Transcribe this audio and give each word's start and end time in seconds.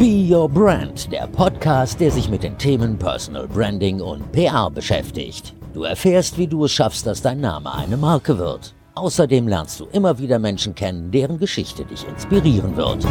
Be 0.00 0.26
Your 0.30 0.48
Brand, 0.48 1.12
der 1.12 1.26
Podcast, 1.26 2.00
der 2.00 2.10
sich 2.10 2.30
mit 2.30 2.42
den 2.42 2.56
Themen 2.56 2.98
Personal 2.98 3.46
Branding 3.46 4.00
und 4.00 4.32
PR 4.32 4.70
beschäftigt. 4.70 5.52
Du 5.74 5.82
erfährst, 5.82 6.38
wie 6.38 6.46
du 6.46 6.64
es 6.64 6.72
schaffst, 6.72 7.06
dass 7.06 7.20
dein 7.20 7.42
Name 7.42 7.74
eine 7.74 7.98
Marke 7.98 8.38
wird. 8.38 8.72
Außerdem 8.94 9.46
lernst 9.46 9.78
du 9.78 9.88
immer 9.92 10.18
wieder 10.18 10.38
Menschen 10.38 10.74
kennen, 10.74 11.10
deren 11.10 11.38
Geschichte 11.38 11.84
dich 11.84 12.08
inspirieren 12.08 12.74
wird. 12.78 13.06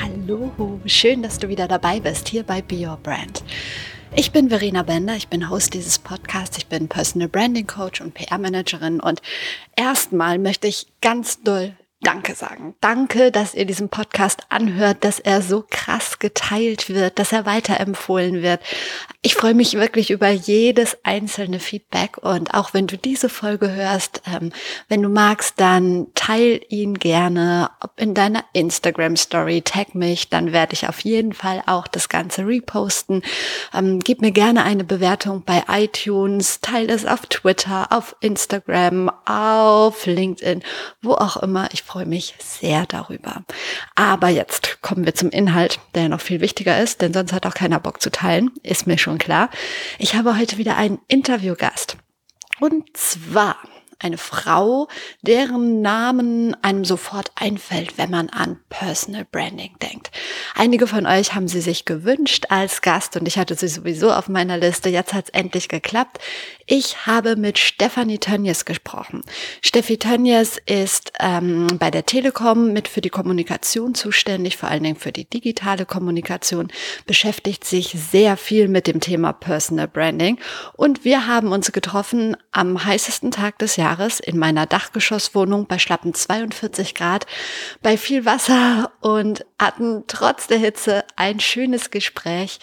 Hallo, 0.00 0.50
schön, 0.86 1.22
dass 1.22 1.38
du 1.38 1.48
wieder 1.48 1.68
dabei 1.68 2.00
bist 2.00 2.28
hier 2.28 2.42
bei 2.42 2.62
Be 2.62 2.76
Your 2.76 2.96
Brand. 3.02 3.44
Ich 4.16 4.32
bin 4.32 4.48
Verena 4.48 4.82
Bender, 4.84 5.16
ich 5.16 5.28
bin 5.28 5.50
Host 5.50 5.74
dieses 5.74 5.98
Podcasts, 5.98 6.56
ich 6.56 6.68
bin 6.68 6.88
Personal 6.88 7.28
Branding 7.28 7.66
Coach 7.66 8.00
und 8.00 8.14
PR 8.14 8.38
Managerin 8.38 9.00
und 9.00 9.20
erstmal 9.76 10.38
möchte 10.38 10.66
ich 10.66 10.86
ganz 11.02 11.42
doll 11.42 11.74
Danke 12.04 12.34
sagen. 12.34 12.74
Danke, 12.80 13.30
dass 13.30 13.54
ihr 13.54 13.64
diesen 13.64 13.88
Podcast 13.88 14.40
anhört, 14.48 15.04
dass 15.04 15.20
er 15.20 15.40
so 15.40 15.64
krass 15.70 16.18
geteilt 16.18 16.88
wird, 16.88 17.20
dass 17.20 17.30
er 17.30 17.46
weiterempfohlen 17.46 18.42
wird. 18.42 18.60
Ich 19.24 19.36
freue 19.36 19.54
mich 19.54 19.74
wirklich 19.74 20.10
über 20.10 20.28
jedes 20.28 20.98
einzelne 21.04 21.60
Feedback 21.60 22.18
und 22.18 22.54
auch 22.54 22.74
wenn 22.74 22.88
du 22.88 22.98
diese 22.98 23.28
Folge 23.28 23.70
hörst, 23.70 24.20
ähm, 24.26 24.50
wenn 24.88 25.00
du 25.00 25.08
magst, 25.08 25.60
dann 25.60 26.08
teil 26.16 26.60
ihn 26.68 26.94
gerne 26.94 27.70
in 27.94 28.14
deiner 28.14 28.42
Instagram 28.52 29.16
Story, 29.16 29.62
tag 29.62 29.94
mich, 29.94 30.28
dann 30.28 30.52
werde 30.52 30.72
ich 30.72 30.88
auf 30.88 30.98
jeden 31.00 31.32
Fall 31.32 31.62
auch 31.66 31.86
das 31.86 32.08
Ganze 32.08 32.44
reposten. 32.44 33.22
Ähm, 33.72 34.00
gib 34.00 34.22
mir 34.22 34.32
gerne 34.32 34.64
eine 34.64 34.82
Bewertung 34.82 35.44
bei 35.44 35.62
iTunes, 35.68 36.60
teile 36.60 36.92
es 36.92 37.06
auf 37.06 37.26
Twitter, 37.26 37.86
auf 37.92 38.16
Instagram, 38.18 39.08
auf 39.24 40.04
LinkedIn, 40.04 40.64
wo 41.00 41.12
auch 41.12 41.36
immer. 41.36 41.68
Ich 41.72 41.84
freue 41.92 42.06
mich 42.06 42.34
sehr 42.38 42.86
darüber. 42.86 43.44
Aber 43.94 44.28
jetzt 44.28 44.80
kommen 44.80 45.04
wir 45.04 45.14
zum 45.14 45.28
Inhalt, 45.28 45.78
der 45.94 46.08
noch 46.08 46.22
viel 46.22 46.40
wichtiger 46.40 46.82
ist, 46.82 47.02
denn 47.02 47.12
sonst 47.12 47.34
hat 47.34 47.44
auch 47.44 47.52
keiner 47.52 47.80
Bock 47.80 48.00
zu 48.00 48.10
teilen, 48.10 48.50
ist 48.62 48.86
mir 48.86 48.96
schon 48.96 49.18
klar. 49.18 49.50
Ich 49.98 50.14
habe 50.14 50.38
heute 50.38 50.56
wieder 50.56 50.78
einen 50.78 51.00
Interviewgast. 51.08 51.98
Und 52.60 52.96
zwar 52.96 53.56
eine 53.98 54.16
Frau, 54.16 54.88
deren 55.20 55.82
Namen 55.82 56.56
einem 56.62 56.84
sofort 56.86 57.30
einfällt, 57.34 57.98
wenn 57.98 58.10
man 58.10 58.30
an 58.30 58.58
Personal 58.68 59.26
Branding 59.30 59.78
denkt. 59.80 60.10
Einige 60.54 60.86
von 60.86 61.06
euch 61.06 61.34
haben 61.34 61.46
sie 61.46 61.60
sich 61.60 61.84
gewünscht 61.84 62.46
als 62.48 62.80
Gast 62.80 63.16
und 63.16 63.28
ich 63.28 63.38
hatte 63.38 63.54
sie 63.54 63.68
sowieso 63.68 64.12
auf 64.12 64.28
meiner 64.28 64.56
Liste. 64.56 64.88
Jetzt 64.88 65.14
hat 65.14 65.26
es 65.26 65.30
endlich 65.30 65.68
geklappt. 65.68 66.18
Ich 66.74 67.06
habe 67.06 67.36
mit 67.36 67.58
Stefanie 67.58 68.16
Tönjes 68.16 68.64
gesprochen. 68.64 69.20
Steffi 69.60 69.98
Tönjes 69.98 70.56
ist 70.64 71.12
ähm, 71.20 71.66
bei 71.78 71.90
der 71.90 72.06
Telekom 72.06 72.72
mit 72.72 72.88
für 72.88 73.02
die 73.02 73.10
Kommunikation 73.10 73.94
zuständig, 73.94 74.56
vor 74.56 74.70
allen 74.70 74.82
Dingen 74.82 74.96
für 74.96 75.12
die 75.12 75.26
digitale 75.26 75.84
Kommunikation, 75.84 76.68
beschäftigt 77.04 77.66
sich 77.66 77.94
sehr 78.10 78.38
viel 78.38 78.68
mit 78.68 78.86
dem 78.86 79.00
Thema 79.00 79.34
Personal 79.34 79.86
Branding 79.86 80.38
und 80.72 81.04
wir 81.04 81.26
haben 81.26 81.52
uns 81.52 81.72
getroffen 81.72 82.38
am 82.52 82.82
heißesten 82.82 83.32
Tag 83.32 83.58
des 83.58 83.76
Jahres 83.76 84.18
in 84.18 84.38
meiner 84.38 84.64
Dachgeschosswohnung 84.64 85.66
bei 85.66 85.78
schlappen 85.78 86.14
42 86.14 86.94
Grad 86.94 87.26
bei 87.82 87.98
viel 87.98 88.24
Wasser 88.24 88.92
und 89.02 89.44
hatten 89.58 90.04
trotz 90.06 90.46
der 90.46 90.56
Hitze 90.56 91.04
ein 91.16 91.38
schönes 91.38 91.90
Gespräch. 91.90 92.60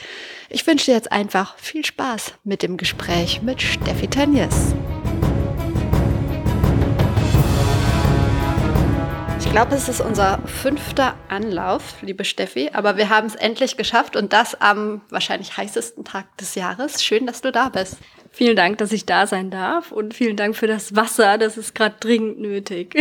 Ich 0.49 0.65
wünsche 0.65 0.85
dir 0.85 0.93
jetzt 0.93 1.11
einfach 1.11 1.59
viel 1.59 1.85
Spaß 1.85 2.33
mit 2.43 2.63
dem 2.63 2.75
Gespräch 2.75 3.43
mit 3.43 3.61
Steffi 3.61 3.98
Tönjes. 4.07 4.73
Ich 9.39 9.51
glaube, 9.51 9.73
es 9.73 9.89
ist 9.89 9.99
unser 9.99 10.39
fünfter 10.45 11.15
Anlauf, 11.27 11.95
liebe 12.01 12.23
Steffi, 12.23 12.69
aber 12.71 12.97
wir 12.97 13.09
haben 13.09 13.25
es 13.25 13.33
endlich 13.33 13.77
geschafft 13.77 14.15
und 14.15 14.31
das 14.31 14.53
am 14.61 15.01
wahrscheinlich 15.09 15.57
heißesten 15.57 16.05
Tag 16.05 16.37
des 16.37 16.53
Jahres. 16.53 17.03
Schön, 17.03 17.25
dass 17.25 17.41
du 17.41 17.51
da 17.51 17.69
bist. 17.69 17.97
Vielen 18.31 18.55
Dank, 18.55 18.77
dass 18.77 18.91
ich 18.91 19.07
da 19.07 19.25
sein 19.25 19.49
darf 19.49 19.91
und 19.91 20.13
vielen 20.13 20.37
Dank 20.37 20.55
für 20.55 20.67
das 20.67 20.95
Wasser. 20.95 21.39
Das 21.39 21.57
ist 21.57 21.73
gerade 21.73 21.95
dringend 21.99 22.39
nötig. 22.39 22.95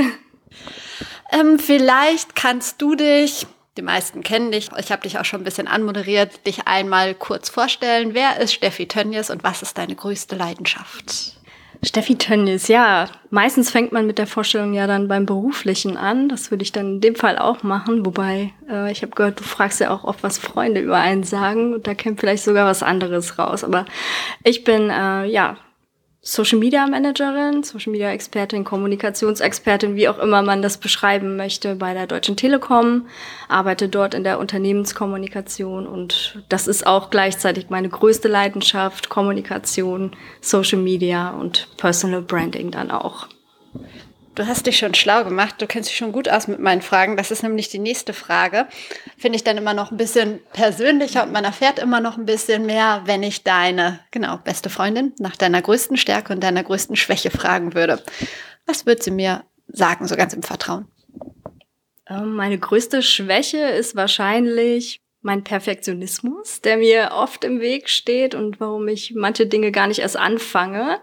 Ähm, 1.31 1.59
vielleicht 1.59 2.35
kannst 2.35 2.81
du 2.81 2.95
dich, 2.95 3.47
die 3.79 3.83
meisten 3.83 4.23
kennen 4.23 4.51
dich, 4.51 4.69
ich 4.77 4.91
habe 4.91 5.03
dich 5.03 5.19
auch 5.19 5.25
schon 5.25 5.41
ein 5.41 5.45
bisschen 5.45 5.69
anmoderiert, 5.69 6.45
dich 6.47 6.67
einmal 6.67 7.15
kurz 7.15 7.49
vorstellen. 7.49 8.13
Wer 8.13 8.41
ist 8.41 8.53
Steffi 8.53 8.89
Tönjes 8.89 9.31
und 9.31 9.45
was 9.45 9.63
ist 9.63 9.79
deine 9.79 9.95
größte 9.95 10.35
Leidenschaft? 10.35 11.39
Steffi 11.85 12.17
Tönnies, 12.19 12.67
ja, 12.67 13.09
meistens 13.31 13.71
fängt 13.71 13.93
man 13.93 14.05
mit 14.05 14.19
der 14.19 14.27
Vorstellung 14.27 14.75
ja 14.75 14.89
dann 14.89 15.07
beim 15.07 15.27
Beruflichen 15.27 15.97
an. 15.97 16.29
Das 16.29 16.51
würde 16.51 16.65
ich 16.65 16.73
dann 16.73 16.95
in 16.95 17.01
dem 17.01 17.15
Fall 17.15 17.39
auch 17.39 17.63
machen. 17.63 18.05
Wobei, 18.05 18.53
äh, 18.69 18.91
ich 18.91 19.03
habe 19.03 19.15
gehört, 19.15 19.39
du 19.39 19.45
fragst 19.45 19.79
ja 19.79 19.91
auch 19.95 20.03
oft, 20.03 20.25
was 20.25 20.39
Freunde 20.39 20.81
über 20.81 20.97
einen 20.97 21.23
sagen. 21.23 21.75
Und 21.75 21.87
da 21.87 21.95
käme 21.95 22.17
vielleicht 22.17 22.43
sogar 22.43 22.67
was 22.67 22.83
anderes 22.83 23.39
raus. 23.39 23.63
Aber 23.63 23.85
ich 24.43 24.65
bin, 24.65 24.91
äh, 24.91 25.27
ja, 25.27 25.57
Social 26.31 26.59
Media 26.59 26.87
Managerin, 26.87 27.63
Social 27.63 27.91
Media 27.91 28.11
Expertin, 28.11 28.63
Kommunikationsexpertin, 28.63 29.97
wie 29.97 30.11
auch 30.11 30.19
immer 30.19 30.43
man 30.43 30.61
das 30.61 30.77
beschreiben 30.77 31.37
möchte, 31.37 31.75
bei 31.75 31.95
der 31.95 32.07
Deutschen 32.07 32.37
Telekom, 32.37 33.07
arbeite 33.49 33.89
dort 33.89 34.13
in 34.13 34.25
der 34.25 34.39
Unternehmenskommunikation 34.39 35.87
und 35.87 36.43
das 36.51 36.69
ist 36.69 36.87
auch 36.87 37.09
gleichzeitig 37.09 37.71
meine 37.71 37.89
größte 37.89 38.29
Leidenschaft, 38.29 39.09
Kommunikation, 39.09 40.11
Social 40.43 40.77
Media 40.79 41.31
und 41.31 41.67
Personal 41.79 42.21
Branding 42.21 42.71
dann 42.73 42.91
auch. 42.91 43.29
Du 44.39 44.47
hast 44.47 44.67
dich 44.67 44.79
schon 44.79 44.95
schlau 44.95 45.25
gemacht, 45.25 45.57
du 45.59 45.67
kennst 45.67 45.91
dich 45.91 45.97
schon 45.97 46.13
gut 46.13 46.29
aus 46.29 46.47
mit 46.47 46.61
meinen 46.61 46.81
Fragen. 46.81 47.17
Das 47.17 47.33
ist 47.33 47.43
nämlich 47.43 47.71
die 47.71 47.81
nächste 47.81 48.13
Frage. 48.13 48.69
Finde 49.17 49.35
ich 49.35 49.43
dann 49.43 49.59
immer 49.59 49.75
noch 49.75 49.91
ein 49.91 49.97
bisschen 49.97 50.39
persönlicher 50.53 51.25
und 51.25 51.33
man 51.33 51.45
erfährt 51.45 51.81
immer 51.81 52.01
noch 52.01 52.17
ein 52.17 52.25
bisschen 52.25 52.65
mehr, 52.65 53.03
wenn 53.07 53.25
ich 53.25 53.43
deine, 53.43 53.99
genau, 54.13 54.37
beste 54.37 54.71
Freundin 54.71 55.13
nach 55.19 55.35
deiner 55.35 55.61
größten 55.61 55.97
Stärke 55.97 56.33
und 56.33 56.41
deiner 56.45 56.63
größten 56.63 56.95
Schwäche 56.95 57.33
fragen 57.33 57.75
würde. 57.75 58.01
Was 58.65 58.87
würde 58.87 59.03
sie 59.03 59.11
mir 59.11 59.43
sagen, 59.67 60.07
so 60.07 60.15
ganz 60.15 60.35
im 60.35 60.45
Vertrauen? 60.45 60.87
Ähm, 62.09 62.37
meine 62.37 62.61
größte 62.61 63.03
Schwäche 63.03 63.59
ist 63.59 63.97
wahrscheinlich 63.97 65.01
mein 65.21 65.43
Perfektionismus, 65.43 66.61
der 66.61 66.77
mir 66.77 67.11
oft 67.11 67.43
im 67.43 67.59
Weg 67.59 67.89
steht 67.89 68.37
und 68.37 68.61
warum 68.61 68.87
ich 68.87 69.15
manche 69.17 69.49
Dinge 69.49 69.73
gar 69.73 69.89
nicht 69.89 69.99
erst 69.99 70.17
anfange. 70.17 71.01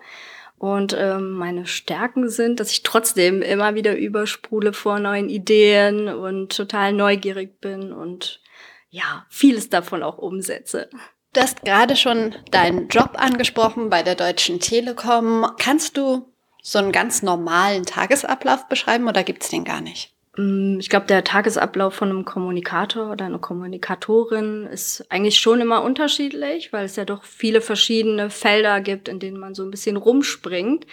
Und 0.57 0.95
ähm, 0.97 1.31
meine 1.31 1.65
Stärken 1.65 2.29
sind, 2.29 2.59
dass 2.59 2.71
ich 2.71 2.83
trotzdem 2.83 3.41
immer 3.41 3.75
wieder 3.75 3.97
übersprudle 3.97 4.73
vor 4.73 4.99
neuen 4.99 5.29
Ideen 5.29 6.07
und 6.07 6.55
total 6.55 6.93
neugierig 6.93 7.59
bin 7.59 7.91
und 7.91 8.41
ja, 8.89 9.25
vieles 9.29 9.69
davon 9.69 10.01
auch 10.01 10.17
umsetze. 10.17 10.89
Du 11.33 11.41
hast 11.41 11.65
gerade 11.65 11.97
schon 11.97 12.33
deinen 12.51 12.87
Job 12.87 13.11
angesprochen 13.15 13.89
bei 13.89 14.03
der 14.03 14.15
Deutschen 14.15 14.61
Telekom. 14.61 15.45
Kannst 15.57 15.97
du 15.97 16.31
so 16.63 16.79
einen 16.79 16.93
ganz 16.93 17.21
normalen 17.21 17.85
Tagesablauf 17.85 18.69
beschreiben 18.69 19.09
oder 19.09 19.23
gibt's 19.23 19.49
den 19.49 19.65
gar 19.65 19.81
nicht? 19.81 20.14
Mm, 20.37 20.79
ich 20.79 20.89
glaube, 20.89 21.05
der 21.07 21.23
Tagesablauf 21.23 21.93
von 21.93 22.09
einem 22.09 22.25
Kommunikator 22.25 23.11
oder 23.11 23.25
einer 23.25 23.39
Kommunikatorin 23.39 24.65
ist 24.65 25.05
eigentlich 25.09 25.39
schon 25.39 25.61
immer 25.61 25.83
unterschiedlich, 25.83 26.73
weil 26.73 26.85
es 26.85 26.95
ja 26.95 27.05
doch 27.05 27.23
viele 27.23 27.61
verschiedene 27.61 28.29
Felder 28.29 28.81
gibt, 28.81 29.07
in 29.07 29.19
denen 29.19 29.39
man 29.39 29.55
so 29.55 29.63
ein 29.63 29.71
bisschen 29.71 29.97
rumspringt. 29.97 30.85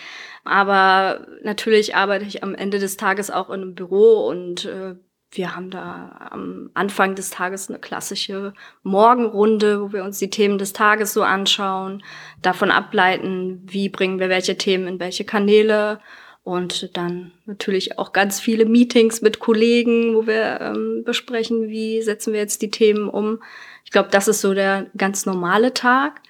Aber 0.45 1.27
natürlich 1.43 1.97
arbeite 1.97 2.25
ich 2.25 2.43
am 2.43 2.55
Ende 2.55 2.79
des 2.79 2.97
Tages 2.97 3.31
auch 3.31 3.51
in 3.51 3.63
einem 3.63 3.75
Büro 3.75 4.27
und 4.29 4.65
äh, 4.65 4.97
wir 5.35 5.57
haben 5.57 5.71
da 5.71 6.29
am 6.31 6.71
Anfang 6.75 7.15
des 7.15 7.31
Tages 7.31 7.71
eine 7.71 7.79
klassische 7.79 8.53
Morgenrunde, 8.83 9.81
wo 9.81 9.93
wir 9.93 10.05
uns 10.05 10.19
die 10.19 10.29
Themen 10.29 10.59
des 10.59 10.75
Tages 10.75 11.15
so 11.15 11.23
anschauen, 11.23 12.03
davon 12.43 12.71
ableiten, 12.71 13.63
wie 13.65 13.89
bringen 13.89 14.19
wir 14.19 14.29
welche 14.29 14.59
Themen 14.59 14.87
in 14.87 15.01
welche 15.01 15.25
Kanäle 15.25 16.01
und 16.45 16.97
dann 16.97 17.33
natürlich 17.47 17.99
auch 17.99 18.13
ganz 18.13 18.41
viele 18.41 18.65
Meetings 18.65 19.23
mit 19.23 19.39
Kollegen, 19.39 20.15
wo 20.15 20.27
wir 20.27 20.61
ähm, 20.61 21.03
besprechen, 21.05 21.69
wie 21.69 22.03
setzen 22.03 22.33
wir 22.33 22.41
jetzt 22.41 22.63
die 22.63 22.71
Themen 22.71 23.09
um. 23.09 23.41
Ich 23.85 23.93
glaube, 23.93 24.09
das 24.11 24.27
ist 24.27 24.41
so 24.41 24.53
der 24.53 24.87
ganz 24.97 25.25
normale 25.25 25.73
Tag. 25.73 26.21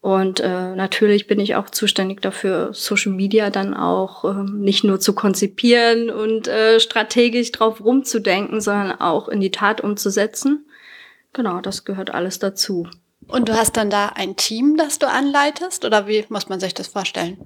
Und 0.00 0.40
äh, 0.40 0.74
natürlich 0.74 1.26
bin 1.26 1.38
ich 1.40 1.56
auch 1.56 1.68
zuständig 1.68 2.22
dafür, 2.22 2.70
Social 2.72 3.12
Media 3.12 3.50
dann 3.50 3.74
auch 3.74 4.24
ähm, 4.24 4.60
nicht 4.60 4.82
nur 4.82 4.98
zu 4.98 5.14
konzipieren 5.14 6.08
und 6.08 6.48
äh, 6.48 6.80
strategisch 6.80 7.52
drauf 7.52 7.84
rumzudenken, 7.84 8.62
sondern 8.62 8.98
auch 8.98 9.28
in 9.28 9.40
die 9.40 9.50
Tat 9.50 9.82
umzusetzen. 9.82 10.66
Genau, 11.34 11.60
das 11.60 11.84
gehört 11.84 12.12
alles 12.12 12.38
dazu. 12.38 12.88
Und 13.28 13.48
du 13.48 13.56
hast 13.56 13.76
dann 13.76 13.90
da 13.90 14.08
ein 14.08 14.36
Team, 14.36 14.76
das 14.76 14.98
du 14.98 15.06
anleitest, 15.06 15.84
oder 15.84 16.08
wie 16.08 16.24
muss 16.30 16.48
man 16.48 16.58
sich 16.58 16.74
das 16.74 16.88
vorstellen? 16.88 17.36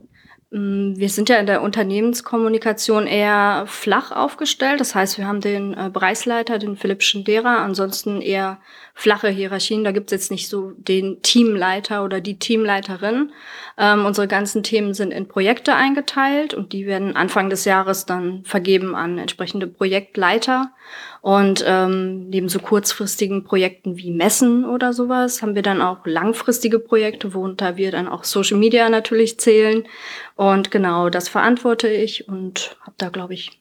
Mm, 0.54 0.96
wir 0.96 1.08
sind 1.08 1.28
ja 1.28 1.38
in 1.38 1.46
der 1.46 1.62
Unternehmenskommunikation 1.62 3.08
eher 3.08 3.64
flach 3.66 4.12
aufgestellt. 4.12 4.78
Das 4.78 4.94
heißt, 4.94 5.18
wir 5.18 5.26
haben 5.26 5.40
den 5.40 5.74
äh, 5.74 5.90
Bereichsleiter, 5.92 6.58
den 6.58 6.76
Philipp 6.76 7.02
Schindera, 7.02 7.64
ansonsten 7.64 8.22
eher 8.22 8.60
flache 8.94 9.28
Hierarchien. 9.28 9.82
Da 9.82 9.90
gibt's 9.90 10.12
jetzt 10.12 10.30
nicht 10.30 10.48
so 10.48 10.72
den 10.76 11.20
Teamleiter 11.20 12.04
oder 12.04 12.20
die 12.20 12.38
Teamleiterin. 12.38 13.32
Ähm, 13.76 14.06
unsere 14.06 14.28
ganzen 14.28 14.62
Themen 14.62 14.94
sind 14.94 15.10
in 15.10 15.26
Projekte 15.26 15.74
eingeteilt 15.74 16.54
und 16.54 16.72
die 16.72 16.86
werden 16.86 17.16
Anfang 17.16 17.50
des 17.50 17.64
Jahres 17.64 18.06
dann 18.06 18.44
vergeben 18.44 18.94
an 18.94 19.18
entsprechende 19.18 19.66
Projektleiter. 19.66 20.70
Und 21.22 21.64
ähm, 21.66 22.28
neben 22.28 22.48
so 22.48 22.60
kurzfristigen 22.60 23.42
Projekten 23.42 23.96
wie 23.96 24.12
Messen 24.12 24.64
oder 24.64 24.92
sowas 24.92 25.42
haben 25.42 25.56
wir 25.56 25.62
dann 25.62 25.82
auch 25.82 26.06
langfristige 26.06 26.78
Projekte, 26.78 27.34
worunter 27.34 27.76
wir 27.76 27.90
dann 27.90 28.06
auch 28.06 28.22
Social 28.22 28.58
Media 28.58 28.88
natürlich 28.88 29.40
zählen. 29.40 29.84
Und 30.36 30.70
genau 30.70 31.10
das 31.10 31.28
verantworte 31.28 31.88
ich 31.88 32.28
und 32.28 32.76
habe 32.82 32.94
da, 32.98 33.08
glaube 33.08 33.34
ich, 33.34 33.58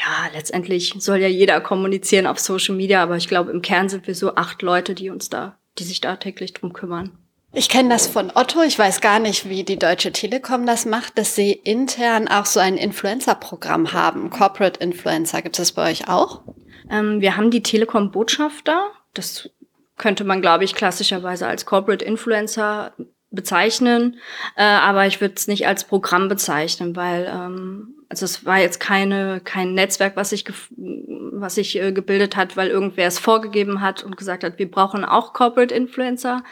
ja, 0.00 0.30
letztendlich 0.32 0.94
soll 0.98 1.18
ja 1.18 1.28
jeder 1.28 1.60
kommunizieren 1.60 2.26
auf 2.26 2.38
Social 2.38 2.74
Media, 2.74 3.02
aber 3.02 3.16
ich 3.16 3.28
glaube, 3.28 3.50
im 3.50 3.60
Kern 3.60 3.88
sind 3.88 4.06
wir 4.06 4.14
so 4.14 4.34
acht 4.34 4.62
Leute, 4.62 4.94
die 4.94 5.10
uns 5.10 5.28
da, 5.28 5.58
die 5.78 5.84
sich 5.84 6.00
da 6.00 6.16
täglich 6.16 6.54
drum 6.54 6.72
kümmern. 6.72 7.12
Ich 7.52 7.68
kenne 7.68 7.88
das 7.88 8.06
von 8.06 8.30
Otto. 8.34 8.62
Ich 8.62 8.78
weiß 8.78 9.00
gar 9.00 9.18
nicht, 9.18 9.48
wie 9.48 9.64
die 9.64 9.78
Deutsche 9.78 10.12
Telekom 10.12 10.66
das 10.66 10.86
macht, 10.86 11.18
dass 11.18 11.34
sie 11.34 11.50
intern 11.50 12.28
auch 12.28 12.46
so 12.46 12.60
ein 12.60 12.76
Influencer-Programm 12.76 13.92
haben. 13.92 14.30
Corporate 14.30 14.78
Influencer. 14.78 15.42
Gibt 15.42 15.58
es 15.58 15.68
das 15.68 15.72
bei 15.72 15.90
euch 15.90 16.08
auch? 16.08 16.42
Ähm, 16.88 17.20
wir 17.20 17.36
haben 17.36 17.50
die 17.50 17.62
Telekom-Botschafter. 17.62 18.92
Das 19.14 19.50
könnte 19.96 20.22
man, 20.22 20.40
glaube 20.40 20.62
ich, 20.62 20.76
klassischerweise 20.76 21.48
als 21.48 21.66
Corporate 21.66 22.04
Influencer 22.04 22.92
bezeichnen, 23.32 24.16
äh, 24.56 24.62
aber 24.62 25.06
ich 25.06 25.20
würde 25.20 25.34
es 25.36 25.46
nicht 25.46 25.66
als 25.66 25.84
Programm 25.84 26.28
bezeichnen, 26.28 26.96
weil 26.96 27.30
ähm, 27.32 27.99
also 28.10 28.24
es 28.24 28.44
war 28.44 28.58
jetzt 28.58 28.80
keine 28.80 29.40
kein 29.42 29.72
Netzwerk, 29.72 30.16
was 30.16 30.30
sich 30.30 30.44
was 30.76 31.54
sich 31.54 31.80
äh, 31.80 31.92
gebildet 31.92 32.36
hat, 32.36 32.56
weil 32.56 32.68
irgendwer 32.68 33.06
es 33.06 33.18
vorgegeben 33.18 33.80
hat 33.80 34.02
und 34.02 34.16
gesagt 34.16 34.44
hat, 34.44 34.58
wir 34.58 34.70
brauchen 34.70 35.04
auch 35.04 35.32
Corporate 35.32 35.74
Influencer. 35.74 36.42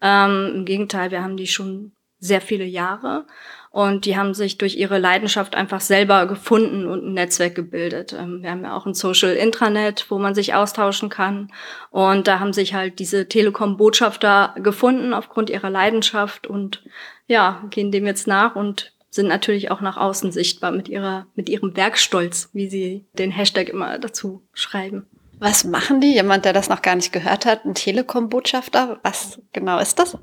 Ähm, 0.00 0.52
Im 0.54 0.64
Gegenteil, 0.64 1.10
wir 1.10 1.22
haben 1.22 1.36
die 1.36 1.46
schon 1.46 1.92
sehr 2.18 2.40
viele 2.40 2.64
Jahre 2.64 3.26
und 3.70 4.06
die 4.06 4.16
haben 4.16 4.32
sich 4.32 4.58
durch 4.58 4.76
ihre 4.76 4.98
Leidenschaft 4.98 5.54
einfach 5.54 5.80
selber 5.80 6.26
gefunden 6.26 6.86
und 6.86 7.04
ein 7.04 7.14
Netzwerk 7.14 7.54
gebildet. 7.54 8.14
Ähm, 8.14 8.42
wir 8.42 8.50
haben 8.50 8.64
ja 8.64 8.74
auch 8.74 8.86
ein 8.86 8.94
Social 8.94 9.34
Intranet, 9.34 10.06
wo 10.08 10.18
man 10.18 10.34
sich 10.34 10.54
austauschen 10.54 11.10
kann. 11.10 11.52
Und 11.90 12.26
da 12.26 12.38
haben 12.38 12.52
sich 12.52 12.74
halt 12.74 12.98
diese 13.00 13.28
Telekom-Botschafter 13.28 14.54
gefunden 14.62 15.12
aufgrund 15.12 15.50
ihrer 15.50 15.70
Leidenschaft 15.70 16.46
und 16.46 16.84
ja, 17.26 17.64
gehen 17.70 17.90
dem 17.92 18.06
jetzt 18.06 18.26
nach 18.26 18.56
und 18.56 18.92
sind 19.12 19.28
natürlich 19.28 19.70
auch 19.70 19.82
nach 19.82 19.98
außen 19.98 20.32
sichtbar 20.32 20.72
mit 20.72 20.88
ihrer, 20.88 21.26
mit 21.34 21.50
ihrem 21.50 21.76
Werkstolz, 21.76 22.48
wie 22.54 22.68
sie 22.68 23.04
den 23.12 23.30
Hashtag 23.30 23.68
immer 23.68 23.98
dazu 23.98 24.42
schreiben. 24.54 25.06
Was 25.38 25.64
machen 25.64 26.00
die? 26.00 26.14
Jemand, 26.14 26.46
der 26.46 26.54
das 26.54 26.70
noch 26.70 26.82
gar 26.82 26.96
nicht 26.96 27.12
gehört 27.12 27.44
hat, 27.44 27.64
ein 27.64 27.74
Telekom-Botschafter. 27.74 29.00
Was 29.02 29.40
genau 29.52 29.78
ist 29.78 29.98
das? 29.98 30.16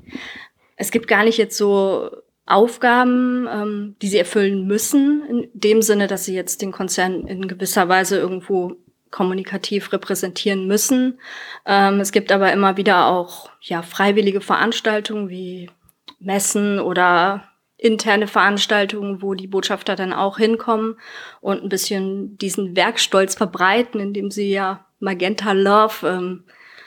Es 0.76 0.90
gibt 0.90 1.06
gar 1.06 1.24
nicht 1.24 1.38
jetzt 1.38 1.56
so 1.56 2.10
Aufgaben, 2.46 3.46
ähm, 3.48 3.96
die 4.02 4.08
sie 4.08 4.18
erfüllen 4.18 4.66
müssen, 4.66 5.22
in 5.28 5.48
dem 5.54 5.82
Sinne, 5.82 6.08
dass 6.08 6.24
sie 6.24 6.34
jetzt 6.34 6.62
den 6.62 6.72
Konzern 6.72 7.28
in 7.28 7.46
gewisser 7.46 7.88
Weise 7.88 8.18
irgendwo 8.18 8.76
kommunikativ 9.12 9.92
repräsentieren 9.92 10.66
müssen. 10.66 11.20
Ähm, 11.64 12.00
es 12.00 12.10
gibt 12.10 12.32
aber 12.32 12.52
immer 12.52 12.76
wieder 12.76 13.06
auch 13.06 13.50
ja, 13.60 13.82
freiwillige 13.82 14.40
Veranstaltungen 14.40 15.28
wie 15.28 15.70
Messen 16.18 16.80
oder 16.80 17.49
interne 17.80 18.26
Veranstaltungen, 18.26 19.22
wo 19.22 19.34
die 19.34 19.46
Botschafter 19.46 19.96
dann 19.96 20.12
auch 20.12 20.36
hinkommen 20.36 20.96
und 21.40 21.62
ein 21.62 21.68
bisschen 21.68 22.36
diesen 22.36 22.76
Werkstolz 22.76 23.34
verbreiten, 23.34 24.00
indem 24.00 24.30
sie 24.30 24.50
ja 24.50 24.86
Magenta 24.98 25.52
Love 25.52 26.06
ähm, 26.06 26.44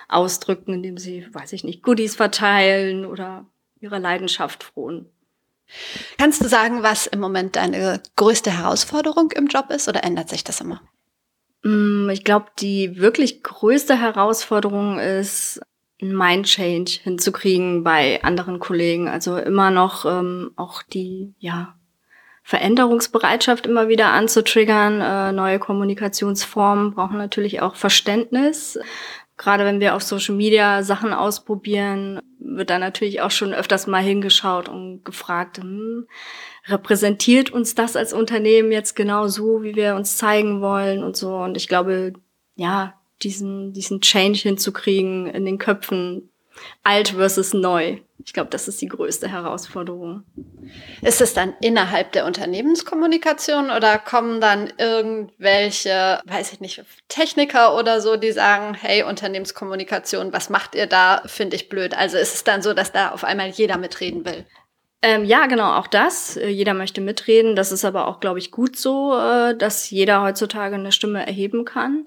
ausdrücken, 0.08 0.74
indem 0.74 0.98
sie, 0.98 1.26
weiß 1.34 1.54
ich 1.54 1.64
nicht, 1.64 1.82
Goodies 1.82 2.16
verteilen 2.16 3.06
oder 3.06 3.48
ihrer 3.80 4.00
Leidenschaft 4.00 4.64
frohen. 4.64 5.10
Kannst 6.20 6.44
du 6.44 6.48
sagen, 6.48 6.84
was 6.84 7.08
im 7.08 7.20
Moment 7.20 7.56
deine 7.56 8.02
größte 8.16 8.52
Herausforderung 8.52 9.32
im 9.32 9.48
Job 9.48 9.72
ist 9.72 9.90
oder 9.90 10.04
ändert 10.04 10.30
sich 10.30 10.44
das 10.44 10.62
immer? 10.62 10.82
Mm, 11.64 12.10
ich 12.12 12.24
glaube, 12.24 12.48
die 12.60 13.00
wirklich 13.00 13.42
größte 13.42 14.00
Herausforderung 14.00 15.00
ist, 15.00 15.60
ein 16.04 16.16
Mind-Change 16.16 17.00
hinzukriegen 17.04 17.84
bei 17.84 18.24
anderen 18.24 18.60
Kollegen. 18.60 19.08
Also 19.08 19.38
immer 19.38 19.72
noch 19.72 20.06
ähm, 20.06 20.52
auch 20.56 20.84
die, 20.84 21.34
ja, 21.40 21.76
Veränderungsbereitschaft 22.44 23.66
immer 23.66 23.88
wieder 23.88 24.12
anzutriggern. 24.12 25.00
Äh, 25.02 25.32
neue 25.32 25.60
Kommunikationsformen 25.60 26.94
brauchen 26.94 27.18
natürlich 27.18 27.62
auch 27.62 27.76
Verständnis. 27.76 28.78
Gerade 29.38 29.66
wenn 29.66 29.80
wir 29.80 29.96
auf 29.96 30.04
Social 30.04 30.36
Media 30.36 30.84
Sachen 30.84 31.14
ausprobieren, 31.14 32.20
wird 32.40 32.70
da 32.70 32.78
natürlich 32.78 33.22
auch 33.22 33.32
schon 33.32 33.54
öfters 33.54 33.88
mal 33.88 34.04
hingeschaut 34.04 34.70
und 34.70 35.04
gefragt, 35.06 35.58
hm, 35.58 36.08
repräsentiert 36.68 37.50
uns 37.50 37.76
das 37.76 37.96
als 37.96 38.14
Unternehmen 38.14 38.72
jetzt 38.72 38.96
genau 38.96 39.28
so, 39.28 39.64
wie 39.64 39.76
wir 39.76 39.96
uns 39.96 40.18
zeigen 40.18 40.62
wollen 40.62 41.04
und 41.04 41.16
so. 41.16 41.38
Und 41.38 41.58
ich 41.58 41.68
glaube, 41.68 42.14
ja, 42.56 42.94
diesen, 43.24 43.74
diesen 43.74 44.02
Change 44.02 44.40
hinzukriegen 44.40 45.28
in 45.28 45.46
den 45.46 45.58
Köpfen, 45.58 46.30
alt 46.84 47.10
versus 47.10 47.54
neu. 47.54 47.98
Ich 48.26 48.34
glaube, 48.34 48.50
das 48.50 48.68
ist 48.68 48.82
die 48.82 48.88
größte 48.88 49.28
Herausforderung. 49.28 50.24
Ist 51.02 51.20
es 51.20 51.34
dann 51.34 51.54
innerhalb 51.62 52.14
der 52.14 52.26
Unternehmenskommunikation 52.26 53.70
oder 53.70 53.98
kommen 53.98 54.40
dann 54.40 54.72
irgendwelche, 54.78 56.22
weiß 56.26 56.54
ich 56.54 56.62
nicht, 56.62 56.84
Techniker 57.10 57.76
oder 57.78 58.00
so, 58.00 58.16
die 58.16 58.32
sagen, 58.32 58.76
hey, 58.76 59.04
Unternehmenskommunikation, 59.04 60.32
was 60.32 60.50
macht 60.50 60.76
ihr 60.76 60.88
da? 60.88 61.22
Finde 61.26 61.56
ich 61.56 61.70
blöd. 61.70 61.98
Also 61.98 62.18
ist 62.18 62.36
es 62.36 62.44
dann 62.44 62.62
so, 62.62 62.74
dass 62.74 62.92
da 62.92 63.12
auf 63.12 63.24
einmal 63.24 63.50
jeder 63.50 63.78
mitreden 63.78 64.24
will? 64.26 64.46
Ähm, 65.02 65.26
ja, 65.26 65.48
genau, 65.48 65.74
auch 65.74 65.88
das. 65.88 66.38
Äh, 66.38 66.48
jeder 66.48 66.74
möchte 66.74 67.02
mitreden. 67.02 67.58
Das 67.58 67.74
ist 67.74 67.84
aber 67.84 68.08
auch, 68.08 68.22
glaube 68.22 68.40
ich, 68.40 68.52
gut 68.52 68.78
so, 68.78 69.18
äh, 69.18 69.56
dass 69.56 69.90
jeder 69.90 70.22
heutzutage 70.22 70.76
eine 70.76 70.94
Stimme 70.94 71.28
erheben 71.28 71.66
kann. 71.66 72.06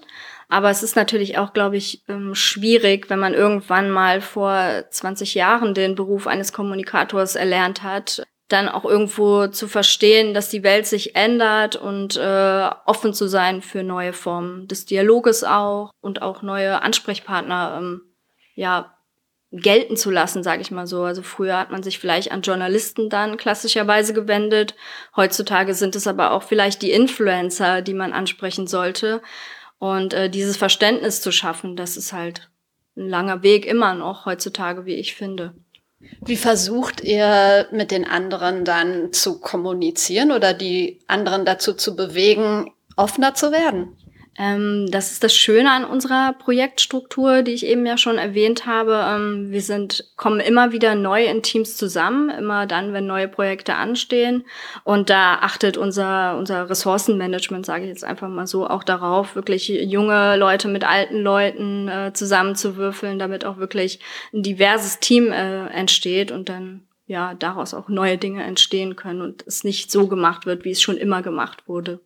Aber 0.49 0.69
es 0.69 0.81
ist 0.81 0.95
natürlich 0.95 1.37
auch, 1.37 1.53
glaube 1.53 1.77
ich, 1.77 2.03
ähm, 2.07 2.33
schwierig, 2.33 3.09
wenn 3.09 3.19
man 3.19 3.33
irgendwann 3.33 3.89
mal 3.89 4.21
vor 4.21 4.85
20 4.89 5.35
Jahren 5.35 5.73
den 5.73 5.95
Beruf 5.95 6.25
eines 6.25 6.53
Kommunikators 6.53 7.35
erlernt 7.35 7.83
hat, 7.83 8.23
dann 8.47 8.69
auch 8.69 8.85
irgendwo 8.85 9.47
zu 9.47 9.67
verstehen, 9.67 10.33
dass 10.33 10.49
die 10.49 10.63
Welt 10.63 10.87
sich 10.87 11.17
ändert 11.17 11.75
und 11.75 12.15
äh, 12.15 12.69
offen 12.85 13.13
zu 13.13 13.27
sein 13.27 13.61
für 13.61 13.83
neue 13.83 14.13
Formen 14.13 14.69
des 14.69 14.85
Dialoges 14.85 15.43
auch 15.43 15.91
und 15.99 16.21
auch 16.21 16.41
neue 16.41 16.81
Ansprechpartner 16.81 17.77
ähm, 17.77 18.01
ja 18.55 18.93
gelten 19.51 19.95
zu 19.95 20.11
lassen, 20.11 20.43
sage 20.43 20.61
ich 20.61 20.71
mal 20.71 20.87
so. 20.87 21.03
Also 21.03 21.23
früher 21.23 21.57
hat 21.57 21.71
man 21.71 21.83
sich 21.83 21.99
vielleicht 21.99 22.31
an 22.31 22.41
Journalisten 22.41 23.09
dann 23.09 23.37
klassischerweise 23.37 24.13
gewendet. 24.13 24.75
Heutzutage 25.15 25.73
sind 25.73 25.95
es 25.95 26.07
aber 26.07 26.31
auch 26.31 26.43
vielleicht 26.43 26.81
die 26.81 26.91
Influencer, 26.91 27.81
die 27.81 27.93
man 27.93 28.13
ansprechen 28.13 28.67
sollte. 28.67 29.21
Und 29.79 30.13
äh, 30.13 30.29
dieses 30.29 30.57
Verständnis 30.57 31.21
zu 31.21 31.31
schaffen, 31.31 31.75
das 31.75 31.97
ist 31.97 32.13
halt 32.13 32.49
ein 32.95 33.07
langer 33.09 33.43
Weg 33.43 33.65
immer 33.65 33.93
noch 33.93 34.25
heutzutage, 34.25 34.85
wie 34.85 34.95
ich 34.95 35.15
finde. 35.15 35.53
Wie 36.21 36.35
versucht 36.35 37.01
ihr 37.01 37.67
mit 37.71 37.91
den 37.91 38.05
anderen 38.05 38.65
dann 38.65 39.13
zu 39.13 39.39
kommunizieren 39.39 40.31
oder 40.31 40.53
die 40.53 40.99
anderen 41.07 41.45
dazu 41.45 41.73
zu 41.73 41.95
bewegen, 41.95 42.71
offener 42.95 43.33
zu 43.33 43.51
werden? 43.51 43.97
Ähm, 44.39 44.85
das 44.91 45.11
ist 45.11 45.23
das 45.23 45.35
Schöne 45.35 45.71
an 45.71 45.83
unserer 45.83 46.33
Projektstruktur, 46.33 47.41
die 47.41 47.53
ich 47.53 47.65
eben 47.65 47.85
ja 47.87 47.97
schon 47.97 48.19
erwähnt 48.19 48.67
habe. 48.67 49.03
Ähm, 49.07 49.51
wir 49.51 49.61
sind, 49.61 50.11
kommen 50.15 50.39
immer 50.39 50.71
wieder 50.71 50.93
neu 50.93 51.25
in 51.25 51.41
Teams 51.41 51.75
zusammen, 51.75 52.29
immer 52.29 52.67
dann, 52.67 52.93
wenn 52.93 53.07
neue 53.07 53.27
Projekte 53.27 53.73
anstehen. 53.75 54.45
Und 54.83 55.09
da 55.09 55.39
achtet 55.41 55.75
unser, 55.75 56.37
unser 56.37 56.69
Ressourcenmanagement, 56.69 57.65
sage 57.65 57.85
ich 57.85 57.89
jetzt 57.89 58.03
einfach 58.03 58.29
mal 58.29 58.45
so, 58.45 58.67
auch 58.67 58.83
darauf, 58.83 59.35
wirklich 59.35 59.69
junge 59.69 60.37
Leute 60.37 60.67
mit 60.67 60.83
alten 60.83 61.21
Leuten 61.21 61.87
äh, 61.87 62.13
zusammenzuwürfeln, 62.13 63.17
damit 63.17 63.43
auch 63.43 63.57
wirklich 63.57 63.99
ein 64.33 64.43
diverses 64.43 64.99
Team 64.99 65.31
äh, 65.31 65.65
entsteht 65.69 66.31
und 66.31 66.47
dann 66.47 66.83
ja 67.07 67.33
daraus 67.33 67.73
auch 67.73 67.87
neue 67.87 68.19
Dinge 68.19 68.43
entstehen 68.43 68.95
können 68.95 69.21
und 69.21 69.47
es 69.47 69.63
nicht 69.63 69.89
so 69.91 70.07
gemacht 70.07 70.45
wird, 70.45 70.63
wie 70.63 70.71
es 70.71 70.81
schon 70.81 70.97
immer 70.97 71.23
gemacht 71.23 71.63
wurde. 71.67 72.01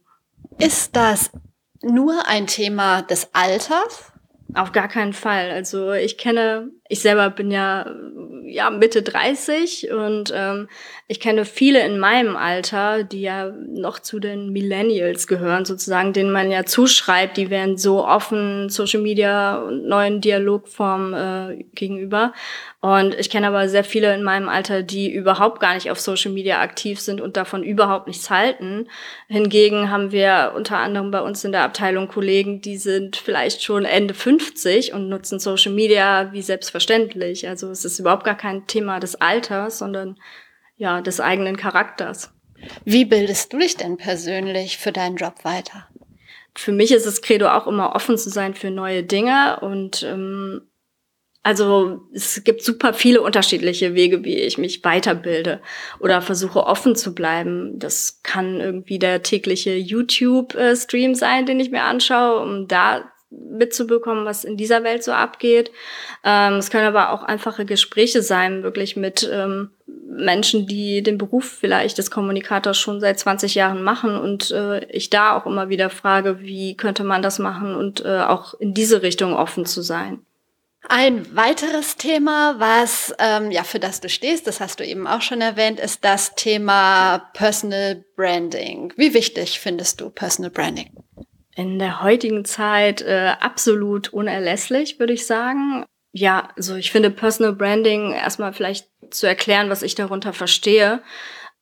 Ist 0.59 0.95
das 0.95 1.31
nur 1.83 2.27
ein 2.27 2.47
Thema 2.47 3.01
des 3.01 3.29
Alters? 3.33 4.11
Auf 4.53 4.73
gar 4.73 4.89
keinen 4.89 5.13
Fall. 5.13 5.49
Also 5.49 5.93
ich 5.93 6.17
kenne, 6.17 6.71
ich 6.89 6.99
selber 6.99 7.29
bin 7.29 7.51
ja, 7.51 7.89
ja 8.43 8.69
Mitte 8.69 9.01
30 9.01 9.91
und 9.91 10.33
ähm, 10.35 10.67
ich 11.07 11.21
kenne 11.21 11.45
viele 11.45 11.85
in 11.85 11.99
meinem 11.99 12.35
Alter, 12.35 13.03
die 13.05 13.21
ja 13.21 13.49
noch 13.49 13.99
zu 13.99 14.19
den 14.19 14.51
Millennials 14.51 15.27
gehören, 15.27 15.63
sozusagen, 15.63 16.11
denen 16.11 16.33
man 16.33 16.51
ja 16.51 16.65
zuschreibt, 16.65 17.37
die 17.37 17.49
wären 17.49 17.77
so 17.77 18.05
offen 18.05 18.67
Social 18.67 19.01
Media 19.01 19.57
und 19.57 19.87
neuen 19.87 20.19
Dialogformen 20.19 21.13
äh, 21.13 21.63
gegenüber. 21.73 22.33
Und 22.81 23.13
ich 23.13 23.29
kenne 23.29 23.47
aber 23.47 23.69
sehr 23.69 23.83
viele 23.83 24.11
in 24.15 24.23
meinem 24.23 24.49
Alter, 24.49 24.81
die 24.81 25.11
überhaupt 25.11 25.59
gar 25.59 25.75
nicht 25.75 25.91
auf 25.91 25.99
Social 25.99 26.31
Media 26.31 26.61
aktiv 26.61 26.99
sind 26.99 27.21
und 27.21 27.37
davon 27.37 27.63
überhaupt 27.63 28.07
nichts 28.07 28.31
halten. 28.31 28.89
Hingegen 29.27 29.91
haben 29.91 30.11
wir 30.11 30.53
unter 30.55 30.77
anderem 30.77 31.11
bei 31.11 31.21
uns 31.21 31.43
in 31.43 31.51
der 31.51 31.61
Abteilung 31.61 32.07
Kollegen, 32.07 32.59
die 32.59 32.77
sind 32.77 33.17
vielleicht 33.17 33.61
schon 33.61 33.85
Ende 33.85 34.15
50 34.15 34.93
und 34.93 35.09
nutzen 35.09 35.37
Social 35.37 35.71
Media 35.71 36.33
wie 36.33 36.41
selbstverständlich. 36.41 37.47
Also 37.47 37.69
es 37.69 37.85
ist 37.85 37.99
überhaupt 37.99 38.23
gar 38.23 38.37
kein 38.37 38.65
Thema 38.65 38.99
des 38.99 39.13
Alters, 39.13 39.77
sondern 39.77 40.17
ja, 40.75 41.01
des 41.01 41.19
eigenen 41.19 41.57
Charakters. 41.57 42.33
Wie 42.83 43.05
bildest 43.05 43.53
du 43.53 43.59
dich 43.59 43.77
denn 43.77 43.97
persönlich 43.97 44.79
für 44.79 44.91
deinen 44.91 45.17
Job 45.17 45.43
weiter? 45.43 45.87
Für 46.55 46.71
mich 46.71 46.91
ist 46.91 47.05
es 47.05 47.21
Credo 47.21 47.47
auch 47.49 47.67
immer 47.67 47.95
offen 47.95 48.17
zu 48.17 48.31
sein 48.31 48.55
für 48.55 48.71
neue 48.71 49.03
Dinge 49.03 49.59
und 49.61 50.01
ähm, 50.01 50.63
also 51.43 52.01
es 52.13 52.43
gibt 52.43 52.63
super 52.63 52.93
viele 52.93 53.21
unterschiedliche 53.21 53.95
Wege, 53.95 54.23
wie 54.23 54.35
ich 54.35 54.59
mich 54.59 54.83
weiterbilde 54.83 55.59
oder 55.99 56.21
versuche 56.21 56.65
offen 56.65 56.95
zu 56.95 57.15
bleiben. 57.15 57.79
Das 57.79 58.21
kann 58.21 58.59
irgendwie 58.59 58.99
der 58.99 59.23
tägliche 59.23 59.75
YouTube-Stream 59.75 61.15
sein, 61.15 61.47
den 61.47 61.59
ich 61.59 61.71
mir 61.71 61.83
anschaue, 61.83 62.41
um 62.41 62.67
da 62.67 63.11
mitzubekommen, 63.31 64.25
was 64.25 64.43
in 64.43 64.57
dieser 64.57 64.83
Welt 64.83 65.03
so 65.03 65.13
abgeht. 65.13 65.71
Ähm, 66.23 66.55
es 66.55 66.69
können 66.69 66.85
aber 66.85 67.11
auch 67.11 67.23
einfache 67.23 67.65
Gespräche 67.65 68.21
sein, 68.21 68.61
wirklich 68.61 68.95
mit 68.95 69.27
ähm, 69.31 69.71
Menschen, 69.87 70.67
die 70.67 71.01
den 71.01 71.17
Beruf 71.17 71.45
vielleicht 71.45 71.97
des 71.97 72.11
Kommunikators 72.11 72.77
schon 72.77 72.99
seit 72.99 73.17
20 73.17 73.55
Jahren 73.55 73.81
machen 73.81 74.17
und 74.17 74.51
äh, 74.51 74.85
ich 74.89 75.09
da 75.09 75.35
auch 75.35 75.45
immer 75.45 75.69
wieder 75.69 75.89
frage, 75.89 76.41
wie 76.41 76.75
könnte 76.75 77.03
man 77.03 77.21
das 77.21 77.39
machen 77.39 77.73
und 77.73 78.03
äh, 78.05 78.19
auch 78.19 78.53
in 78.55 78.73
diese 78.73 79.01
Richtung 79.01 79.33
offen 79.33 79.65
zu 79.65 79.81
sein. 79.81 80.19
Ein 80.89 81.35
weiteres 81.35 81.95
Thema, 81.95 82.55
was 82.57 83.13
ähm, 83.19 83.51
ja 83.51 83.63
für 83.63 83.79
das 83.79 84.01
du 84.01 84.09
stehst, 84.09 84.47
das 84.47 84.59
hast 84.59 84.79
du 84.79 84.85
eben 84.85 85.05
auch 85.05 85.21
schon 85.21 85.41
erwähnt, 85.41 85.79
ist 85.79 86.03
das 86.03 86.33
Thema 86.35 87.19
Personal 87.33 88.03
Branding. 88.15 88.91
Wie 88.97 89.13
wichtig 89.13 89.59
findest 89.59 90.01
du 90.01 90.09
Personal 90.09 90.49
Branding? 90.51 90.91
In 91.55 91.77
der 91.77 92.01
heutigen 92.01 92.45
Zeit 92.45 93.01
äh, 93.01 93.33
absolut 93.39 94.09
unerlässlich, 94.09 94.99
würde 94.99 95.13
ich 95.13 95.27
sagen. 95.27 95.85
Ja, 96.13 96.49
also 96.57 96.75
ich 96.75 96.91
finde 96.91 97.11
Personal 97.11 97.53
Branding 97.53 98.11
erstmal 98.13 98.51
vielleicht 98.51 98.89
zu 99.11 99.27
erklären, 99.27 99.69
was 99.69 99.83
ich 99.83 99.95
darunter 99.95 100.33
verstehe. 100.33 101.01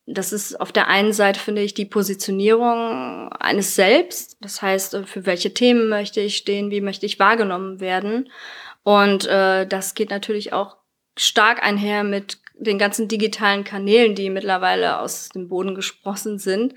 Das 0.05 0.33
ist 0.33 0.59
auf 0.59 0.71
der 0.71 0.87
einen 0.87 1.13
Seite, 1.13 1.39
finde 1.39 1.61
ich, 1.61 1.75
die 1.75 1.85
Positionierung 1.85 3.31
eines 3.33 3.75
Selbst. 3.75 4.37
Das 4.41 4.61
heißt, 4.61 4.93
äh, 4.93 5.03
für 5.03 5.25
welche 5.25 5.53
Themen 5.53 5.89
möchte 5.89 6.21
ich 6.21 6.37
stehen, 6.37 6.71
wie 6.71 6.81
möchte 6.81 7.05
ich 7.05 7.19
wahrgenommen 7.19 7.79
werden. 7.79 8.29
Und 8.89 9.27
äh, 9.27 9.67
das 9.67 9.93
geht 9.93 10.09
natürlich 10.09 10.51
auch 10.51 10.77
stark 11.15 11.61
einher 11.61 12.03
mit 12.03 12.39
den 12.55 12.79
ganzen 12.79 13.07
digitalen 13.07 13.63
Kanälen, 13.63 14.15
die 14.15 14.31
mittlerweile 14.31 14.99
aus 14.99 15.29
dem 15.29 15.47
Boden 15.47 15.75
gesprossen 15.75 16.39
sind. 16.39 16.73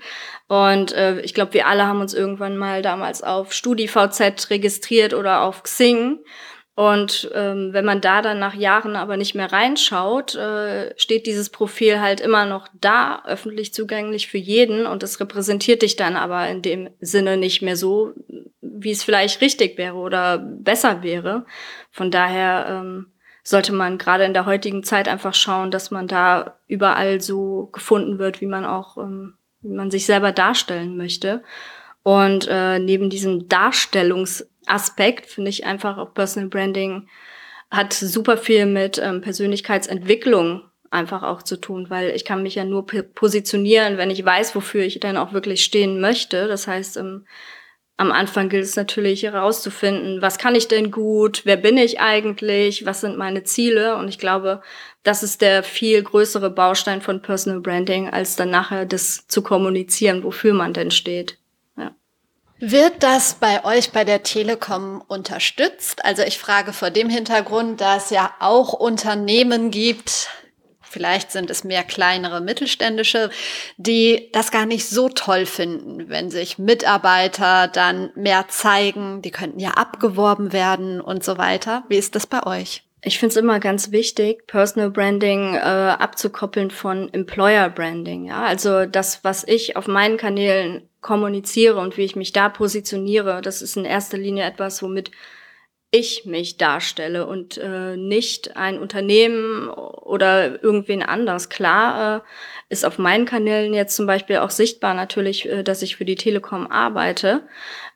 Und 0.47 0.91
äh, 0.91 1.21
ich 1.21 1.33
glaube, 1.33 1.55
wir 1.55 1.65
alle 1.65 1.87
haben 1.87 2.01
uns 2.01 2.13
irgendwann 2.13 2.55
mal 2.55 2.83
damals 2.83 3.23
auf 3.23 3.51
StudiVZ 3.51 4.51
registriert 4.51 5.15
oder 5.15 5.41
auf 5.41 5.63
Xing. 5.63 6.19
Und 6.75 7.29
ähm, 7.35 7.71
wenn 7.71 7.85
man 7.85 8.01
da 8.01 8.23
dann 8.23 8.39
nach 8.39 8.55
Jahren 8.55 8.95
aber 8.95 9.15
nicht 9.15 9.35
mehr 9.35 9.51
reinschaut, 9.51 10.33
äh, 10.33 10.97
steht 10.97 11.27
dieses 11.27 11.49
Profil 11.51 12.01
halt 12.01 12.19
immer 12.19 12.45
noch 12.45 12.67
da, 12.73 13.21
öffentlich 13.25 13.75
zugänglich 13.75 14.27
für 14.27 14.39
jeden. 14.39 14.87
Und 14.87 15.03
das 15.03 15.19
repräsentiert 15.19 15.83
dich 15.83 15.97
dann 15.97 16.15
aber 16.15 16.47
in 16.47 16.63
dem 16.63 16.89
Sinne 16.99 17.37
nicht 17.37 17.61
mehr 17.61 17.77
so, 17.77 18.13
wie 18.61 18.91
es 18.91 19.03
vielleicht 19.03 19.39
richtig 19.41 19.77
wäre 19.77 19.95
oder 19.95 20.39
besser 20.39 21.03
wäre. 21.03 21.45
Von 21.91 22.09
daher 22.09 22.65
ähm, 22.67 23.11
sollte 23.43 23.71
man 23.71 23.99
gerade 23.99 24.23
in 24.23 24.33
der 24.33 24.47
heutigen 24.47 24.83
Zeit 24.83 25.07
einfach 25.07 25.35
schauen, 25.35 25.69
dass 25.69 25.91
man 25.91 26.07
da 26.07 26.57
überall 26.67 27.21
so 27.21 27.69
gefunden 27.71 28.17
wird, 28.17 28.41
wie 28.41 28.47
man 28.47 28.65
auch, 28.65 28.97
ähm, 28.97 29.35
wie 29.61 29.75
man 29.75 29.91
sich 29.91 30.07
selber 30.07 30.31
darstellen 30.31 30.97
möchte. 30.97 31.43
Und 32.01 32.47
äh, 32.49 32.79
neben 32.79 33.11
diesem 33.11 33.47
Darstellungsaspekt 34.65 35.27
finde 35.27 35.49
ich 35.49 35.65
einfach 35.65 35.97
auch 35.97 36.13
Personal 36.13 36.49
Branding 36.49 37.07
hat 37.71 37.93
super 37.93 38.37
viel 38.37 38.65
mit 38.65 38.99
ähm, 38.99 39.21
Persönlichkeitsentwicklung 39.21 40.61
einfach 40.91 41.23
auch 41.23 41.41
zu 41.41 41.57
tun, 41.57 41.89
weil 41.89 42.11
ich 42.11 42.23
kann 42.23 42.43
mich 42.43 42.53
ja 42.55 42.65
nur 42.65 42.85
positionieren, 42.85 43.97
wenn 43.97 44.11
ich 44.11 44.23
weiß, 44.23 44.53
wofür 44.53 44.83
ich 44.83 44.99
dann 44.99 45.17
auch 45.17 45.33
wirklich 45.33 45.63
stehen 45.63 45.99
möchte. 45.99 46.47
Das 46.47 46.67
heißt, 46.67 46.97
ähm, 46.97 47.25
am 47.97 48.11
Anfang 48.11 48.49
gilt 48.49 48.63
es 48.63 48.75
natürlich 48.75 49.23
herauszufinden, 49.23 50.21
was 50.21 50.37
kann 50.37 50.53
ich 50.53 50.67
denn 50.67 50.91
gut, 50.91 51.41
wer 51.45 51.57
bin 51.57 51.77
ich 51.77 51.99
eigentlich, 51.99 52.85
was 52.85 53.01
sind 53.01 53.17
meine 53.17 53.43
Ziele. 53.43 53.97
Und 53.97 54.07
ich 54.07 54.19
glaube, 54.19 54.61
das 55.01 55.23
ist 55.23 55.41
der 55.41 55.63
viel 55.63 56.03
größere 56.03 56.51
Baustein 56.51 57.01
von 57.01 57.23
Personal 57.23 57.61
Branding, 57.61 58.09
als 58.09 58.35
dann 58.35 58.51
nachher 58.51 58.85
das 58.85 59.27
zu 59.27 59.41
kommunizieren, 59.41 60.23
wofür 60.23 60.53
man 60.53 60.73
denn 60.73 60.91
steht. 60.91 61.39
Wird 62.65 63.03
das 63.03 63.33
bei 63.33 63.65
euch 63.65 63.91
bei 63.91 64.05
der 64.05 64.23
Telekom 64.23 65.03
unterstützt? 65.09 66.05
Also 66.05 66.21
ich 66.21 66.39
frage 66.39 66.71
vor 66.71 66.91
dem 66.91 67.09
Hintergrund, 67.09 67.81
dass 67.81 68.05
es 68.05 68.09
ja 68.11 68.33
auch 68.39 68.71
Unternehmen 68.71 69.69
gibt, 69.69 70.29
Vielleicht 70.81 71.31
sind 71.31 71.49
es 71.49 71.63
mehr 71.63 71.83
kleinere 71.83 72.39
mittelständische, 72.39 73.31
die 73.77 74.29
das 74.31 74.51
gar 74.51 74.67
nicht 74.67 74.87
so 74.87 75.09
toll 75.09 75.47
finden, 75.47 76.07
wenn 76.07 76.29
sich 76.29 76.59
Mitarbeiter 76.59 77.67
dann 77.67 78.11
mehr 78.13 78.47
zeigen. 78.47 79.23
Die 79.23 79.31
könnten 79.31 79.59
ja 79.59 79.71
abgeworben 79.71 80.53
werden 80.53 81.01
und 81.01 81.23
so 81.23 81.39
weiter. 81.39 81.83
Wie 81.89 81.97
ist 81.97 82.13
das 82.13 82.27
bei 82.27 82.45
euch? 82.45 82.83
Ich 83.05 83.19
finde 83.19 83.31
es 83.31 83.37
immer 83.37 83.59
ganz 83.59 83.91
wichtig, 83.91 84.47
Personal 84.47 84.89
Branding 84.89 85.55
äh, 85.55 85.59
abzukoppeln 85.59 86.71
von 86.71 87.13
Employer 87.13 87.69
Branding. 87.69 88.25
Ja? 88.25 88.43
Also 88.43 88.85
das, 88.85 89.25
was 89.25 89.45
ich 89.45 89.75
auf 89.75 89.87
meinen 89.87 90.15
Kanälen 90.15 90.87
kommuniziere 91.01 91.79
und 91.79 91.97
wie 91.97 92.05
ich 92.05 92.15
mich 92.15 92.31
da 92.31 92.47
positioniere, 92.47 93.41
das 93.41 93.61
ist 93.61 93.75
in 93.75 93.83
erster 93.83 94.17
Linie 94.17 94.45
etwas, 94.45 94.81
womit 94.81 95.11
ich 95.91 96.25
mich 96.25 96.57
darstelle 96.57 97.27
und 97.27 97.59
äh, 97.59 97.97
nicht 97.97 98.57
ein 98.57 98.79
Unternehmen 98.79 99.69
oder 99.69 100.63
irgendwen 100.63 101.03
anders. 101.03 101.49
Klar 101.49 102.17
äh, 102.17 102.21
ist 102.69 102.83
auf 102.83 102.97
meinen 102.97 103.25
Kanälen 103.25 103.75
jetzt 103.75 103.95
zum 103.95 104.07
Beispiel 104.07 104.37
auch 104.37 104.49
sichtbar 104.49 104.95
natürlich, 104.95 105.47
äh, 105.47 105.61
dass 105.61 105.83
ich 105.83 105.95
für 105.95 106.05
die 106.05 106.15
Telekom 106.15 106.65
arbeite. 106.65 107.43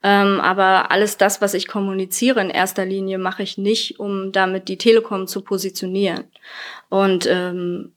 Ähm, 0.04 0.40
aber 0.40 0.92
alles 0.92 1.18
das, 1.18 1.42
was 1.42 1.54
ich 1.54 1.68
kommuniziere 1.68 2.42
in 2.42 2.50
erster 2.50 2.86
Linie, 2.86 3.18
mache 3.18 3.44
ich 3.44 3.58
nicht, 3.58 4.00
um 4.00 4.32
damit 4.32 4.68
die 4.68 4.78
Telekom 4.78 5.28
zu 5.28 5.42
positionieren. 5.42 6.26
Und 6.90 7.28
ähm, 7.28 7.94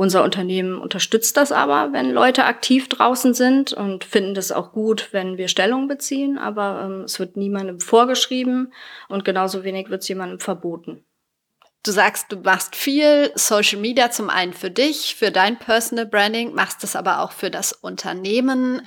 unser 0.00 0.24
Unternehmen 0.24 0.78
unterstützt 0.78 1.36
das 1.36 1.52
aber, 1.52 1.92
wenn 1.92 2.10
Leute 2.10 2.44
aktiv 2.44 2.88
draußen 2.88 3.34
sind 3.34 3.74
und 3.74 4.02
finden 4.02 4.34
das 4.34 4.50
auch 4.50 4.72
gut, 4.72 5.10
wenn 5.12 5.36
wir 5.36 5.46
Stellung 5.46 5.88
beziehen. 5.88 6.38
Aber 6.38 6.82
ähm, 6.84 7.02
es 7.02 7.18
wird 7.18 7.36
niemandem 7.36 7.80
vorgeschrieben 7.80 8.72
und 9.08 9.26
genauso 9.26 9.62
wenig 9.62 9.90
wird 9.90 10.00
es 10.00 10.08
jemandem 10.08 10.40
verboten. 10.40 11.04
Du 11.82 11.92
sagst, 11.92 12.30
du 12.30 12.36
machst 12.36 12.76
viel 12.76 13.32
Social 13.36 13.80
Media 13.80 14.10
zum 14.10 14.28
einen 14.28 14.52
für 14.52 14.70
dich, 14.70 15.14
für 15.14 15.30
dein 15.30 15.58
Personal 15.58 16.04
Branding, 16.04 16.54
machst 16.54 16.84
es 16.84 16.94
aber 16.94 17.20
auch 17.20 17.32
für 17.32 17.50
das 17.50 17.72
Unternehmen. 17.72 18.82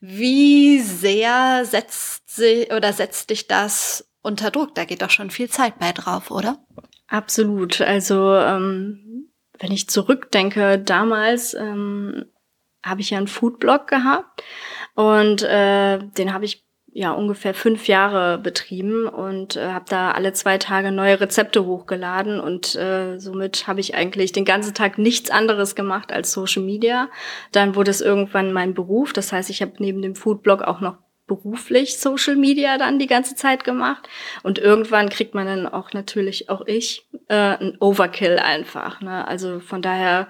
Wie 0.00 0.80
sehr 0.80 1.66
setzt 1.66 2.34
sie 2.34 2.68
oder 2.74 2.94
setzt 2.94 3.28
dich 3.28 3.48
das 3.48 4.10
unter 4.22 4.50
Druck? 4.50 4.74
Da 4.74 4.86
geht 4.86 5.02
doch 5.02 5.10
schon 5.10 5.30
viel 5.30 5.50
Zeit 5.50 5.78
bei 5.78 5.92
drauf, 5.92 6.30
oder? 6.30 6.64
Absolut. 7.06 7.82
Also 7.82 8.34
ähm, 8.34 9.30
wenn 9.58 9.72
ich 9.72 9.90
zurückdenke, 9.90 10.78
damals 10.78 11.52
ähm, 11.52 12.26
habe 12.82 13.02
ich 13.02 13.10
ja 13.10 13.18
einen 13.18 13.28
Foodblog 13.28 13.88
gehabt 13.88 14.42
und 14.94 15.42
äh, 15.42 15.98
den 15.98 16.32
habe 16.32 16.46
ich 16.46 16.67
ja 16.98 17.12
ungefähr 17.12 17.54
fünf 17.54 17.86
Jahre 17.86 18.38
betrieben 18.38 19.06
und 19.06 19.54
äh, 19.54 19.68
habe 19.68 19.84
da 19.88 20.10
alle 20.10 20.32
zwei 20.32 20.58
Tage 20.58 20.90
neue 20.90 21.20
Rezepte 21.20 21.64
hochgeladen 21.64 22.40
und 22.40 22.74
äh, 22.74 23.20
somit 23.20 23.68
habe 23.68 23.78
ich 23.78 23.94
eigentlich 23.94 24.32
den 24.32 24.44
ganzen 24.44 24.74
Tag 24.74 24.98
nichts 24.98 25.30
anderes 25.30 25.76
gemacht 25.76 26.12
als 26.12 26.32
Social 26.32 26.62
Media. 26.62 27.08
Dann 27.52 27.76
wurde 27.76 27.92
es 27.92 28.00
irgendwann 28.00 28.52
mein 28.52 28.74
Beruf, 28.74 29.12
das 29.12 29.32
heißt, 29.32 29.48
ich 29.48 29.62
habe 29.62 29.74
neben 29.78 30.02
dem 30.02 30.16
Foodblog 30.16 30.62
auch 30.62 30.80
noch 30.80 30.96
beruflich 31.28 32.00
Social 32.00 32.34
Media 32.34 32.78
dann 32.78 32.98
die 32.98 33.06
ganze 33.06 33.36
Zeit 33.36 33.62
gemacht. 33.62 34.08
Und 34.42 34.58
irgendwann 34.58 35.08
kriegt 35.10 35.34
man 35.34 35.46
dann 35.46 35.68
auch 35.68 35.92
natürlich, 35.92 36.50
auch 36.50 36.62
ich, 36.66 37.06
äh, 37.28 37.34
ein 37.34 37.76
Overkill 37.78 38.38
einfach. 38.38 39.00
Ne? 39.02 39.28
Also 39.28 39.60
von 39.60 39.82
daher 39.82 40.28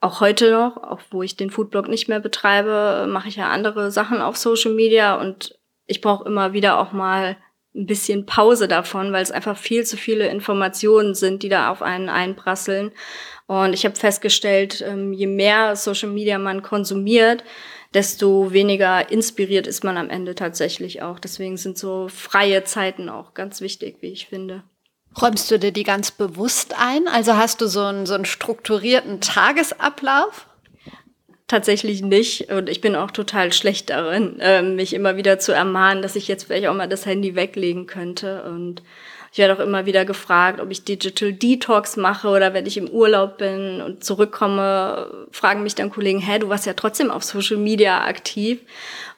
auch 0.00 0.20
heute 0.20 0.52
noch, 0.52 0.76
auch 0.76 1.00
wo 1.10 1.22
ich 1.22 1.36
den 1.36 1.50
Foodblog 1.50 1.88
nicht 1.88 2.08
mehr 2.08 2.20
betreibe, 2.20 3.06
mache 3.10 3.28
ich 3.28 3.36
ja 3.36 3.48
andere 3.48 3.90
Sachen 3.90 4.20
auf 4.20 4.36
Social 4.36 4.72
Media 4.72 5.16
und 5.16 5.57
ich 5.88 6.00
brauche 6.00 6.28
immer 6.28 6.52
wieder 6.52 6.78
auch 6.78 6.92
mal 6.92 7.36
ein 7.74 7.86
bisschen 7.86 8.26
Pause 8.26 8.68
davon, 8.68 9.12
weil 9.12 9.22
es 9.22 9.30
einfach 9.30 9.56
viel 9.56 9.84
zu 9.84 9.96
viele 9.96 10.28
Informationen 10.28 11.14
sind, 11.14 11.42
die 11.42 11.48
da 11.48 11.70
auf 11.70 11.82
einen 11.82 12.08
einprasseln. 12.08 12.92
Und 13.46 13.72
ich 13.72 13.84
habe 13.84 13.96
festgestellt, 13.96 14.84
ähm, 14.86 15.12
je 15.12 15.26
mehr 15.26 15.74
Social 15.74 16.10
Media 16.10 16.38
man 16.38 16.62
konsumiert, 16.62 17.44
desto 17.94 18.52
weniger 18.52 19.10
inspiriert 19.10 19.66
ist 19.66 19.84
man 19.84 19.96
am 19.96 20.10
Ende 20.10 20.34
tatsächlich 20.34 21.02
auch. 21.02 21.18
Deswegen 21.18 21.56
sind 21.56 21.78
so 21.78 22.08
freie 22.08 22.64
Zeiten 22.64 23.08
auch 23.08 23.34
ganz 23.34 23.60
wichtig, 23.60 23.96
wie 24.00 24.12
ich 24.12 24.26
finde. 24.26 24.62
Räumst 25.20 25.50
du 25.50 25.58
dir 25.58 25.72
die 25.72 25.84
ganz 25.84 26.10
bewusst 26.10 26.74
ein? 26.78 27.08
Also 27.08 27.36
hast 27.36 27.60
du 27.60 27.66
so 27.66 27.82
einen, 27.82 28.06
so 28.06 28.14
einen 28.14 28.26
strukturierten 28.26 29.20
Tagesablauf? 29.20 30.46
Tatsächlich 31.48 32.02
nicht. 32.02 32.52
Und 32.52 32.68
ich 32.68 32.82
bin 32.82 32.94
auch 32.94 33.10
total 33.10 33.54
schlecht 33.54 33.88
darin, 33.88 34.36
ähm, 34.40 34.76
mich 34.76 34.92
immer 34.92 35.16
wieder 35.16 35.38
zu 35.38 35.52
ermahnen, 35.52 36.02
dass 36.02 36.14
ich 36.14 36.28
jetzt 36.28 36.44
vielleicht 36.44 36.66
auch 36.66 36.74
mal 36.74 36.88
das 36.88 37.06
Handy 37.06 37.34
weglegen 37.34 37.86
könnte. 37.86 38.42
Und 38.42 38.82
ich 39.32 39.38
werde 39.38 39.54
auch 39.54 39.64
immer 39.64 39.86
wieder 39.86 40.04
gefragt, 40.04 40.60
ob 40.60 40.70
ich 40.70 40.84
Digital 40.84 41.32
Detox 41.32 41.96
mache 41.96 42.28
oder 42.28 42.52
wenn 42.52 42.66
ich 42.66 42.76
im 42.76 42.90
Urlaub 42.90 43.38
bin 43.38 43.80
und 43.80 44.04
zurückkomme, 44.04 45.26
fragen 45.30 45.62
mich 45.62 45.74
dann 45.74 45.88
Kollegen, 45.88 46.20
hä, 46.20 46.38
du 46.38 46.50
warst 46.50 46.66
ja 46.66 46.74
trotzdem 46.74 47.10
auf 47.10 47.24
Social 47.24 47.56
Media 47.56 48.04
aktiv. 48.04 48.60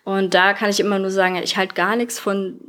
Und 0.05 0.33
da 0.33 0.53
kann 0.53 0.71
ich 0.71 0.79
immer 0.79 1.01
nur 1.01 1.11
sagen, 1.11 1.35
ich 1.43 1.57
halte 1.57 1.75
gar 1.75 1.97
nichts 1.97 2.21
von 2.21 2.61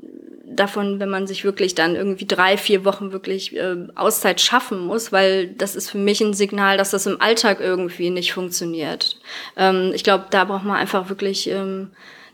davon, 0.56 1.00
wenn 1.00 1.10
man 1.10 1.28
sich 1.28 1.44
wirklich 1.44 1.76
dann 1.76 1.96
irgendwie 1.96 2.26
drei, 2.26 2.58
vier 2.58 2.86
Wochen 2.86 3.12
wirklich 3.12 3.56
äh, 3.56 3.76
Auszeit 3.96 4.42
schaffen 4.42 4.80
muss, 4.80 5.12
weil 5.12 5.48
das 5.48 5.76
ist 5.76 5.90
für 5.90 5.98
mich 5.98 6.22
ein 6.22 6.34
Signal, 6.34 6.78
dass 6.78 6.92
das 6.92 7.06
im 7.06 7.22
Alltag 7.22 7.60
irgendwie 7.60 8.10
nicht 8.10 8.34
funktioniert. 8.34 9.18
Ähm, 9.58 9.92
ich 9.94 10.04
glaube, 10.04 10.26
da 10.30 10.46
braucht 10.46 10.66
man 10.66 10.78
einfach 10.78 11.10
wirklich 11.10 11.50
ähm, 11.50 11.92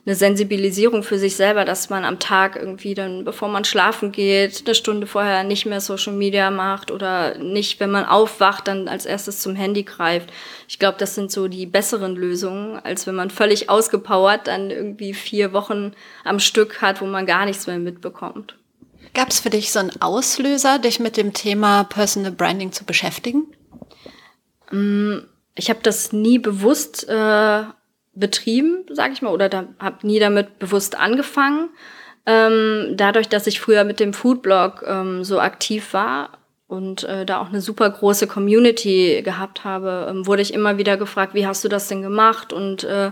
eine 0.07 0.15
Sensibilisierung 0.15 1.03
für 1.03 1.19
sich 1.19 1.35
selber, 1.35 1.65
dass 1.65 1.89
man 1.89 2.05
am 2.05 2.17
Tag 2.17 2.55
irgendwie 2.55 2.93
dann, 2.93 3.25
bevor 3.25 3.49
man 3.49 3.65
schlafen 3.65 4.13
geht, 4.13 4.63
eine 4.65 4.73
Stunde 4.73 5.05
vorher 5.05 5.43
nicht 5.43 5.65
mehr 5.65 5.81
Social 5.81 6.13
Media 6.13 6.49
macht 6.49 6.91
oder 6.91 7.37
nicht, 7.39 7.81
wenn 7.81 7.91
man 7.91 8.05
aufwacht, 8.05 8.69
dann 8.69 8.87
als 8.87 9.05
erstes 9.05 9.41
zum 9.41 9.53
Handy 9.53 9.83
greift. 9.83 10.31
Ich 10.69 10.79
glaube, 10.79 10.97
das 10.97 11.13
sind 11.13 11.29
so 11.29 11.49
die 11.49 11.65
besseren 11.65 12.15
Lösungen, 12.15 12.79
als 12.79 13.05
wenn 13.05 13.15
man 13.15 13.29
völlig 13.29 13.69
ausgepowert 13.69 14.47
dann 14.47 14.71
irgendwie 14.71 15.13
vier 15.13 15.51
Wochen 15.51 15.91
am 16.23 16.39
Stück 16.39 16.81
hat, 16.81 17.01
wo 17.01 17.05
man 17.05 17.25
gar 17.25 17.45
nichts 17.45 17.67
mehr 17.67 17.77
mitbekommt. 17.77 18.55
Gab 19.13 19.29
es 19.29 19.41
für 19.41 19.49
dich 19.49 19.73
so 19.73 19.79
einen 19.79 20.01
Auslöser, 20.01 20.79
dich 20.79 21.01
mit 21.01 21.17
dem 21.17 21.33
Thema 21.33 21.83
Personal 21.83 22.31
Branding 22.31 22.71
zu 22.71 22.85
beschäftigen? 22.85 23.47
Mm, 24.71 25.17
ich 25.55 25.69
habe 25.69 25.79
das 25.83 26.13
nie 26.13 26.39
bewusst 26.39 27.09
äh, 27.09 27.63
betrieben, 28.19 28.85
sage 28.91 29.13
ich 29.13 29.21
mal, 29.21 29.31
oder 29.31 29.49
da 29.49 29.65
habe 29.79 30.05
nie 30.05 30.19
damit 30.19 30.59
bewusst 30.59 30.97
angefangen. 30.97 31.69
Ähm, 32.25 32.93
dadurch, 32.95 33.29
dass 33.29 33.47
ich 33.47 33.59
früher 33.59 33.83
mit 33.83 33.99
dem 33.99 34.13
Foodblog 34.13 34.83
ähm, 34.85 35.23
so 35.23 35.39
aktiv 35.39 35.93
war 35.93 36.39
und 36.67 37.03
äh, 37.05 37.25
da 37.25 37.39
auch 37.39 37.47
eine 37.47 37.61
super 37.61 37.89
große 37.89 38.27
Community 38.27 39.21
gehabt 39.23 39.63
habe, 39.63 40.07
ähm, 40.09 40.27
wurde 40.27 40.41
ich 40.41 40.53
immer 40.53 40.77
wieder 40.77 40.97
gefragt, 40.97 41.33
wie 41.33 41.47
hast 41.47 41.63
du 41.63 41.69
das 41.69 41.87
denn 41.87 42.01
gemacht 42.01 42.51
und 42.51 42.83
äh, 42.83 43.11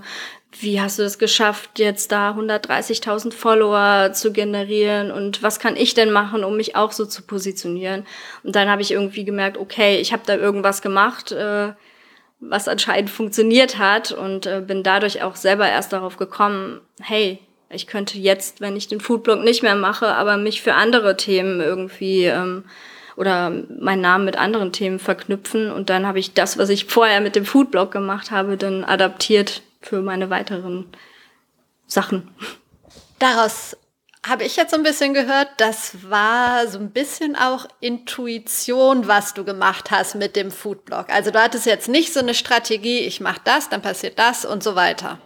wie 0.59 0.81
hast 0.81 0.99
du 0.99 1.03
es 1.03 1.17
geschafft, 1.17 1.79
jetzt 1.79 2.11
da 2.11 2.31
130.000 2.31 3.33
Follower 3.33 4.11
zu 4.13 4.31
generieren 4.31 5.11
und 5.11 5.43
was 5.43 5.59
kann 5.59 5.75
ich 5.75 5.93
denn 5.93 6.11
machen, 6.11 6.43
um 6.43 6.57
mich 6.57 6.75
auch 6.75 6.91
so 6.91 7.05
zu 7.05 7.23
positionieren? 7.23 8.05
Und 8.43 8.55
dann 8.55 8.69
habe 8.69 8.81
ich 8.81 8.91
irgendwie 8.91 9.25
gemerkt, 9.25 9.57
okay, 9.57 9.97
ich 9.97 10.13
habe 10.13 10.23
da 10.25 10.35
irgendwas 10.35 10.81
gemacht, 10.81 11.31
äh, 11.31 11.73
was 12.39 12.67
anscheinend 12.67 13.09
funktioniert 13.09 13.77
hat 13.77 14.11
und 14.11 14.45
äh, 14.45 14.61
bin 14.65 14.83
dadurch 14.83 15.21
auch 15.23 15.35
selber 15.35 15.67
erst 15.67 15.93
darauf 15.93 16.17
gekommen, 16.17 16.81
hey, 17.01 17.39
ich 17.69 17.87
könnte 17.87 18.17
jetzt, 18.17 18.61
wenn 18.61 18.75
ich 18.75 18.87
den 18.87 19.01
Foodblog 19.01 19.43
nicht 19.43 19.63
mehr 19.63 19.75
mache, 19.75 20.07
aber 20.07 20.37
mich 20.37 20.61
für 20.61 20.75
andere 20.75 21.17
Themen 21.17 21.59
irgendwie 21.61 22.25
ähm, 22.25 22.65
oder 23.15 23.49
meinen 23.49 24.01
Namen 24.01 24.25
mit 24.25 24.37
anderen 24.37 24.71
Themen 24.71 24.99
verknüpfen 24.99 25.71
und 25.71 25.89
dann 25.89 26.05
habe 26.05 26.19
ich 26.19 26.33
das, 26.33 26.57
was 26.57 26.69
ich 26.69 26.85
vorher 26.85 27.21
mit 27.21 27.35
dem 27.35 27.45
Foodblog 27.45 27.91
gemacht 27.91 28.31
habe, 28.31 28.57
dann 28.57 28.83
adaptiert 28.83 29.61
für 29.81 30.01
meine 30.01 30.29
weiteren 30.29 30.87
Sachen. 31.87 32.29
Daraus 33.19 33.77
habe 34.27 34.43
ich 34.43 34.55
jetzt 34.55 34.71
so 34.71 34.77
ein 34.77 34.83
bisschen 34.83 35.13
gehört, 35.13 35.49
das 35.57 36.09
war 36.09 36.67
so 36.67 36.79
ein 36.79 36.91
bisschen 36.91 37.35
auch 37.35 37.67
Intuition, 37.79 39.07
was 39.07 39.33
du 39.33 39.43
gemacht 39.43 39.91
hast 39.91 40.15
mit 40.15 40.35
dem 40.35 40.51
Foodblog. 40.51 41.09
Also 41.09 41.31
du 41.31 41.41
hattest 41.41 41.65
jetzt 41.65 41.87
nicht 41.87 42.13
so 42.13 42.19
eine 42.19 42.33
Strategie, 42.33 42.99
ich 42.99 43.21
mache 43.21 43.41
das, 43.43 43.69
dann 43.69 43.81
passiert 43.81 44.17
das 44.17 44.45
und 44.45 44.63
so 44.63 44.75
weiter. 44.75 45.19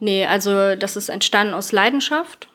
Nee, 0.00 0.26
also 0.26 0.76
das 0.76 0.96
ist 0.96 1.08
entstanden 1.08 1.54
aus 1.54 1.72
Leidenschaft. 1.72 2.48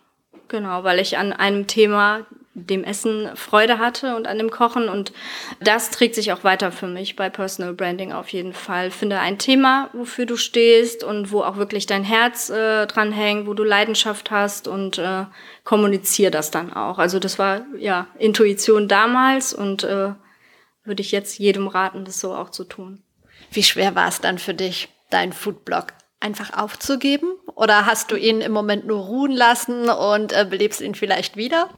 Genau, 0.47 0.83
weil 0.83 0.99
ich 0.99 1.17
an 1.17 1.33
einem 1.33 1.65
Thema 1.65 2.27
dem 2.53 2.83
Essen 2.83 3.29
Freude 3.35 3.79
hatte 3.79 4.15
und 4.15 4.27
an 4.27 4.37
dem 4.37 4.51
Kochen. 4.51 4.89
Und 4.89 5.13
das 5.61 5.89
trägt 5.89 6.15
sich 6.15 6.33
auch 6.33 6.43
weiter 6.43 6.71
für 6.71 6.87
mich 6.87 7.15
bei 7.15 7.29
Personal 7.29 7.73
Branding 7.73 8.11
auf 8.11 8.29
jeden 8.29 8.53
Fall. 8.53 8.91
Finde 8.91 9.19
ein 9.19 9.37
Thema, 9.37 9.89
wofür 9.93 10.25
du 10.25 10.35
stehst 10.35 11.03
und 11.03 11.31
wo 11.31 11.43
auch 11.43 11.57
wirklich 11.57 11.85
dein 11.85 12.03
Herz 12.03 12.49
äh, 12.49 12.87
dran 12.87 13.11
hängt, 13.11 13.47
wo 13.47 13.53
du 13.53 13.63
Leidenschaft 13.63 14.31
hast 14.31 14.67
und 14.67 14.97
äh, 14.97 15.25
kommuniziere 15.63 16.31
das 16.31 16.51
dann 16.51 16.73
auch. 16.73 16.99
Also 16.99 17.19
das 17.19 17.39
war 17.39 17.61
ja 17.77 18.07
Intuition 18.17 18.87
damals 18.87 19.53
und 19.53 19.83
äh, 19.83 20.13
würde 20.83 21.01
ich 21.01 21.11
jetzt 21.11 21.39
jedem 21.39 21.67
raten, 21.67 22.05
das 22.05 22.19
so 22.19 22.33
auch 22.33 22.49
zu 22.49 22.65
tun. 22.65 23.01
Wie 23.51 23.63
schwer 23.63 23.95
war 23.95 24.07
es 24.07 24.19
dann 24.19 24.39
für 24.39 24.53
dich, 24.53 24.89
deinen 25.09 25.33
Foodblog 25.33 25.87
einfach 26.19 26.57
aufzugeben? 26.57 27.33
Oder 27.55 27.85
hast 27.85 28.11
du 28.11 28.15
ihn 28.15 28.41
im 28.41 28.51
Moment 28.51 28.85
nur 28.85 28.99
ruhen 28.99 29.31
lassen 29.31 29.89
und 29.89 30.33
äh, 30.33 30.45
belebst 30.49 30.81
ihn 30.81 30.95
vielleicht 30.95 31.37
wieder? 31.37 31.69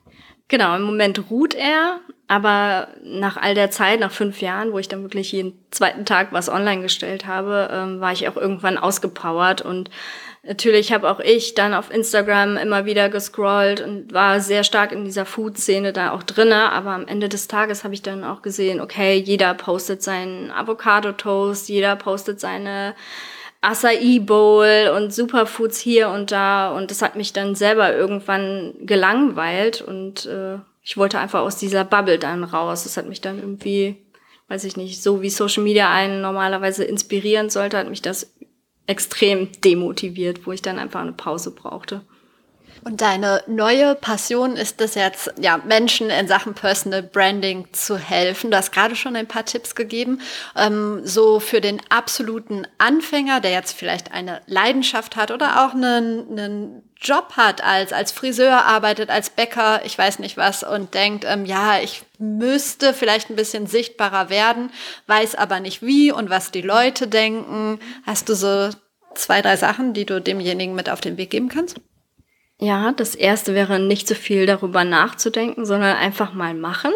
Genau, 0.49 0.75
im 0.75 0.83
Moment 0.83 1.31
ruht 1.31 1.55
er, 1.55 1.99
aber 2.27 2.89
nach 3.03 3.37
all 3.37 3.55
der 3.55 3.71
Zeit, 3.71 3.99
nach 3.99 4.11
fünf 4.11 4.41
Jahren, 4.41 4.71
wo 4.71 4.79
ich 4.79 4.87
dann 4.87 5.01
wirklich 5.01 5.31
jeden 5.31 5.53
zweiten 5.71 6.05
Tag 6.05 6.31
was 6.31 6.49
online 6.49 6.81
gestellt 6.81 7.25
habe, 7.25 7.69
ähm, 7.71 8.01
war 8.01 8.11
ich 8.11 8.27
auch 8.27 8.37
irgendwann 8.37 8.77
ausgepowert 8.77 9.61
und 9.61 9.89
Natürlich 10.45 10.91
habe 10.91 11.09
auch 11.09 11.21
ich 11.21 11.53
dann 11.53 11.73
auf 11.73 11.89
Instagram 11.89 12.57
immer 12.57 12.83
wieder 12.83 13.07
gescrollt 13.07 13.79
und 13.79 14.11
war 14.13 14.41
sehr 14.41 14.65
stark 14.65 14.91
in 14.91 15.05
dieser 15.05 15.25
Food-Szene 15.25 15.93
da 15.93 16.11
auch 16.11 16.21
drinne. 16.21 16.69
Aber 16.73 16.91
am 16.91 17.07
Ende 17.07 17.29
des 17.29 17.47
Tages 17.47 17.85
habe 17.85 17.93
ich 17.93 18.01
dann 18.01 18.25
auch 18.25 18.41
gesehen, 18.41 18.81
okay, 18.81 19.15
jeder 19.15 19.53
postet 19.53 20.03
seinen 20.03 20.51
Avocado-Toast, 20.51 21.69
jeder 21.69 21.95
postet 21.95 22.41
seine 22.41 22.93
Acai 23.63 24.19
Bowl 24.19 24.91
und 24.95 25.13
Superfoods 25.13 25.79
hier 25.79 26.09
und 26.09 26.31
da 26.31 26.75
und 26.75 26.91
das 26.91 27.01
hat 27.01 27.15
mich 27.15 27.31
dann 27.31 27.55
selber 27.55 27.95
irgendwann 27.95 28.73
gelangweilt 28.81 29.81
und 29.81 30.25
äh, 30.25 30.57
ich 30.81 30.97
wollte 30.97 31.17
einfach 31.17 31.39
aus 31.39 31.55
dieser 31.55 31.85
Bubble 31.85 32.19
dann 32.19 32.43
raus. 32.43 32.83
Das 32.83 32.97
hat 32.97 33.07
mich 33.07 33.21
dann 33.21 33.39
irgendwie, 33.39 33.95
weiß 34.49 34.65
ich 34.65 34.75
nicht, 34.75 35.01
so 35.01 35.21
wie 35.21 35.29
Social 35.29 35.63
Media 35.63 35.89
einen 35.89 36.21
normalerweise 36.21 36.83
inspirieren 36.83 37.49
sollte, 37.49 37.77
hat 37.77 37.89
mich 37.89 38.01
das 38.01 38.33
extrem 38.85 39.49
demotiviert, 39.61 40.45
wo 40.45 40.51
ich 40.51 40.61
dann 40.61 40.77
einfach 40.77 40.99
eine 40.99 41.13
Pause 41.13 41.51
brauchte. 41.51 42.01
Und 42.85 42.99
deine 42.99 43.43
neue 43.47 43.95
Passion 43.95 44.57
ist 44.57 44.81
es 44.81 44.95
jetzt, 44.95 45.33
ja, 45.39 45.57
Menschen 45.57 46.09
in 46.09 46.27
Sachen 46.27 46.53
Personal 46.53 47.01
Branding 47.01 47.67
zu 47.71 47.97
helfen. 47.97 48.51
Du 48.51 48.57
hast 48.57 48.73
gerade 48.73 48.95
schon 48.95 49.15
ein 49.15 49.27
paar 49.27 49.45
Tipps 49.45 49.73
gegeben. 49.73 50.19
Ähm, 50.55 51.01
so 51.05 51.39
für 51.39 51.61
den 51.61 51.81
absoluten 51.89 52.67
Anfänger, 52.79 53.39
der 53.39 53.51
jetzt 53.51 53.73
vielleicht 53.73 54.11
eine 54.11 54.41
Leidenschaft 54.47 55.15
hat 55.15 55.31
oder 55.31 55.65
auch 55.65 55.73
einen, 55.73 56.31
einen 56.31 56.83
Job 56.99 57.33
hat, 57.37 57.63
als, 57.63 57.93
als 57.93 58.11
Friseur 58.11 58.65
arbeitet, 58.65 59.09
als 59.09 59.29
Bäcker, 59.29 59.85
ich 59.85 59.97
weiß 59.97 60.19
nicht 60.19 60.35
was, 60.35 60.63
und 60.63 60.93
denkt, 60.93 61.25
ähm, 61.25 61.45
ja, 61.45 61.79
ich 61.79 62.01
müsste 62.17 62.93
vielleicht 62.93 63.29
ein 63.29 63.35
bisschen 63.37 63.67
sichtbarer 63.67 64.29
werden, 64.29 64.71
weiß 65.07 65.35
aber 65.35 65.61
nicht 65.61 65.81
wie 65.81 66.11
und 66.11 66.29
was 66.29 66.51
die 66.51 66.61
Leute 66.61 67.07
denken. 67.07 67.79
Hast 68.05 68.27
du 68.27 68.35
so 68.35 68.69
zwei, 69.15 69.41
drei 69.41 69.55
Sachen, 69.55 69.93
die 69.93 70.05
du 70.05 70.19
demjenigen 70.19 70.75
mit 70.75 70.89
auf 70.89 70.99
den 70.99 71.17
Weg 71.17 71.29
geben 71.29 71.47
kannst? 71.49 71.79
Ja, 72.63 72.93
das 72.93 73.13
erste 73.13 73.55
wäre 73.55 73.77
nicht 73.77 74.07
so 74.07 74.15
viel 74.15 74.45
darüber 74.45 74.85
nachzudenken, 74.85 75.65
sondern 75.65 75.97
einfach 75.97 76.33
mal 76.33 76.53
machen. 76.53 76.93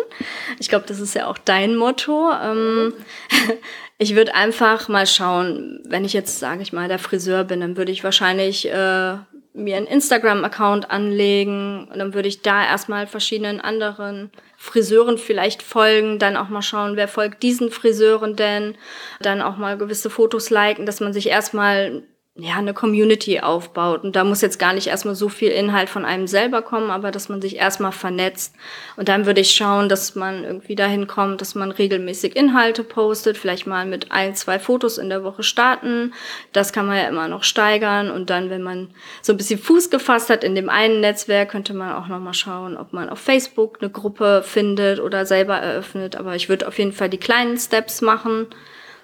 Ich 0.60 0.70
glaube, 0.70 0.86
das 0.88 1.02
ist 1.02 1.14
ja 1.14 1.28
auch 1.28 1.38
dein 1.38 1.76
Motto. 1.76 2.32
Ähm, 2.42 2.94
ich 3.98 4.16
würde 4.16 4.34
einfach 4.34 4.88
mal 4.88 5.06
schauen, 5.06 5.82
wenn 5.86 6.06
ich 6.06 6.14
jetzt, 6.14 6.40
sage 6.40 6.62
ich 6.62 6.72
mal, 6.72 6.88
der 6.88 7.00
Friseur 7.00 7.44
bin, 7.44 7.60
dann 7.60 7.76
würde 7.76 7.92
ich 7.92 8.06
wahrscheinlich 8.06 8.66
äh, 8.72 9.18
mir 9.54 9.76
einen 9.76 9.88
Instagram-Account 9.88 10.90
anlegen 10.90 11.90
und 11.92 12.00
dann 12.00 12.14
würde 12.14 12.30
ich 12.30 12.44
da 12.44 12.64
erstmal 12.64 13.06
verschiedenen 13.06 13.60
anderen 13.60 14.32
Friseuren 14.56 15.18
vielleicht 15.18 15.62
folgen, 15.62 16.18
dann 16.18 16.38
auch 16.38 16.48
mal 16.48 16.62
schauen, 16.62 16.96
wer 16.96 17.10
folgt 17.10 17.44
diesen 17.44 17.72
Friseuren 17.72 18.38
denn, 18.38 18.78
dann 19.20 19.42
auch 19.42 19.58
mal 19.58 19.78
gewisse 19.78 20.10
Fotos 20.10 20.50
liken, 20.50 20.86
dass 20.86 21.02
man 21.02 21.12
sich 21.12 21.28
erstmal 21.28 22.04
ja, 22.40 22.56
eine 22.56 22.76
Community 22.76 23.40
aufbaut. 23.40 24.04
Und 24.04 24.16
da 24.16 24.24
muss 24.24 24.42
jetzt 24.42 24.60
gar 24.60 24.74
nicht 24.74 24.88
erstmal 24.88 25.16
so 25.16 25.28
viel 25.28 25.50
Inhalt 25.50 25.90
von 25.90 26.06
einem 26.06 26.28
selber 26.28 26.62
kommen, 26.62 26.92
aber 26.92 27.10
dass 27.10 27.30
man 27.30 27.42
sich 27.42 27.56
erstmal 27.56 27.92
vernetzt. 27.92 28.54
Und 28.96 29.10
dann 29.10 29.26
würde 29.26 29.42
ich 29.42 29.56
schauen, 29.56 29.90
dass 29.90 30.14
man 30.14 30.44
irgendwie 30.44 30.76
dahin 30.76 31.08
kommt, 31.08 31.42
dass 31.42 31.56
man 31.56 31.72
regelmäßig 31.72 32.36
Inhalte 32.36 32.84
postet, 32.84 33.40
vielleicht 33.40 33.66
mal 33.66 33.88
mit 33.88 34.12
ein, 34.12 34.36
zwei 34.36 34.60
Fotos 34.60 35.00
in 35.00 35.10
der 35.10 35.24
Woche 35.24 35.42
starten. 35.42 36.14
Das 36.54 36.74
kann 36.74 36.86
man 36.86 36.98
ja 36.98 37.08
immer 37.08 37.28
noch 37.28 37.44
steigern. 37.44 38.12
Und 38.12 38.30
dann, 38.30 38.52
wenn 38.52 38.62
man 38.62 38.90
so 39.24 39.34
ein 39.34 39.38
bisschen 39.38 39.60
Fuß 39.60 39.90
gefasst 39.90 40.30
hat 40.30 40.44
in 40.44 40.54
dem 40.54 40.70
einen 40.70 41.00
Netzwerk, 41.00 41.50
könnte 41.50 41.74
man 41.74 41.96
auch 41.96 42.08
nochmal 42.08 42.36
schauen, 42.36 42.78
ob 42.78 42.94
man 42.94 43.10
auf 43.10 43.20
Facebook 43.20 43.80
eine 43.82 43.90
Gruppe 43.90 44.44
findet 44.46 45.00
oder 45.00 45.26
selber 45.26 45.56
eröffnet. 45.56 46.16
Aber 46.16 46.36
ich 46.36 46.50
würde 46.50 46.68
auf 46.68 46.78
jeden 46.78 46.94
Fall 46.94 47.10
die 47.10 47.18
kleinen 47.18 47.58
Steps 47.58 48.02
machen 48.02 48.46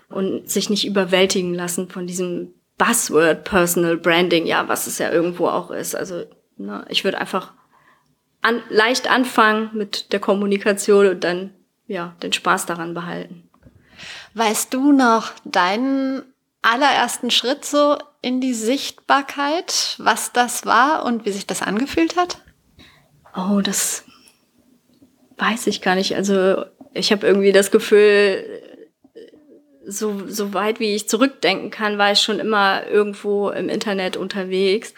und 0.10 0.48
sich 0.48 0.70
nicht 0.70 0.86
überwältigen 0.86 1.56
lassen 1.56 1.90
von 1.90 2.06
diesem 2.06 2.54
Buzzword 2.78 3.44
Personal 3.44 3.98
Branding, 3.98 4.46
ja, 4.46 4.68
was 4.68 4.88
es 4.88 4.98
ja 4.98 5.12
irgendwo 5.12 5.48
auch 5.48 5.72
ist. 5.72 5.96
Also 5.96 6.24
ne, 6.58 6.86
ich 6.90 7.04
würde 7.04 7.20
einfach 7.20 7.54
an, 8.42 8.62
leicht 8.70 9.10
anfangen 9.10 9.70
mit 9.74 10.12
der 10.12 10.20
Kommunikation 10.20 11.08
und 11.08 11.24
dann 11.24 11.54
ja 11.88 12.16
den 12.22 12.34
Spaß 12.34 12.66
daran 12.66 12.94
behalten. 12.94 13.50
Weißt 14.34 14.74
du 14.74 14.92
noch 14.92 15.32
deinen 15.46 16.24
allerersten 16.62 17.30
Schritt 17.30 17.66
so 17.66 17.98
in 18.22 18.42
die 18.42 18.54
Sichtbarkeit, 18.54 19.96
was 20.00 20.32
das 20.32 20.66
war 20.66 21.06
und 21.06 21.26
wie 21.26 21.32
sich 21.32 21.46
das 21.46 21.62
angefühlt 21.62 22.16
hat? 22.16 22.40
Oh, 23.36 23.62
das 23.62 24.06
weiß 25.38 25.68
ich 25.68 25.82
gar 25.82 25.96
nicht. 25.96 26.16
Also 26.16 26.66
ich 26.94 27.12
habe 27.12 27.28
irgendwie 27.28 27.52
das 27.52 27.72
Gefühl, 27.72 28.53
so, 29.94 30.28
so 30.28 30.54
weit 30.54 30.80
wie 30.80 30.96
ich 30.96 31.08
zurückdenken 31.08 31.70
kann, 31.70 31.98
war 31.98 32.12
ich 32.12 32.20
schon 32.20 32.40
immer 32.40 32.88
irgendwo 32.88 33.50
im 33.50 33.70
Internet 33.70 34.18
unterwegs 34.18 34.94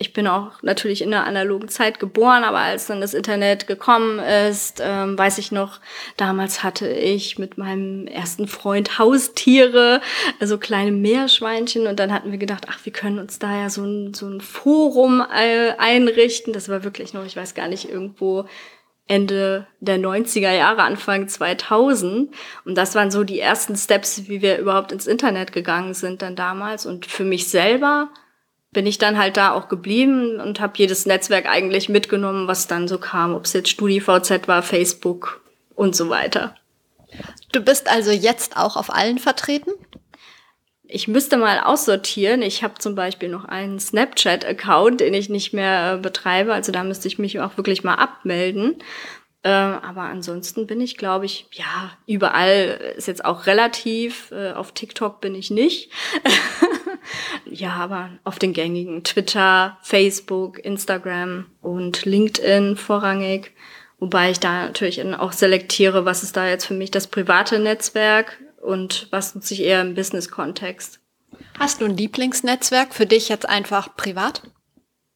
ich 0.00 0.12
bin 0.12 0.28
auch 0.28 0.62
natürlich 0.62 1.02
in 1.02 1.10
der 1.10 1.24
analogen 1.24 1.68
Zeit 1.68 1.98
geboren, 1.98 2.44
aber 2.44 2.58
als 2.58 2.86
dann 2.86 3.00
das 3.00 3.14
Internet 3.14 3.66
gekommen 3.66 4.20
ist, 4.20 4.80
ähm, 4.80 5.18
weiß 5.18 5.38
ich 5.38 5.50
noch, 5.50 5.80
damals 6.16 6.62
hatte 6.62 6.88
ich 6.88 7.38
mit 7.38 7.58
meinem 7.58 8.06
ersten 8.06 8.46
Freund 8.46 9.00
Haustiere, 9.00 10.00
also 10.38 10.56
kleine 10.56 10.92
Meerschweinchen 10.92 11.88
und 11.88 11.98
dann 11.98 12.12
hatten 12.12 12.30
wir 12.30 12.38
gedacht, 12.38 12.66
ach, 12.70 12.78
wir 12.84 12.92
können 12.92 13.18
uns 13.18 13.40
da 13.40 13.62
ja 13.62 13.70
so 13.70 13.82
ein, 13.82 14.14
so 14.14 14.28
ein 14.28 14.40
Forum 14.40 15.20
äh, 15.20 15.72
einrichten. 15.78 16.52
Das 16.52 16.68
war 16.68 16.84
wirklich 16.84 17.12
noch, 17.12 17.26
ich 17.26 17.36
weiß 17.36 17.54
gar 17.54 17.66
nicht, 17.66 17.90
irgendwo 17.90 18.46
Ende 19.08 19.66
der 19.80 19.98
90er 19.98 20.52
Jahre, 20.52 20.82
Anfang 20.82 21.28
2000. 21.28 22.32
Und 22.64 22.74
das 22.76 22.94
waren 22.94 23.10
so 23.10 23.24
die 23.24 23.40
ersten 23.40 23.74
Steps, 23.74 24.28
wie 24.28 24.42
wir 24.42 24.58
überhaupt 24.58 24.92
ins 24.92 25.06
Internet 25.06 25.52
gegangen 25.52 25.94
sind 25.94 26.22
dann 26.22 26.36
damals. 26.36 26.86
Und 26.86 27.06
für 27.06 27.24
mich 27.24 27.48
selber 27.48 28.10
bin 28.70 28.86
ich 28.86 28.98
dann 28.98 29.18
halt 29.18 29.36
da 29.36 29.52
auch 29.52 29.68
geblieben 29.68 30.40
und 30.40 30.60
habe 30.60 30.74
jedes 30.76 31.06
Netzwerk 31.06 31.46
eigentlich 31.46 31.88
mitgenommen, 31.88 32.48
was 32.48 32.66
dann 32.66 32.86
so 32.86 32.98
kam, 32.98 33.34
ob 33.34 33.46
es 33.46 33.54
jetzt 33.54 33.70
StudiVZ 33.70 34.46
war, 34.46 34.62
Facebook 34.62 35.40
und 35.74 35.96
so 35.96 36.10
weiter. 36.10 36.54
Du 37.52 37.60
bist 37.62 37.90
also 37.90 38.10
jetzt 38.10 38.56
auch 38.58 38.76
auf 38.76 38.94
allen 38.94 39.18
vertreten? 39.18 39.70
Ich 40.90 41.06
müsste 41.06 41.36
mal 41.36 41.60
aussortieren. 41.60 42.40
Ich 42.40 42.62
habe 42.62 42.78
zum 42.78 42.94
Beispiel 42.94 43.28
noch 43.28 43.44
einen 43.44 43.78
Snapchat-Account, 43.78 45.00
den 45.00 45.12
ich 45.12 45.28
nicht 45.28 45.52
mehr 45.52 45.94
äh, 45.94 45.98
betreibe. 45.98 46.54
Also 46.54 46.72
da 46.72 46.82
müsste 46.82 47.08
ich 47.08 47.18
mich 47.18 47.38
auch 47.40 47.58
wirklich 47.58 47.84
mal 47.84 47.96
abmelden. 47.96 48.76
Äh, 49.42 49.50
aber 49.50 50.02
ansonsten 50.02 50.66
bin 50.66 50.80
ich, 50.80 50.96
glaube 50.96 51.26
ich, 51.26 51.46
ja, 51.52 51.92
überall 52.06 52.94
ist 52.96 53.06
jetzt 53.06 53.22
auch 53.22 53.46
relativ. 53.46 54.30
Äh, 54.30 54.52
auf 54.52 54.72
TikTok 54.72 55.20
bin 55.20 55.34
ich 55.34 55.50
nicht. 55.50 55.92
ja, 57.44 57.74
aber 57.74 58.08
auf 58.24 58.38
den 58.38 58.54
gängigen 58.54 59.04
Twitter, 59.04 59.76
Facebook, 59.82 60.58
Instagram 60.64 61.44
und 61.60 62.06
LinkedIn 62.06 62.76
vorrangig. 62.78 63.52
Wobei 64.00 64.30
ich 64.30 64.40
da 64.40 64.64
natürlich 64.64 65.04
auch 65.16 65.32
selektiere, 65.32 66.06
was 66.06 66.22
ist 66.22 66.36
da 66.36 66.48
jetzt 66.48 66.64
für 66.64 66.74
mich 66.74 66.90
das 66.90 67.08
private 67.08 67.58
Netzwerk 67.58 68.38
und 68.62 69.08
was 69.10 69.34
nutze 69.34 69.54
ich 69.54 69.62
eher 69.62 69.80
im 69.80 69.94
Business-Kontext. 69.94 71.00
Hast 71.58 71.80
du 71.80 71.86
ein 71.86 71.96
Lieblingsnetzwerk 71.96 72.94
für 72.94 73.06
dich 73.06 73.28
jetzt 73.28 73.48
einfach 73.48 73.96
privat? 73.96 74.42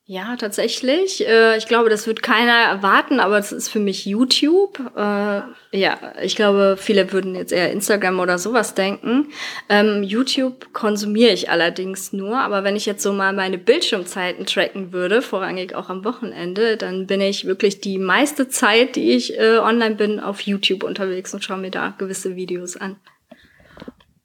Ja, 0.04 0.36
tatsächlich. 0.36 1.26
Äh, 1.26 1.56
ich 1.56 1.68
glaube, 1.68 1.88
das 1.88 2.08
wird 2.08 2.22
keiner 2.22 2.52
erwarten, 2.52 3.20
aber 3.20 3.38
es 3.38 3.52
ist 3.52 3.68
für 3.68 3.78
mich 3.78 4.04
YouTube. 4.04 4.78
Äh, 4.96 5.42
ja, 5.70 5.98
ich 6.20 6.34
glaube, 6.34 6.76
viele 6.76 7.12
würden 7.12 7.36
jetzt 7.36 7.52
eher 7.52 7.70
Instagram 7.70 8.18
oder 8.18 8.36
sowas 8.36 8.74
denken. 8.74 9.28
Ähm, 9.68 10.02
YouTube 10.02 10.72
konsumiere 10.72 11.32
ich 11.32 11.50
allerdings 11.50 12.12
nur, 12.12 12.36
aber 12.36 12.64
wenn 12.64 12.74
ich 12.74 12.84
jetzt 12.84 13.04
so 13.04 13.12
mal 13.12 13.32
meine 13.32 13.58
Bildschirmzeiten 13.58 14.44
tracken 14.44 14.92
würde, 14.92 15.22
vorrangig 15.22 15.76
auch 15.76 15.88
am 15.88 16.04
Wochenende, 16.04 16.76
dann 16.76 17.06
bin 17.06 17.20
ich 17.20 17.46
wirklich 17.46 17.80
die 17.80 17.98
meiste 17.98 18.48
Zeit, 18.48 18.96
die 18.96 19.12
ich 19.12 19.38
äh, 19.38 19.58
online 19.58 19.94
bin, 19.94 20.18
auf 20.18 20.40
YouTube 20.40 20.82
unterwegs 20.82 21.32
und 21.32 21.44
schaue 21.44 21.58
mir 21.58 21.70
da 21.70 21.94
gewisse 21.96 22.34
Videos 22.34 22.76
an. 22.76 22.96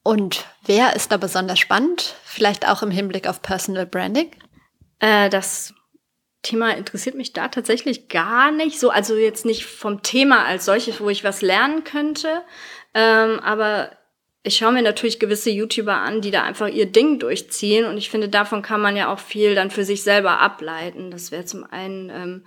Und 0.07 0.45
wer 0.65 0.95
ist 0.95 1.11
da 1.11 1.17
besonders 1.17 1.59
spannend? 1.59 2.15
Vielleicht 2.23 2.65
auch 2.65 2.81
im 2.81 2.91
Hinblick 2.91 3.27
auf 3.27 3.41
Personal 3.41 3.85
Branding? 3.85 4.31
Äh, 4.99 5.29
das 5.29 5.73
Thema 6.43 6.77
interessiert 6.77 7.15
mich 7.15 7.33
da 7.33 7.49
tatsächlich 7.49 8.07
gar 8.07 8.51
nicht 8.51 8.79
so. 8.79 8.89
Also 8.89 9.17
jetzt 9.17 9.45
nicht 9.45 9.65
vom 9.65 10.03
Thema 10.03 10.45
als 10.45 10.63
solches, 10.63 11.01
wo 11.01 11.09
ich 11.09 11.25
was 11.25 11.41
lernen 11.41 11.83
könnte. 11.83 12.41
Ähm, 12.93 13.41
aber 13.41 13.91
ich 14.43 14.55
schaue 14.55 14.71
mir 14.71 14.81
natürlich 14.81 15.19
gewisse 15.19 15.49
YouTuber 15.49 15.97
an, 15.97 16.21
die 16.21 16.31
da 16.31 16.43
einfach 16.43 16.69
ihr 16.69 16.85
Ding 16.85 17.19
durchziehen. 17.19 17.83
Und 17.83 17.97
ich 17.97 18.09
finde, 18.09 18.29
davon 18.29 18.61
kann 18.61 18.79
man 18.79 18.95
ja 18.95 19.11
auch 19.11 19.19
viel 19.19 19.55
dann 19.55 19.71
für 19.71 19.83
sich 19.83 20.03
selber 20.03 20.39
ableiten. 20.39 21.11
Das 21.11 21.31
wäre 21.31 21.43
zum 21.43 21.65
einen 21.65 22.09
ähm, 22.11 22.45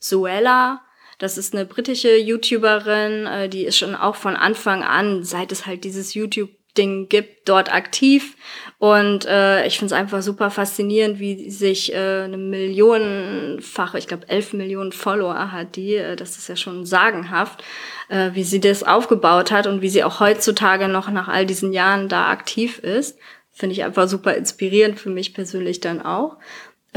Suella. 0.00 0.82
Das 1.18 1.38
ist 1.38 1.54
eine 1.54 1.64
britische 1.64 2.16
YouTuberin, 2.16 3.26
äh, 3.26 3.48
die 3.48 3.66
ist 3.66 3.78
schon 3.78 3.94
auch 3.94 4.16
von 4.16 4.34
Anfang 4.34 4.82
an, 4.82 5.22
seit 5.22 5.52
es 5.52 5.64
halt 5.64 5.84
dieses 5.84 6.14
YouTube 6.14 6.57
Ding 6.78 7.08
gibt, 7.08 7.48
dort 7.48 7.72
aktiv. 7.72 8.36
Und 8.78 9.26
äh, 9.26 9.66
ich 9.66 9.78
finde 9.78 9.92
es 9.92 10.00
einfach 10.00 10.22
super 10.22 10.50
faszinierend, 10.50 11.18
wie 11.18 11.50
sich 11.50 11.92
äh, 11.92 12.22
eine 12.22 12.38
Millionenfache, 12.38 13.98
ich 13.98 14.06
glaube 14.06 14.28
elf 14.28 14.52
Millionen 14.52 14.92
Follower 14.92 15.50
hat 15.50 15.74
die, 15.74 15.96
äh, 15.96 16.14
das 16.14 16.38
ist 16.38 16.48
ja 16.48 16.54
schon 16.54 16.86
sagenhaft, 16.86 17.64
äh, 18.08 18.30
wie 18.34 18.44
sie 18.44 18.60
das 18.60 18.84
aufgebaut 18.84 19.50
hat 19.50 19.66
und 19.66 19.82
wie 19.82 19.88
sie 19.88 20.04
auch 20.04 20.20
heutzutage 20.20 20.86
noch 20.86 21.10
nach 21.10 21.26
all 21.26 21.44
diesen 21.44 21.72
Jahren 21.72 22.08
da 22.08 22.30
aktiv 22.30 22.78
ist. 22.78 23.18
Finde 23.50 23.72
ich 23.72 23.82
einfach 23.82 24.06
super 24.06 24.34
inspirierend 24.34 25.00
für 25.00 25.10
mich 25.10 25.34
persönlich 25.34 25.80
dann 25.80 26.00
auch. 26.00 26.36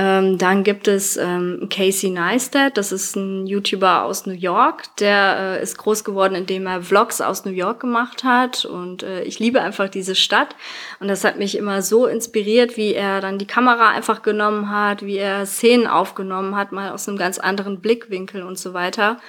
Ähm, 0.02 0.40
dann 0.40 0.64
gibt 0.64 0.88
es 0.88 1.16
ähm, 1.16 1.68
Casey 1.70 2.10
Neistat, 2.10 2.76
das 2.76 2.92
ist 2.92 3.16
ein 3.16 3.46
YouTuber 3.46 4.04
aus 4.04 4.26
New 4.26 4.34
York, 4.34 4.96
der 4.98 5.60
äh, 5.60 5.62
ist 5.62 5.78
groß 5.78 6.04
geworden, 6.04 6.34
indem 6.34 6.66
er 6.66 6.82
Vlogs 6.82 7.22
aus 7.22 7.46
New 7.46 7.52
York 7.52 7.82
gemacht 7.82 8.24
hat. 8.24 8.66
Und 8.66 9.04
äh, 9.04 9.22
ich 9.22 9.38
liebe 9.38 9.62
einfach 9.62 9.90
diese 9.90 10.16
Stadt. 10.16 10.56
Und 11.00 11.08
das 11.08 11.24
hat 11.24 11.38
mich 11.38 11.56
immer 11.56 11.84
so 11.84 12.08
inspiriert, 12.08 12.78
wie 12.78 12.96
er 12.96 13.22
dann 13.22 13.38
die 13.38 13.46
Kamera 13.46 13.90
einfach 13.90 14.24
genommen 14.24 14.72
hat, 14.72 15.06
wie 15.06 15.18
er 15.18 15.46
Szenen 15.46 15.86
aufgenommen 15.86 16.56
hat, 16.56 16.72
mal 16.72 16.90
aus 16.90 17.08
einem 17.08 17.20
ganz 17.20 17.38
anderen 17.38 17.80
Blickwinkel 17.80 18.42
und 18.42 18.58
so 18.58 18.74
weiter. 18.74 19.20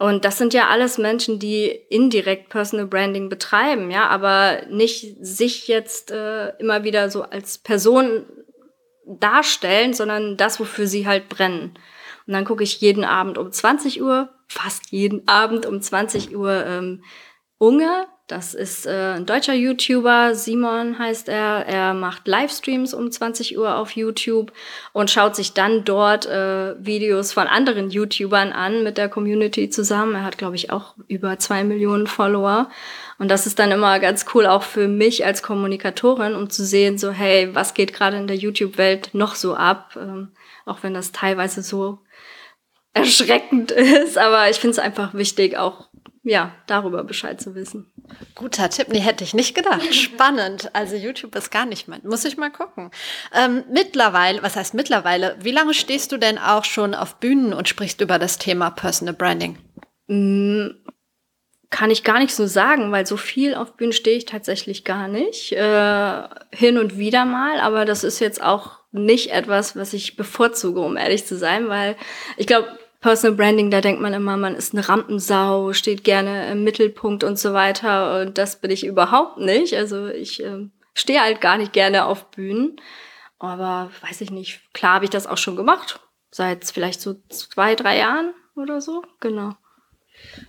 Und 0.00 0.24
das 0.24 0.36
sind 0.36 0.52
ja 0.52 0.66
alles 0.66 0.98
Menschen, 0.98 1.38
die 1.38 1.66
indirekt 1.90 2.48
Personal 2.48 2.86
Branding 2.86 3.28
betreiben, 3.28 3.92
ja, 3.92 4.08
aber 4.08 4.62
nicht 4.68 5.16
sich 5.20 5.68
jetzt 5.68 6.10
äh, 6.10 6.48
immer 6.58 6.82
wieder 6.82 7.08
so 7.08 7.22
als 7.22 7.58
Person 7.58 8.24
darstellen, 9.08 9.94
sondern 9.94 10.36
das, 10.36 10.60
wofür 10.60 10.86
sie 10.86 11.06
halt 11.06 11.28
brennen. 11.28 11.74
Und 12.26 12.34
dann 12.34 12.44
gucke 12.44 12.62
ich 12.62 12.80
jeden 12.80 13.04
Abend 13.04 13.38
um 13.38 13.50
20 13.50 14.02
Uhr, 14.02 14.28
fast 14.48 14.90
jeden 14.90 15.26
Abend 15.26 15.66
um 15.66 15.80
20 15.80 16.36
Uhr 16.36 16.66
ähm, 16.66 17.02
Unge. 17.58 18.06
Das 18.28 18.52
ist 18.52 18.84
äh, 18.84 19.14
ein 19.16 19.24
deutscher 19.24 19.54
YouTuber, 19.54 20.34
Simon 20.34 20.98
heißt 20.98 21.30
er. 21.30 21.64
Er 21.66 21.94
macht 21.94 22.28
Livestreams 22.28 22.92
um 22.92 23.10
20 23.10 23.56
Uhr 23.56 23.76
auf 23.76 23.92
YouTube 23.92 24.52
und 24.92 25.10
schaut 25.10 25.34
sich 25.34 25.54
dann 25.54 25.86
dort 25.86 26.26
äh, 26.26 26.74
Videos 26.78 27.32
von 27.32 27.46
anderen 27.46 27.88
YouTubern 27.88 28.52
an 28.52 28.82
mit 28.82 28.98
der 28.98 29.08
Community 29.08 29.70
zusammen. 29.70 30.14
Er 30.14 30.24
hat, 30.24 30.36
glaube 30.36 30.56
ich, 30.56 30.70
auch 30.70 30.94
über 31.08 31.38
zwei 31.38 31.64
Millionen 31.64 32.06
Follower. 32.06 32.68
Und 33.18 33.30
das 33.30 33.46
ist 33.46 33.58
dann 33.58 33.70
immer 33.70 33.98
ganz 33.98 34.26
cool 34.34 34.44
auch 34.44 34.62
für 34.62 34.88
mich 34.88 35.24
als 35.24 35.42
Kommunikatorin, 35.42 36.34
um 36.34 36.50
zu 36.50 36.66
sehen, 36.66 36.98
so, 36.98 37.10
hey, 37.10 37.48
was 37.54 37.72
geht 37.72 37.94
gerade 37.94 38.18
in 38.18 38.26
der 38.26 38.36
YouTube-Welt 38.36 39.14
noch 39.14 39.36
so 39.36 39.54
ab? 39.54 39.96
Ähm, 39.98 40.32
auch 40.66 40.82
wenn 40.82 40.92
das 40.92 41.12
teilweise 41.12 41.62
so 41.62 42.00
erschreckend 42.92 43.70
ist. 44.04 44.18
Aber 44.18 44.50
ich 44.50 44.58
finde 44.58 44.72
es 44.72 44.78
einfach 44.78 45.14
wichtig, 45.14 45.56
auch 45.56 45.87
ja, 46.28 46.52
darüber 46.66 47.04
Bescheid 47.04 47.40
zu 47.40 47.54
wissen. 47.54 47.90
Guter 48.34 48.68
Tipp, 48.70 48.88
nee, 48.90 49.00
hätte 49.00 49.24
ich 49.24 49.34
nicht 49.34 49.54
gedacht. 49.54 49.82
Spannend. 49.94 50.70
Also 50.74 50.96
YouTube 50.96 51.34
ist 51.34 51.50
gar 51.50 51.66
nicht 51.66 51.88
mein. 51.88 52.00
Muss 52.04 52.24
ich 52.24 52.36
mal 52.36 52.50
gucken. 52.50 52.90
Ähm, 53.34 53.64
mittlerweile, 53.70 54.42
was 54.42 54.56
heißt 54.56 54.74
mittlerweile, 54.74 55.36
wie 55.40 55.50
lange 55.50 55.74
stehst 55.74 56.12
du 56.12 56.18
denn 56.18 56.38
auch 56.38 56.64
schon 56.64 56.94
auf 56.94 57.16
Bühnen 57.16 57.52
und 57.52 57.68
sprichst 57.68 58.00
über 58.00 58.18
das 58.18 58.38
Thema 58.38 58.70
Personal 58.70 59.14
Branding? 59.14 59.58
Mm, 60.06 60.68
kann 61.70 61.90
ich 61.90 62.04
gar 62.04 62.18
nicht 62.18 62.34
so 62.34 62.46
sagen, 62.46 62.92
weil 62.92 63.06
so 63.06 63.16
viel 63.16 63.54
auf 63.54 63.76
Bühnen 63.76 63.92
stehe 63.92 64.16
ich 64.16 64.24
tatsächlich 64.24 64.84
gar 64.84 65.08
nicht. 65.08 65.52
Äh, 65.52 66.22
hin 66.52 66.78
und 66.78 66.98
wieder 66.98 67.24
mal, 67.24 67.60
aber 67.60 67.84
das 67.84 68.04
ist 68.04 68.20
jetzt 68.20 68.42
auch 68.42 68.78
nicht 68.90 69.32
etwas, 69.32 69.76
was 69.76 69.92
ich 69.92 70.16
bevorzuge, 70.16 70.80
um 70.80 70.96
ehrlich 70.96 71.26
zu 71.26 71.36
sein, 71.36 71.68
weil 71.68 71.96
ich 72.36 72.46
glaube, 72.46 72.77
Personal 73.00 73.36
Branding, 73.36 73.70
da 73.70 73.80
denkt 73.80 74.00
man 74.00 74.12
immer, 74.12 74.36
man 74.36 74.56
ist 74.56 74.74
eine 74.74 74.88
Rampensau, 74.88 75.72
steht 75.72 76.02
gerne 76.02 76.50
im 76.50 76.64
Mittelpunkt 76.64 77.22
und 77.22 77.38
so 77.38 77.52
weiter. 77.52 78.20
Und 78.20 78.38
das 78.38 78.60
bin 78.60 78.70
ich 78.70 78.84
überhaupt 78.84 79.38
nicht. 79.38 79.74
Also 79.74 80.08
ich 80.08 80.42
äh, 80.42 80.68
stehe 80.94 81.20
halt 81.20 81.40
gar 81.40 81.58
nicht 81.58 81.72
gerne 81.72 82.06
auf 82.06 82.30
Bühnen. 82.30 82.80
Aber 83.38 83.90
weiß 84.02 84.20
ich 84.20 84.32
nicht, 84.32 84.60
klar 84.72 84.94
habe 84.94 85.04
ich 85.04 85.10
das 85.10 85.28
auch 85.28 85.38
schon 85.38 85.54
gemacht. 85.54 86.00
Seit 86.30 86.64
vielleicht 86.64 87.00
so 87.00 87.14
zwei, 87.28 87.76
drei 87.76 87.98
Jahren 87.98 88.34
oder 88.56 88.80
so. 88.80 89.02
Genau. 89.20 89.54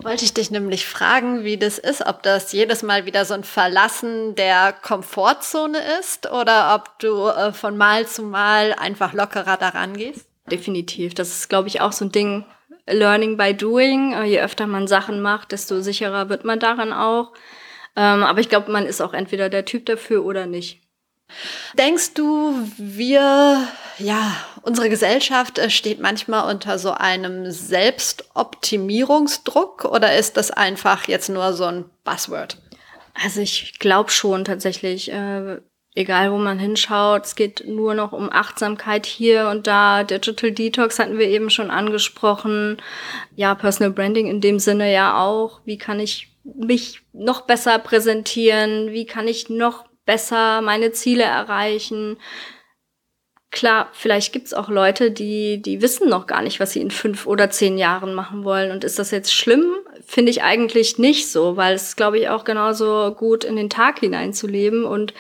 Wollte 0.02 0.26
ich 0.26 0.34
dich 0.34 0.50
nämlich 0.50 0.88
fragen, 0.88 1.44
wie 1.44 1.58
das 1.58 1.78
ist, 1.78 2.06
ob 2.06 2.24
das 2.24 2.52
jedes 2.52 2.82
Mal 2.82 3.06
wieder 3.06 3.26
so 3.26 3.36
ein 3.36 3.44
Verlassen 3.44 4.34
der 4.34 4.74
Komfortzone 4.74 5.78
ist 6.00 6.32
oder 6.32 6.74
ob 6.76 6.98
du 6.98 7.28
äh, 7.28 7.54
von 7.54 7.78
Mal 7.78 8.08
zu 8.08 8.24
Mal 8.24 8.74
einfach 8.74 9.14
lockerer 9.14 9.58
daran 9.58 9.96
gehst? 9.96 10.29
Definitiv. 10.52 11.14
Das 11.14 11.30
ist, 11.30 11.50
glaube 11.50 11.68
ich, 11.68 11.82
auch 11.82 11.92
so 11.92 12.06
ein 12.06 12.12
Ding, 12.12 12.46
Learning 12.88 13.38
by 13.38 13.54
Doing. 13.54 14.14
Äh, 14.14 14.26
je 14.26 14.42
öfter 14.42 14.68
man 14.68 14.88
Sachen 14.88 15.22
macht, 15.22 15.52
desto 15.52 15.82
sicherer 15.82 16.30
wird 16.30 16.46
man 16.46 16.60
daran 16.60 16.94
auch. 16.94 17.34
Ähm, 17.96 18.24
aber 18.24 18.40
ich 18.40 18.50
glaube, 18.50 18.72
man 18.72 18.86
ist 18.86 19.02
auch 19.02 19.14
entweder 19.14 19.50
der 19.50 19.66
Typ 19.66 19.86
dafür 19.86 20.26
oder 20.26 20.46
nicht. 20.46 20.82
Denkst 21.78 22.16
du, 22.16 22.56
wir, 22.78 23.68
ja, 24.00 24.36
unsere 24.64 24.90
Gesellschaft 24.90 25.60
äh, 25.60 25.70
steht 25.70 26.00
manchmal 26.00 26.50
unter 26.50 26.80
so 26.80 26.90
einem 26.92 27.52
Selbstoptimierungsdruck 27.52 29.86
oder 29.86 30.18
ist 30.18 30.38
das 30.38 30.50
einfach 30.50 31.08
jetzt 31.08 31.30
nur 31.30 31.54
so 31.54 31.66
ein 31.66 31.86
Buzzword? 32.04 32.58
Also 33.14 33.42
ich 33.42 33.78
glaube 33.80 34.10
schon 34.10 34.44
tatsächlich. 34.46 35.12
Äh, 35.12 35.58
egal 36.00 36.32
wo 36.32 36.38
man 36.38 36.58
hinschaut, 36.58 37.26
es 37.26 37.36
geht 37.36 37.68
nur 37.68 37.94
noch 37.94 38.12
um 38.12 38.32
Achtsamkeit 38.32 39.06
hier 39.06 39.50
und 39.50 39.68
da. 39.68 40.04
Digital 40.04 40.52
Detox 40.52 40.98
hatten 40.98 41.20
wir 41.20 41.28
eben 41.28 41.50
schon 41.50 41.70
angesprochen. 41.70 42.78
Ja, 43.36 43.54
Personal 43.56 43.92
Branding 43.92 44.28
in 44.28 44.42
dem 44.42 44.60
Sinne 44.60 44.92
ja 44.92 45.22
auch. 45.22 45.62
Wie 45.66 45.78
kann 45.78 46.00
ich 46.00 46.30
mich 46.44 47.02
noch 47.14 47.42
besser 47.42 47.78
präsentieren? 47.80 48.92
Wie 48.92 49.06
kann 49.06 49.28
ich 49.28 49.50
noch 49.50 49.90
besser 50.10 50.62
meine 50.62 50.92
Ziele 50.92 51.22
erreichen. 51.22 52.18
Klar, 53.52 53.90
vielleicht 53.92 54.34
gibt's 54.34 54.56
auch 54.56 54.68
Leute, 54.68 55.12
die, 55.12 55.62
die 55.62 55.84
wissen 55.84 56.10
noch 56.10 56.26
gar 56.26 56.42
nicht, 56.42 56.60
was 56.60 56.72
sie 56.72 56.82
in 56.82 56.90
fünf 56.90 57.28
oder 57.28 57.52
zehn 57.52 57.78
Jahren 57.78 58.16
machen 58.16 58.44
wollen. 58.44 58.72
Und 58.72 58.84
ist 58.84 58.98
das 58.98 59.12
jetzt 59.12 59.32
schlimm? 59.32 59.72
Finde 60.04 60.32
ich 60.32 60.42
eigentlich 60.42 60.98
nicht 60.98 61.32
so, 61.32 61.58
weil 61.58 61.76
es, 61.76 61.96
glaube 61.96 62.18
ich, 62.18 62.28
auch 62.30 62.44
genauso 62.44 63.14
gut 63.14 63.44
in 63.44 63.56
den 63.56 63.70
Tag 63.70 64.00
hineinzuleben 64.00 64.84
und 64.84 65.14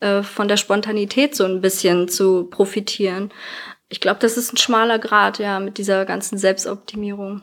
äh, 0.00 0.22
von 0.22 0.48
der 0.48 0.56
Spontanität 0.56 1.34
so 1.34 1.44
ein 1.44 1.60
bisschen 1.60 2.08
zu 2.08 2.44
profitieren. 2.44 3.32
Ich 3.88 4.00
glaube, 4.00 4.20
das 4.20 4.36
ist 4.36 4.52
ein 4.52 4.56
schmaler 4.56 4.98
Grad, 4.98 5.38
ja, 5.38 5.60
mit 5.60 5.78
dieser 5.78 6.04
ganzen 6.04 6.38
Selbstoptimierung. 6.38 7.42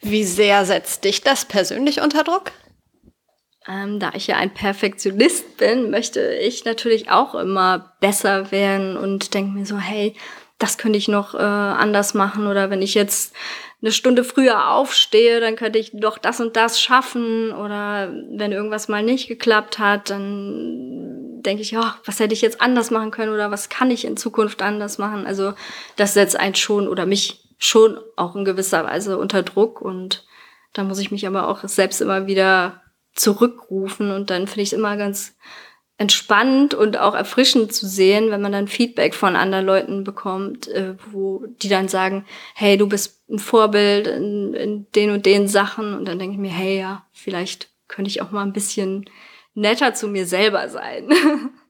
Wie 0.00 0.24
sehr 0.24 0.64
setzt 0.66 1.04
dich 1.04 1.22
das 1.22 1.44
persönlich 1.44 2.00
unter 2.00 2.24
Druck? 2.24 2.52
Ähm, 3.68 4.00
da 4.00 4.10
ich 4.14 4.26
ja 4.26 4.36
ein 4.36 4.52
Perfektionist 4.52 5.56
bin, 5.56 5.90
möchte 5.90 6.34
ich 6.34 6.64
natürlich 6.64 7.10
auch 7.10 7.34
immer 7.34 7.94
besser 8.00 8.50
werden 8.50 8.96
und 8.96 9.34
denke 9.34 9.52
mir 9.52 9.66
so, 9.66 9.78
hey, 9.78 10.16
das 10.58 10.78
könnte 10.78 10.98
ich 10.98 11.08
noch 11.08 11.34
äh, 11.34 11.38
anders 11.38 12.14
machen 12.14 12.46
oder 12.46 12.70
wenn 12.70 12.82
ich 12.82 12.94
jetzt 12.94 13.34
eine 13.82 13.92
Stunde 13.92 14.24
früher 14.24 14.70
aufstehe, 14.70 15.40
dann 15.40 15.56
könnte 15.56 15.78
ich 15.78 15.90
doch 15.92 16.18
das 16.18 16.40
und 16.40 16.56
das 16.56 16.80
schaffen 16.80 17.52
oder 17.52 18.12
wenn 18.30 18.52
irgendwas 18.52 18.88
mal 18.88 19.02
nicht 19.02 19.28
geklappt 19.28 19.78
hat, 19.78 20.10
dann 20.10 21.42
denke 21.42 21.62
ich, 21.62 21.72
ja, 21.72 21.96
was 22.04 22.20
hätte 22.20 22.34
ich 22.34 22.42
jetzt 22.42 22.60
anders 22.60 22.92
machen 22.92 23.10
können 23.10 23.32
oder 23.32 23.50
was 23.50 23.68
kann 23.68 23.90
ich 23.90 24.04
in 24.04 24.16
Zukunft 24.16 24.62
anders 24.62 24.98
machen? 24.98 25.26
Also 25.26 25.54
das 25.96 26.14
setzt 26.14 26.38
einen 26.38 26.54
schon 26.54 26.86
oder 26.86 27.06
mich 27.06 27.48
schon 27.58 27.98
auch 28.16 28.36
in 28.36 28.44
gewisser 28.44 28.84
Weise 28.84 29.18
unter 29.18 29.42
Druck 29.42 29.80
und 29.80 30.24
da 30.72 30.84
muss 30.84 30.98
ich 30.98 31.10
mich 31.10 31.26
aber 31.26 31.48
auch 31.48 31.62
selbst 31.64 32.00
immer 32.00 32.26
wieder 32.26 32.82
zurückrufen. 33.14 34.10
Und 34.10 34.30
dann 34.30 34.46
finde 34.46 34.62
ich 34.62 34.72
es 34.72 34.78
immer 34.78 34.96
ganz 34.96 35.36
entspannend 36.02 36.74
und 36.74 36.98
auch 36.98 37.14
erfrischend 37.14 37.72
zu 37.72 37.86
sehen, 37.86 38.32
wenn 38.32 38.42
man 38.42 38.50
dann 38.50 38.66
Feedback 38.66 39.14
von 39.14 39.36
anderen 39.36 39.64
Leuten 39.64 40.02
bekommt, 40.02 40.66
äh, 40.66 40.96
wo 41.12 41.46
die 41.62 41.68
dann 41.68 41.86
sagen, 41.86 42.24
hey, 42.54 42.76
du 42.76 42.88
bist 42.88 43.22
ein 43.30 43.38
Vorbild 43.38 44.08
in, 44.08 44.52
in 44.52 44.86
den 44.96 45.10
und 45.10 45.24
den 45.24 45.46
Sachen. 45.46 45.94
Und 45.94 46.06
dann 46.06 46.18
denke 46.18 46.34
ich 46.34 46.40
mir, 46.40 46.50
hey, 46.50 46.80
ja, 46.80 47.06
vielleicht 47.12 47.68
könnte 47.86 48.10
ich 48.10 48.20
auch 48.20 48.32
mal 48.32 48.42
ein 48.42 48.52
bisschen 48.52 49.04
netter 49.54 49.94
zu 49.94 50.08
mir 50.08 50.26
selber 50.26 50.68
sein. 50.68 51.08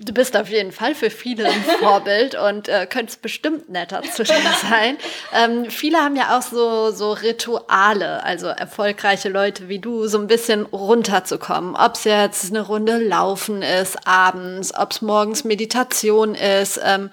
Du 0.00 0.12
bist 0.12 0.36
auf 0.36 0.48
jeden 0.48 0.70
Fall 0.70 0.94
für 0.94 1.10
viele 1.10 1.46
ein 1.46 1.64
Vorbild 1.80 2.36
und 2.36 2.68
äh, 2.68 2.86
könntest 2.86 3.20
bestimmt 3.20 3.68
netter 3.68 4.02
zu 4.02 4.22
dir 4.22 4.34
sein. 4.70 4.96
Ähm, 5.34 5.70
viele 5.70 5.98
haben 5.98 6.14
ja 6.14 6.38
auch 6.38 6.42
so, 6.42 6.90
so 6.92 7.12
Rituale, 7.12 8.22
also 8.22 8.46
erfolgreiche 8.46 9.28
Leute 9.28 9.68
wie 9.68 9.80
du, 9.80 10.06
so 10.06 10.18
ein 10.18 10.28
bisschen 10.28 10.66
runterzukommen. 10.66 11.74
Ob 11.74 11.94
es 11.94 12.04
jetzt 12.04 12.50
eine 12.50 12.60
Runde 12.60 12.98
Laufen 12.98 13.62
ist 13.62 14.06
abends, 14.06 14.72
ob 14.74 14.92
es 14.92 15.02
morgens 15.02 15.44
Meditation 15.44 16.34
ist, 16.34 16.80
ähm, 16.84 17.10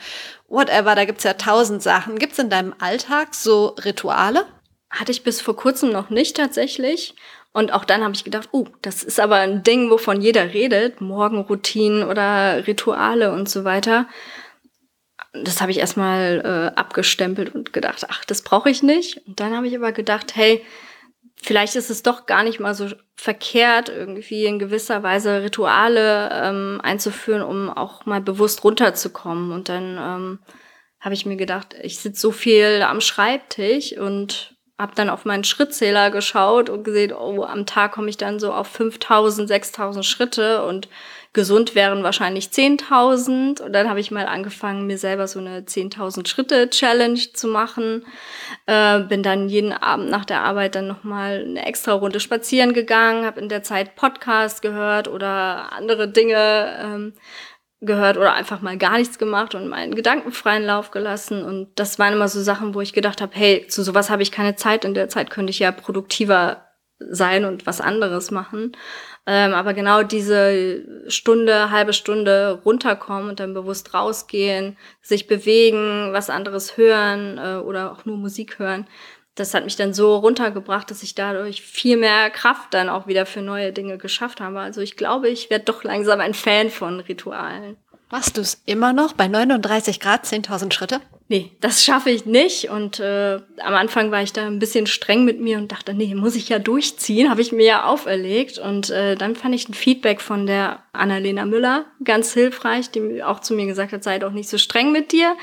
whatever, 0.48 0.93
da 0.93 1.06
gibt's 1.06 1.24
ja 1.24 1.34
tausend 1.34 1.82
Sachen. 1.82 2.19
Gibt's 2.19 2.38
in 2.38 2.50
deinem 2.50 2.76
Alltag 2.80 3.34
so 3.34 3.76
Rituale? 3.84 4.45
Hatte 4.91 5.12
ich 5.12 5.24
bis 5.24 5.41
vor 5.41 5.56
kurzem 5.56 5.91
noch 5.91 6.10
nicht 6.10 6.38
tatsächlich. 6.38 7.15
Und 7.56 7.72
auch 7.72 7.86
dann 7.86 8.04
habe 8.04 8.13
ich 8.13 8.26
gedacht, 8.26 8.50
oh, 8.52 8.65
das 8.82 9.02
ist 9.02 9.18
aber 9.18 9.38
ein 9.38 9.63
Ding, 9.63 9.89
wovon 9.89 10.20
jeder 10.20 10.54
redet, 10.54 11.00
Morgenroutinen 11.00 12.04
oder 12.04 12.68
Rituale 12.68 13.32
und 13.32 13.48
so 13.48 13.63
weiter. 13.63 14.10
Das 15.32 15.62
habe 15.62 15.72
ich 15.72 15.78
erstmal 15.78 16.41
äh, 16.44 16.78
abgestempelt 16.78 17.56
und 17.56 17.72
gedacht, 17.72 18.06
ach, 18.10 18.26
das 18.26 18.41
brauche 18.41 18.70
ich 18.70 18.84
nicht. 18.84 19.26
Und 19.26 19.39
dann 19.39 19.56
habe 19.56 19.68
ich 19.68 19.76
aber 19.78 19.94
gedacht, 19.94 20.36
hey, 20.36 20.65
vielleicht 21.41 21.78
ist 21.78 21.89
es 21.89 22.04
doch 22.04 22.26
gar 22.26 22.44
nicht 22.44 22.60
mal 22.60 22.76
so 22.76 22.89
verkehrt, 23.15 23.88
irgendwie 23.88 24.44
in 24.44 24.60
gewisser 24.60 25.02
Weise 25.02 25.41
Rituale 25.41 26.30
ähm, 26.34 26.82
einzuführen, 26.84 27.41
um 27.41 27.70
auch 27.70 28.06
mal 28.06 28.20
bewusst 28.20 28.65
runterzukommen. 28.65 29.54
Und 29.54 29.70
dann 29.70 29.98
ähm, 29.98 30.39
habe 31.00 31.15
ich 31.15 31.26
mir 31.26 31.38
gedacht, 31.38 31.74
ich 31.82 32.00
sitze 32.00 32.20
so 32.20 32.34
viel 32.34 32.82
am 32.82 33.00
Schreibtisch 33.00 33.98
und 33.98 34.55
habe 34.77 34.93
dann 34.95 35.09
auf 35.09 35.23
meinen 35.23 35.45
Schrittzähler 35.45 36.11
geschaut 36.11 36.69
und 36.69 36.83
gesehen, 36.83 37.13
oh, 37.13 37.43
am 37.43 37.65
Tag 37.65 37.93
komme 37.93 38.09
ich 38.09 38.17
dann 38.17 38.39
so 38.39 38.51
auf 38.51 38.67
5000, 38.67 39.47
6000 39.47 40.05
Schritte 40.05 40.65
und 40.65 40.89
gesund 41.31 41.75
wären 41.75 42.03
wahrscheinlich 42.03 42.47
10.000. 42.47 43.61
Und 43.61 43.73
dann 43.73 43.89
habe 43.89 43.99
ich 44.01 44.11
mal 44.11 44.25
angefangen, 44.25 44.88
mir 44.88 44.97
selber 44.97 45.27
so 45.27 45.39
eine 45.39 45.61
10.000 45.61 46.27
Schritte 46.27 46.69
Challenge 46.69 47.19
zu 47.33 47.47
machen. 47.47 48.05
Äh, 48.65 49.01
bin 49.01 49.23
dann 49.23 49.47
jeden 49.47 49.71
Abend 49.71 50.09
nach 50.09 50.25
der 50.25 50.41
Arbeit 50.41 50.75
dann 50.75 50.88
nochmal 50.88 51.45
eine 51.47 51.65
extra 51.65 51.93
Runde 51.93 52.19
spazieren 52.19 52.73
gegangen, 52.73 53.25
habe 53.25 53.39
in 53.39 53.49
der 53.49 53.63
Zeit 53.63 53.95
Podcast 53.95 54.61
gehört 54.61 55.07
oder 55.07 55.71
andere 55.71 56.09
Dinge 56.09 56.79
ähm, 56.81 57.13
gehört 57.86 58.17
oder 58.17 58.34
einfach 58.34 58.62
mal 58.62 58.78
gar 58.78 58.98
nichts 58.98 59.17
gemacht 59.17 59.56
und 59.56 59.67
meinen 59.67 59.95
gedankenfreien 59.95 60.63
Lauf 60.63 60.91
gelassen. 60.91 61.43
Und 61.43 61.69
das 61.76 62.00
waren 62.00 62.13
immer 62.13 62.28
so 62.28 62.41
Sachen, 62.41 62.74
wo 62.74 62.82
ich 62.82 62.93
gedacht 62.93 63.21
habe, 63.21 63.32
hey, 63.36 63.67
zu 63.67 63.84
sowas 63.84 64.10
habe 64.10 64.24
ich 64.24 64.32
keine 64.32 64.56
Zeit. 64.56 64.86
In 64.86 64.93
der 64.93 65.10
Zeit 65.10 65.30
könnte 65.30 65.52
ich 65.52 65.60
ja 65.60 65.71
produktiver 65.71 66.65
sein 67.00 67.45
und 67.45 67.65
was 67.65 67.82
anderes 67.82 68.32
machen. 68.32 68.71
Ähm, 69.28 69.54
aber 69.54 69.74
genau 69.74 70.04
diese 70.04 70.84
Stunde, 71.08 71.71
halbe 71.71 71.93
Stunde 71.93 72.62
runterkommen 72.63 73.30
und 73.30 73.39
dann 73.39 73.54
bewusst 73.54 73.93
rausgehen, 73.93 74.78
sich 75.02 75.28
bewegen, 75.28 76.13
was 76.13 76.30
anderes 76.30 76.78
hören 76.78 77.38
äh, 77.38 77.58
oder 77.58 77.91
auch 77.91 78.06
nur 78.06 78.17
Musik 78.17 78.60
hören, 78.60 78.88
das 79.36 79.54
hat 79.54 79.65
mich 79.65 79.76
dann 79.76 79.93
so 79.93 80.15
runtergebracht, 80.15 80.89
dass 80.89 81.04
ich 81.04 81.13
dadurch 81.13 81.62
viel 81.62 81.98
mehr 81.98 82.30
Kraft 82.30 82.74
dann 82.74 82.89
auch 82.89 83.06
wieder 83.06 83.26
für 83.26 83.41
neue 83.41 83.74
Dinge 83.74 83.98
geschafft 83.98 84.39
habe. 84.39 84.60
Also 84.60 84.82
ich 84.82 84.95
glaube, 84.95 85.30
ich 85.30 85.50
werde 85.50 85.65
doch 85.65 85.84
langsam 85.84 86.21
ein 86.21 86.34
Fan 86.34 86.69
von 86.69 87.02
Ritualen. 87.02 87.78
Machst 88.12 88.38
du 88.38 88.41
es 88.41 88.62
immer 88.65 88.93
noch 88.93 89.13
bei 89.13 89.28
39 89.28 90.00
Grad 90.00 90.26
10.000 90.26 90.71
Schritte? 90.71 91.02
Nee, 91.28 91.52
das 91.60 91.84
schaffe 91.84 92.12
ich 92.12 92.26
nicht. 92.26 92.69
Und 92.69 93.00
äh, 93.00 93.39
am 93.60 93.74
Anfang 93.74 94.12
war 94.12 94.21
ich 94.21 94.32
da 94.32 94.45
ein 94.45 94.60
bisschen 94.60 94.86
streng 94.86 95.26
mit 95.26 95.41
mir 95.41 95.58
und 95.58 95.71
dachte, 95.71 95.95
nee, 95.95 96.13
muss 96.13 96.36
ich 96.36 96.48
ja 96.50 96.60
durchziehen, 96.60 97.32
habe 97.32 97.41
ich 97.41 97.52
mir 97.52 97.65
ja 97.65 97.86
auferlegt. 97.86 98.60
Und 98.60 98.91
äh, 98.91 99.15
dann 99.15 99.36
fand 99.36 99.56
ich 99.56 99.67
ein 99.67 99.74
Feedback 99.74 100.21
von 100.21 100.45
der 100.45 100.84
Annalena 100.93 101.45
Müller 101.45 101.86
ganz 102.04 102.32
hilfreich, 102.32 102.91
die 102.91 103.24
auch 103.24 103.39
zu 103.39 103.56
mir 103.56 103.65
gesagt 103.65 103.91
hat, 103.91 104.04
sei 104.04 104.19
doch 104.19 104.32
nicht 104.32 104.50
so 104.50 104.60
streng 104.60 104.91
mit 104.91 105.12
dir. 105.12 105.36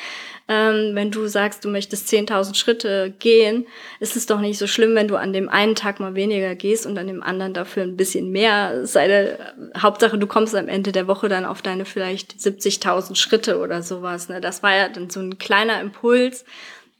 Ähm, 0.48 0.94
wenn 0.94 1.10
du 1.10 1.26
sagst, 1.28 1.64
du 1.64 1.68
möchtest 1.68 2.08
10.000 2.08 2.54
Schritte 2.54 3.14
gehen, 3.18 3.66
ist 4.00 4.16
es 4.16 4.26
doch 4.26 4.40
nicht 4.40 4.58
so 4.58 4.66
schlimm, 4.66 4.94
wenn 4.94 5.08
du 5.08 5.16
an 5.16 5.32
dem 5.32 5.48
einen 5.48 5.74
Tag 5.74 6.00
mal 6.00 6.14
weniger 6.14 6.54
gehst 6.54 6.84
und 6.84 6.98
an 6.98 7.06
dem 7.06 7.22
anderen 7.22 7.54
dafür 7.54 7.84
ein 7.84 7.96
bisschen 7.96 8.30
mehr. 8.32 8.86
Seine 8.86 9.38
Hauptsache, 9.76 10.18
du 10.18 10.26
kommst 10.26 10.54
am 10.54 10.68
Ende 10.68 10.92
der 10.92 11.06
Woche 11.06 11.28
dann 11.28 11.44
auf 11.44 11.62
deine 11.62 11.84
vielleicht 11.84 12.34
70.000 12.34 13.14
Schritte 13.14 13.58
oder 13.58 13.82
sowas. 13.82 14.28
Ne? 14.28 14.40
Das 14.40 14.62
war 14.62 14.74
ja 14.74 14.88
dann 14.88 15.10
so 15.10 15.20
ein 15.20 15.38
kleiner 15.38 15.80
Impuls, 15.80 16.44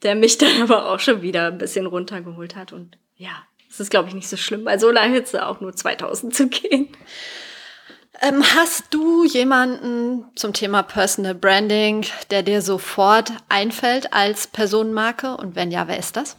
der 0.02 0.14
mich 0.14 0.38
dann 0.38 0.62
aber 0.62 0.90
auch 0.90 1.00
schon 1.00 1.22
wieder 1.22 1.48
ein 1.48 1.58
bisschen 1.58 1.86
runtergeholt 1.86 2.54
hat. 2.54 2.72
Und 2.72 2.96
ja, 3.16 3.42
es 3.68 3.80
ist, 3.80 3.90
glaube 3.90 4.08
ich, 4.08 4.14
nicht 4.14 4.28
so 4.28 4.36
schlimm, 4.36 4.64
bei 4.64 4.78
so 4.78 4.88
einer 4.88 5.02
Hitze 5.02 5.46
auch 5.46 5.60
nur 5.60 5.74
2000 5.74 6.34
zu 6.34 6.48
gehen. 6.48 6.88
Ähm, 8.24 8.44
hast 8.54 8.94
du 8.94 9.24
jemanden 9.24 10.24
zum 10.36 10.52
Thema 10.52 10.84
Personal 10.84 11.34
Branding, 11.34 12.06
der 12.30 12.44
dir 12.44 12.62
sofort 12.62 13.32
einfällt 13.48 14.12
als 14.12 14.46
Personenmarke? 14.46 15.36
Und 15.36 15.56
wenn 15.56 15.72
ja, 15.72 15.88
wer 15.88 15.98
ist 15.98 16.16
das? 16.16 16.36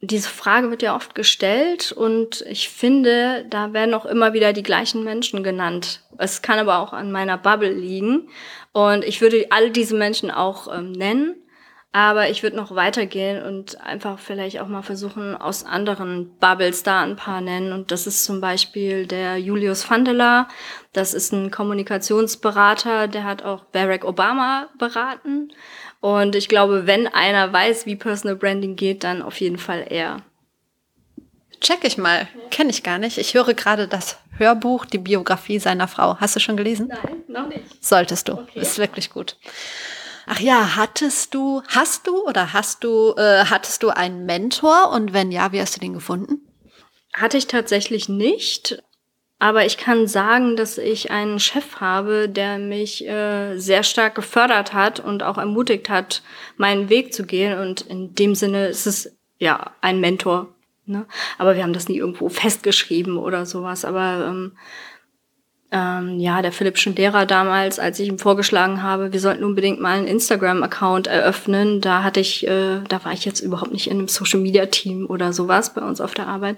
Diese 0.00 0.28
Frage 0.28 0.68
wird 0.70 0.82
ja 0.82 0.96
oft 0.96 1.14
gestellt 1.14 1.92
und 1.92 2.44
ich 2.48 2.68
finde, 2.68 3.46
da 3.48 3.72
werden 3.72 3.94
auch 3.94 4.04
immer 4.04 4.32
wieder 4.32 4.52
die 4.52 4.64
gleichen 4.64 5.04
Menschen 5.04 5.44
genannt. 5.44 6.02
Es 6.18 6.42
kann 6.42 6.58
aber 6.58 6.80
auch 6.80 6.92
an 6.92 7.12
meiner 7.12 7.38
Bubble 7.38 7.72
liegen 7.72 8.28
und 8.72 9.04
ich 9.04 9.20
würde 9.20 9.46
all 9.50 9.70
diese 9.70 9.94
Menschen 9.94 10.30
auch 10.32 10.76
ähm, 10.76 10.90
nennen. 10.90 11.36
Aber 11.96 12.28
ich 12.28 12.42
würde 12.42 12.56
noch 12.56 12.74
weitergehen 12.74 13.42
und 13.42 13.80
einfach 13.80 14.18
vielleicht 14.18 14.60
auch 14.60 14.68
mal 14.68 14.82
versuchen, 14.82 15.34
aus 15.34 15.64
anderen 15.64 16.36
Bubbles 16.36 16.82
da 16.82 17.00
ein 17.00 17.16
paar 17.16 17.40
nennen. 17.40 17.72
Und 17.72 17.90
das 17.90 18.06
ist 18.06 18.26
zum 18.26 18.42
Beispiel 18.42 19.06
der 19.06 19.38
Julius 19.38 19.90
Vandela. 19.90 20.46
Das 20.92 21.14
ist 21.14 21.32
ein 21.32 21.50
Kommunikationsberater, 21.50 23.08
der 23.08 23.24
hat 23.24 23.44
auch 23.44 23.64
Barack 23.64 24.04
Obama 24.04 24.68
beraten. 24.78 25.54
Und 26.00 26.36
ich 26.36 26.48
glaube, 26.48 26.86
wenn 26.86 27.06
einer 27.06 27.50
weiß, 27.50 27.86
wie 27.86 27.96
Personal 27.96 28.36
Branding 28.36 28.76
geht, 28.76 29.02
dann 29.02 29.22
auf 29.22 29.40
jeden 29.40 29.56
Fall 29.56 29.86
er. 29.88 30.18
Check 31.62 31.82
ich 31.84 31.96
mal. 31.96 32.28
Kenne 32.50 32.68
ich 32.68 32.82
gar 32.82 32.98
nicht. 32.98 33.16
Ich 33.16 33.32
höre 33.32 33.54
gerade 33.54 33.88
das 33.88 34.18
Hörbuch, 34.36 34.84
die 34.84 34.98
Biografie 34.98 35.58
seiner 35.58 35.88
Frau. 35.88 36.18
Hast 36.20 36.36
du 36.36 36.40
schon 36.40 36.58
gelesen? 36.58 36.88
Nein, 36.88 37.22
noch 37.26 37.48
nicht. 37.48 37.82
Solltest 37.82 38.28
du. 38.28 38.34
Okay. 38.34 38.60
Ist 38.60 38.76
wirklich 38.76 39.08
gut. 39.08 39.38
Ach 40.26 40.40
ja, 40.40 40.74
hattest 40.74 41.34
du, 41.34 41.62
hast 41.68 42.06
du 42.08 42.26
oder 42.26 42.52
hast 42.52 42.82
du, 42.82 43.14
äh, 43.16 43.44
hattest 43.44 43.82
du 43.84 43.90
einen 43.90 44.26
Mentor 44.26 44.90
und 44.90 45.12
wenn 45.12 45.30
ja, 45.30 45.52
wie 45.52 45.60
hast 45.60 45.76
du 45.76 45.80
den 45.80 45.94
gefunden? 45.94 46.40
Hatte 47.14 47.38
ich 47.38 47.46
tatsächlich 47.46 48.08
nicht. 48.08 48.82
Aber 49.38 49.66
ich 49.66 49.76
kann 49.76 50.06
sagen, 50.06 50.56
dass 50.56 50.78
ich 50.78 51.10
einen 51.10 51.38
Chef 51.38 51.76
habe, 51.76 52.28
der 52.28 52.58
mich 52.58 53.06
äh, 53.06 53.58
sehr 53.58 53.82
stark 53.82 54.14
gefördert 54.14 54.72
hat 54.72 54.98
und 54.98 55.22
auch 55.22 55.38
ermutigt 55.38 55.90
hat, 55.90 56.22
meinen 56.56 56.88
Weg 56.88 57.12
zu 57.12 57.24
gehen. 57.24 57.58
Und 57.58 57.82
in 57.82 58.14
dem 58.14 58.34
Sinne 58.34 58.66
ist 58.66 58.86
es 58.86 59.14
ja 59.38 59.72
ein 59.82 60.00
Mentor. 60.00 60.54
Ne? 60.86 61.06
Aber 61.36 61.54
wir 61.54 61.62
haben 61.62 61.74
das 61.74 61.88
nie 61.88 61.98
irgendwo 61.98 62.28
festgeschrieben 62.30 63.18
oder 63.18 63.44
sowas. 63.44 63.84
Aber 63.84 64.26
ähm, 64.26 64.52
ähm, 65.72 66.20
ja, 66.20 66.42
der 66.42 66.52
Philipp 66.52 66.78
Schindera 66.78 67.24
damals, 67.24 67.80
als 67.80 67.98
ich 67.98 68.08
ihm 68.08 68.20
vorgeschlagen 68.20 68.84
habe, 68.84 69.12
wir 69.12 69.18
sollten 69.18 69.42
unbedingt 69.42 69.80
mal 69.80 69.98
einen 69.98 70.06
Instagram-Account 70.06 71.08
eröffnen, 71.08 71.80
da 71.80 72.04
hatte 72.04 72.20
ich, 72.20 72.46
äh, 72.46 72.80
da 72.88 73.04
war 73.04 73.12
ich 73.12 73.24
jetzt 73.24 73.40
überhaupt 73.40 73.72
nicht 73.72 73.88
in 73.88 73.98
einem 73.98 74.06
Social-Media-Team 74.06 75.06
oder 75.06 75.32
sowas 75.32 75.74
bei 75.74 75.80
uns 75.82 76.00
auf 76.00 76.14
der 76.14 76.28
Arbeit. 76.28 76.56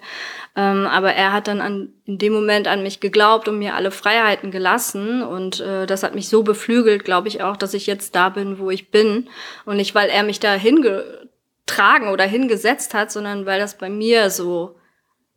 Ähm, 0.56 0.86
aber 0.86 1.14
er 1.14 1.32
hat 1.32 1.48
dann 1.48 1.62
an, 1.62 1.94
in 2.04 2.18
dem 2.18 2.34
Moment 2.34 2.68
an 2.68 2.82
mich 2.82 3.00
geglaubt 3.00 3.48
und 3.48 3.58
mir 3.58 3.76
alle 3.76 3.90
Freiheiten 3.90 4.50
gelassen. 4.50 5.22
Und 5.22 5.60
äh, 5.60 5.86
das 5.86 6.02
hat 6.02 6.14
mich 6.14 6.28
so 6.28 6.42
beflügelt, 6.42 7.04
glaube 7.04 7.28
ich 7.28 7.42
auch, 7.42 7.56
dass 7.56 7.72
ich 7.72 7.86
jetzt 7.86 8.14
da 8.14 8.28
bin, 8.28 8.58
wo 8.58 8.70
ich 8.70 8.90
bin. 8.90 9.30
Und 9.64 9.76
nicht, 9.76 9.94
weil 9.94 10.10
er 10.10 10.22
mich 10.22 10.38
da 10.38 10.52
hingetragen 10.52 12.08
oder 12.08 12.24
hingesetzt 12.24 12.92
hat, 12.92 13.10
sondern 13.10 13.46
weil 13.46 13.58
das 13.58 13.78
bei 13.78 13.88
mir 13.88 14.28
so, 14.28 14.76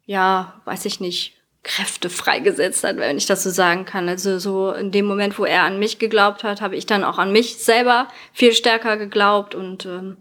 ja, 0.06 0.62
weiß 0.66 0.84
ich 0.84 1.00
nicht, 1.00 1.41
Kräfte 1.64 2.10
freigesetzt 2.10 2.84
hat, 2.84 2.98
wenn 2.98 3.18
ich 3.18 3.28
das 3.28 3.44
so 3.44 3.52
sagen 3.52 3.86
kann. 3.86 4.10
Also 4.10 4.40
so 4.40 4.72
in 4.72 4.92
dem 4.92 5.06
Moment, 5.06 5.38
wo 5.38 5.46
er 5.46 5.64
an 5.64 5.78
mich 5.78 6.00
geglaubt 6.00 6.44
hat, 6.44 6.62
habe 6.62 6.76
ich 6.76 6.88
dann 6.88 7.04
auch 7.04 7.20
an 7.20 7.32
mich 7.32 7.58
selber 7.58 8.08
viel 8.34 8.54
stärker 8.54 8.98
geglaubt 8.98 9.54
und 9.54 9.86
ähm, 9.86 10.18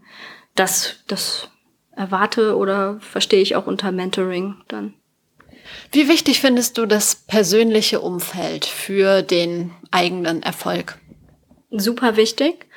das, 0.55 0.97
das 1.07 1.49
erwarte 1.95 2.55
oder 2.57 2.99
verstehe 2.99 3.41
ich 3.41 3.55
auch 3.55 3.65
unter 3.65 3.91
Mentoring 3.91 4.55
dann. 4.67 4.93
Wie 5.91 6.07
wichtig 6.07 6.39
findest 6.39 6.77
du 6.77 6.85
das 6.85 7.15
persönliche 7.15 8.01
Umfeld 8.01 8.65
für 8.65 9.21
den 9.21 9.71
eigenen 9.89 10.43
Erfolg? 10.43 10.99
Super 11.71 12.17
wichtig. 12.17 12.67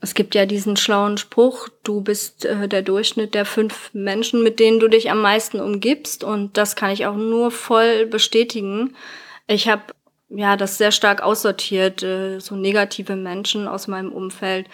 Es 0.00 0.14
gibt 0.14 0.34
ja 0.34 0.46
diesen 0.46 0.76
schlauen 0.76 1.16
Spruch, 1.16 1.68
du 1.82 2.00
bist 2.00 2.44
äh, 2.44 2.68
der 2.68 2.82
Durchschnitt 2.82 3.34
der 3.34 3.44
fünf 3.44 3.90
Menschen, 3.92 4.42
mit 4.42 4.60
denen 4.60 4.78
du 4.78 4.88
dich 4.88 5.10
am 5.10 5.22
meisten 5.22 5.58
umgibst. 5.60 6.22
Und 6.22 6.56
das 6.56 6.76
kann 6.76 6.90
ich 6.90 7.06
auch 7.06 7.16
nur 7.16 7.50
voll 7.50 8.06
bestätigen. 8.06 8.94
Ich 9.46 9.68
habe 9.68 9.82
ja, 10.28 10.56
das 10.56 10.76
sehr 10.76 10.90
stark 10.90 11.22
aussortiert, 11.22 12.02
äh, 12.02 12.40
so 12.40 12.56
negative 12.56 13.14
Menschen 13.14 13.68
aus 13.68 13.86
meinem 13.86 14.10
Umfeld. 14.10 14.66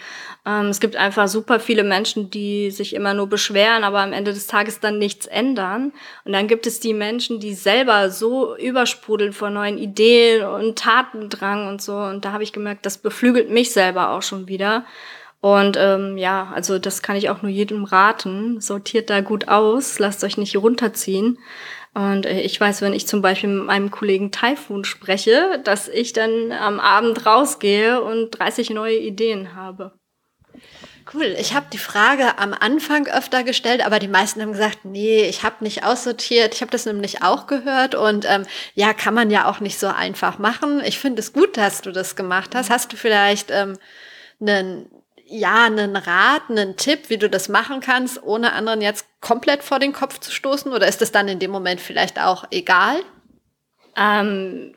Ähm, 0.47 0.67
es 0.67 0.79
gibt 0.79 0.95
einfach 0.95 1.27
super 1.27 1.59
viele 1.59 1.83
Menschen, 1.83 2.31
die 2.31 2.71
sich 2.71 2.95
immer 2.95 3.13
nur 3.13 3.27
beschweren, 3.27 3.83
aber 3.83 3.99
am 3.99 4.13
Ende 4.13 4.33
des 4.33 4.47
Tages 4.47 4.79
dann 4.79 4.97
nichts 4.97 5.27
ändern. 5.27 5.93
Und 6.25 6.33
dann 6.33 6.47
gibt 6.47 6.65
es 6.65 6.79
die 6.79 6.95
Menschen, 6.95 7.39
die 7.39 7.53
selber 7.53 8.09
so 8.09 8.57
übersprudeln 8.57 9.31
vor 9.31 9.51
neuen 9.51 9.77
Ideen 9.77 10.43
und 10.43 10.79
Tatendrang 10.79 11.67
und 11.67 11.83
so. 11.83 11.97
Und 11.97 12.25
da 12.25 12.31
habe 12.31 12.43
ich 12.43 12.51
gemerkt, 12.51 12.85
das 12.87 12.97
beflügelt 12.97 13.51
mich 13.51 13.71
selber 13.73 14.09
auch 14.09 14.23
schon 14.23 14.47
wieder. 14.47 14.85
Und 15.39 15.77
ähm, 15.77 16.17
ja, 16.17 16.51
also 16.55 16.79
das 16.79 17.01
kann 17.03 17.17
ich 17.17 17.29
auch 17.29 17.41
nur 17.43 17.51
jedem 17.51 17.83
raten. 17.83 18.59
Sortiert 18.59 19.09
da 19.09 19.21
gut 19.21 19.49
aus, 19.49 19.99
lasst 19.99 20.23
euch 20.23 20.37
nicht 20.37 20.55
runterziehen. 20.57 21.37
Und 21.93 22.25
äh, 22.25 22.41
ich 22.41 22.59
weiß, 22.59 22.81
wenn 22.81 22.93
ich 22.93 23.07
zum 23.07 23.21
Beispiel 23.21 23.49
mit 23.49 23.65
meinem 23.65 23.91
Kollegen 23.91 24.31
Typhoon 24.31 24.83
spreche, 24.83 25.61
dass 25.63 25.87
ich 25.87 26.13
dann 26.13 26.51
am 26.51 26.79
Abend 26.79 27.25
rausgehe 27.25 28.01
und 28.01 28.31
30 28.31 28.71
neue 28.71 28.97
Ideen 28.97 29.55
habe. 29.55 29.93
Cool. 31.13 31.35
Ich 31.37 31.53
habe 31.53 31.65
die 31.71 31.77
Frage 31.77 32.37
am 32.37 32.53
Anfang 32.53 33.07
öfter 33.07 33.43
gestellt, 33.43 33.85
aber 33.85 33.99
die 33.99 34.07
meisten 34.07 34.41
haben 34.41 34.53
gesagt, 34.53 34.85
nee, 34.85 35.23
ich 35.25 35.43
habe 35.43 35.63
nicht 35.63 35.83
aussortiert. 35.83 36.55
Ich 36.55 36.61
habe 36.61 36.71
das 36.71 36.85
nämlich 36.85 37.21
auch 37.23 37.45
gehört 37.45 37.93
und 37.93 38.25
ähm, 38.27 38.45
ja, 38.73 38.93
kann 38.93 39.13
man 39.13 39.29
ja 39.29 39.49
auch 39.49 39.59
nicht 39.59 39.77
so 39.77 39.87
einfach 39.87 40.39
machen. 40.39 40.81
Ich 40.85 40.99
finde 40.99 41.19
es 41.19 41.33
gut, 41.33 41.57
dass 41.57 41.81
du 41.81 41.91
das 41.91 42.15
gemacht 42.15 42.55
hast. 42.55 42.69
Hast 42.69 42.93
du 42.93 42.97
vielleicht 42.97 43.51
ähm, 43.51 43.77
einen 44.39 44.89
ja, 45.33 45.65
einen 45.65 45.95
Rat, 45.95 46.43
einen 46.49 46.77
Tipp, 46.77 47.09
wie 47.09 47.17
du 47.17 47.27
das 47.27 47.49
machen 47.49 47.79
kannst, 47.79 48.21
ohne 48.21 48.53
anderen 48.53 48.81
jetzt 48.81 49.07
komplett 49.19 49.63
vor 49.63 49.79
den 49.79 49.91
Kopf 49.91 50.19
zu 50.19 50.31
stoßen? 50.31 50.71
Oder 50.71 50.87
ist 50.87 51.01
das 51.01 51.11
dann 51.11 51.27
in 51.27 51.39
dem 51.39 51.49
Moment 51.49 51.81
vielleicht 51.81 52.21
auch 52.21 52.45
egal? 52.51 52.97
Ähm, 53.97 54.75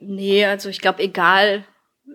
nee, 0.00 0.44
also 0.44 0.68
ich 0.68 0.80
glaube, 0.80 1.04
egal, 1.04 1.64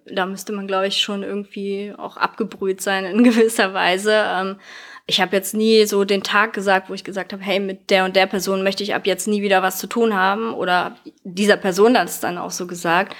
da 0.06 0.26
müsste 0.26 0.52
man, 0.52 0.67
glaube 0.67 0.88
ich, 0.88 1.02
schon 1.02 1.23
irgendwie 1.23 1.93
auch 1.97 2.17
abgebrüht 2.17 2.82
sein 2.82 3.06
in 3.06 3.23
gewisser 3.23 3.73
Weise. 3.73 4.12
Ähm, 4.13 4.60
ich 5.06 5.21
habe 5.21 5.34
jetzt 5.38 5.54
nie 5.54 5.86
so 5.86 6.04
den 6.04 6.23
Tag 6.23 6.52
gesagt, 6.52 6.89
wo 6.89 6.93
ich 6.93 7.06
gesagt 7.06 7.32
habe, 7.32 7.41
hey, 7.41 7.62
mit 7.62 7.89
der 7.89 8.04
und 8.04 8.17
der 8.17 8.26
Person 8.26 8.63
möchte 8.63 8.84
ich 8.84 8.95
ab 8.95 9.08
jetzt 9.08 9.30
nie 9.30 9.41
wieder 9.41 9.63
was 9.63 9.80
zu 9.80 9.88
tun 9.88 10.13
haben. 10.13 10.54
Oder 10.54 10.97
dieser 11.23 11.56
Person 11.56 11.97
hat 11.97 12.10
es 12.10 12.19
dann 12.19 12.38
auch 12.38 12.52
so 12.52 12.67
gesagt. 12.67 13.15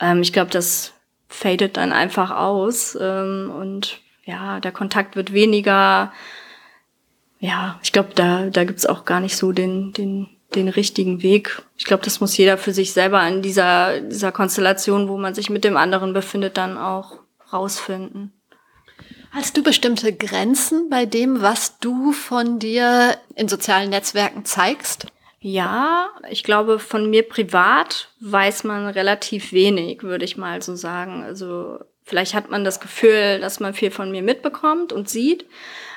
Ähm, 0.00 0.22
ich 0.22 0.32
glaube, 0.32 0.50
das 0.50 0.92
fadet 1.28 1.76
dann 1.76 1.92
einfach 1.92 2.32
aus. 2.32 2.98
Ähm, 3.00 3.52
und 3.56 4.00
ja, 4.28 4.60
der 4.60 4.72
Kontakt 4.72 5.16
wird 5.16 5.32
weniger. 5.32 6.12
Ja, 7.40 7.80
ich 7.82 7.92
glaube, 7.92 8.10
da, 8.14 8.50
da 8.50 8.64
gibt's 8.64 8.84
auch 8.84 9.06
gar 9.06 9.20
nicht 9.20 9.36
so 9.36 9.52
den, 9.52 9.94
den, 9.94 10.28
den 10.54 10.68
richtigen 10.68 11.22
Weg. 11.22 11.62
Ich 11.78 11.86
glaube, 11.86 12.04
das 12.04 12.20
muss 12.20 12.36
jeder 12.36 12.58
für 12.58 12.74
sich 12.74 12.92
selber 12.92 13.26
in 13.26 13.40
dieser, 13.40 14.00
dieser 14.00 14.30
Konstellation, 14.30 15.08
wo 15.08 15.16
man 15.16 15.34
sich 15.34 15.48
mit 15.48 15.64
dem 15.64 15.78
anderen 15.78 16.12
befindet, 16.12 16.58
dann 16.58 16.76
auch 16.76 17.20
rausfinden. 17.52 18.34
Hast 19.30 19.56
du 19.56 19.62
bestimmte 19.62 20.12
Grenzen 20.12 20.90
bei 20.90 21.06
dem, 21.06 21.40
was 21.40 21.78
du 21.78 22.12
von 22.12 22.58
dir 22.58 23.16
in 23.34 23.48
sozialen 23.48 23.88
Netzwerken 23.88 24.44
zeigst? 24.44 25.06
Ja, 25.40 26.10
ich 26.28 26.44
glaube, 26.44 26.78
von 26.78 27.08
mir 27.08 27.26
privat 27.26 28.10
weiß 28.20 28.64
man 28.64 28.88
relativ 28.88 29.52
wenig, 29.52 30.02
würde 30.02 30.26
ich 30.26 30.36
mal 30.36 30.60
so 30.60 30.74
sagen. 30.74 31.22
Also 31.22 31.78
Vielleicht 32.08 32.32
hat 32.32 32.50
man 32.50 32.64
das 32.64 32.80
Gefühl, 32.80 33.38
dass 33.38 33.60
man 33.60 33.74
viel 33.74 33.90
von 33.90 34.10
mir 34.10 34.22
mitbekommt 34.22 34.94
und 34.94 35.10
sieht. 35.10 35.44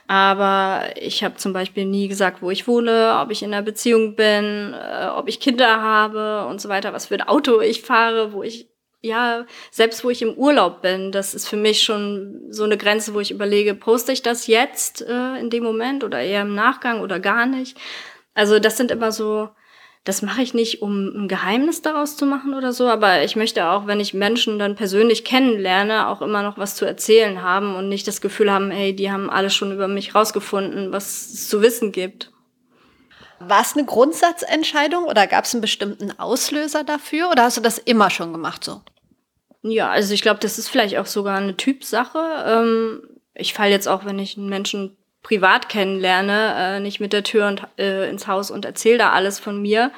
Aber 0.07 0.89
ich 0.99 1.23
habe 1.23 1.35
zum 1.35 1.53
Beispiel 1.53 1.85
nie 1.85 2.09
gesagt, 2.09 2.41
wo 2.41 2.51
ich 2.51 2.67
wohne, 2.67 3.17
ob 3.21 3.31
ich 3.31 3.43
in 3.43 3.53
einer 3.53 3.61
Beziehung 3.61 4.17
bin, 4.17 4.73
äh, 4.73 5.07
ob 5.15 5.29
ich 5.29 5.39
Kinder 5.39 5.81
habe 5.81 6.47
und 6.47 6.59
so 6.59 6.67
weiter, 6.67 6.91
was 6.91 7.05
für 7.05 7.13
ein 7.13 7.21
Auto 7.21 7.61
ich 7.61 7.81
fahre, 7.81 8.33
wo 8.33 8.43
ich, 8.43 8.67
ja, 8.99 9.45
selbst 9.69 10.03
wo 10.03 10.09
ich 10.09 10.21
im 10.21 10.33
Urlaub 10.33 10.81
bin, 10.81 11.13
das 11.13 11.33
ist 11.33 11.47
für 11.47 11.55
mich 11.55 11.81
schon 11.81 12.41
so 12.49 12.65
eine 12.65 12.75
Grenze, 12.75 13.13
wo 13.13 13.21
ich 13.21 13.31
überlege, 13.31 13.73
poste 13.73 14.11
ich 14.11 14.21
das 14.21 14.47
jetzt 14.47 15.01
äh, 15.07 15.39
in 15.39 15.49
dem 15.49 15.63
Moment 15.63 16.03
oder 16.03 16.19
eher 16.19 16.41
im 16.41 16.55
Nachgang 16.55 16.99
oder 16.99 17.21
gar 17.21 17.45
nicht. 17.45 17.77
Also 18.33 18.59
das 18.59 18.75
sind 18.75 18.91
immer 18.91 19.13
so 19.13 19.47
das 20.03 20.23
mache 20.23 20.41
ich 20.41 20.55
nicht, 20.55 20.81
um 20.81 21.07
ein 21.15 21.27
Geheimnis 21.27 21.83
daraus 21.83 22.17
zu 22.17 22.25
machen 22.25 22.55
oder 22.55 22.73
so, 22.73 22.87
aber 22.87 23.23
ich 23.23 23.35
möchte 23.35 23.69
auch, 23.69 23.85
wenn 23.85 23.99
ich 23.99 24.15
Menschen 24.15 24.57
dann 24.57 24.75
persönlich 24.75 25.23
kennenlerne, 25.23 26.07
auch 26.07 26.21
immer 26.23 26.41
noch 26.41 26.57
was 26.57 26.75
zu 26.75 26.85
erzählen 26.85 27.43
haben 27.43 27.75
und 27.75 27.87
nicht 27.87 28.07
das 28.07 28.19
Gefühl 28.19 28.51
haben, 28.51 28.71
hey, 28.71 28.95
die 28.95 29.11
haben 29.11 29.29
alles 29.29 29.53
schon 29.53 29.71
über 29.71 29.87
mich 29.87 30.15
rausgefunden, 30.15 30.91
was 30.91 31.31
es 31.31 31.49
zu 31.49 31.61
wissen 31.61 31.91
gibt. 31.91 32.31
War 33.39 33.61
es 33.61 33.75
eine 33.75 33.85
Grundsatzentscheidung 33.85 35.03
oder 35.05 35.27
gab 35.27 35.45
es 35.45 35.53
einen 35.53 35.61
bestimmten 35.61 36.17
Auslöser 36.19 36.83
dafür 36.83 37.29
oder 37.29 37.43
hast 37.43 37.57
du 37.57 37.61
das 37.61 37.77
immer 37.77 38.09
schon 38.09 38.33
gemacht 38.33 38.63
so? 38.63 38.81
Ja, 39.63 39.89
also 39.91 40.13
ich 40.15 40.23
glaube, 40.23 40.39
das 40.39 40.57
ist 40.57 40.67
vielleicht 40.67 40.97
auch 40.97 41.05
sogar 41.05 41.37
eine 41.37 41.57
Typsache. 41.57 42.19
Ähm, 42.47 43.01
ich 43.35 43.53
falle 43.53 43.69
jetzt 43.71 43.87
auch, 43.87 44.05
wenn 44.05 44.17
ich 44.17 44.37
einen 44.37 44.49
Menschen 44.49 44.97
privat 45.23 45.69
kennenlerne, 45.69 46.55
äh, 46.57 46.79
nicht 46.79 46.99
mit 46.99 47.13
der 47.13 47.23
Tür 47.23 47.47
und, 47.47 47.67
äh, 47.77 48.09
ins 48.09 48.27
Haus 48.27 48.51
und 48.51 48.65
erzähle 48.65 48.97
da 48.97 49.11
alles 49.11 49.39
von 49.39 49.61
mir. 49.61 49.91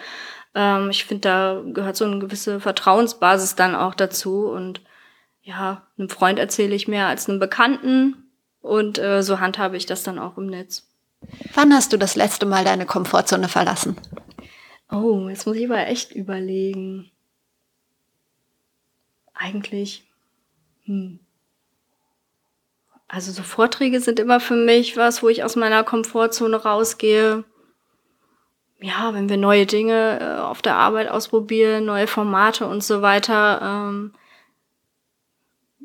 Ähm, 0.53 0.89
ich 0.89 1.05
finde, 1.05 1.21
da 1.21 1.63
gehört 1.65 1.95
so 1.95 2.05
eine 2.05 2.19
gewisse 2.19 2.59
Vertrauensbasis 2.59 3.55
dann 3.55 3.75
auch 3.75 3.95
dazu. 3.95 4.47
Und 4.47 4.81
ja, 5.41 5.87
einem 5.97 6.09
Freund 6.09 6.39
erzähle 6.39 6.75
ich 6.75 6.87
mehr 6.87 7.07
als 7.07 7.29
einem 7.29 7.39
Bekannten. 7.39 8.31
Und 8.61 8.97
äh, 8.97 9.23
so 9.23 9.39
handhabe 9.39 9.77
ich 9.77 9.85
das 9.85 10.03
dann 10.03 10.19
auch 10.19 10.37
im 10.37 10.47
Netz. 10.47 10.87
Wann 11.53 11.73
hast 11.73 11.93
du 11.93 11.97
das 11.97 12.15
letzte 12.15 12.45
Mal 12.45 12.65
deine 12.65 12.85
Komfortzone 12.85 13.47
verlassen? 13.47 13.97
Oh, 14.91 15.27
jetzt 15.29 15.47
muss 15.47 15.55
ich 15.55 15.65
aber 15.65 15.87
echt 15.87 16.11
überlegen. 16.11 17.11
Eigentlich. 19.33 20.05
Hm 20.85 21.19
Also 23.13 23.31
so 23.31 23.43
Vorträge 23.43 23.99
sind 23.99 24.19
immer 24.19 24.39
für 24.39 24.55
mich 24.55 24.97
was, 24.97 25.21
wo 25.21 25.29
ich 25.29 25.43
aus 25.43 25.55
meiner 25.55 25.83
Komfortzone 25.83 26.55
rausgehe. 26.55 27.43
Ja, 28.81 29.13
wenn 29.13 29.29
wir 29.29 29.37
neue 29.37 29.67
Dinge 29.67 30.19
äh, 30.19 30.41
auf 30.41 30.63
der 30.63 30.77
Arbeit 30.77 31.09
ausprobieren, 31.09 31.85
neue 31.85 32.07
Formate 32.07 32.65
und 32.65 32.83
so 32.83 33.03
weiter, 33.03 33.59
ähm, 33.61 34.13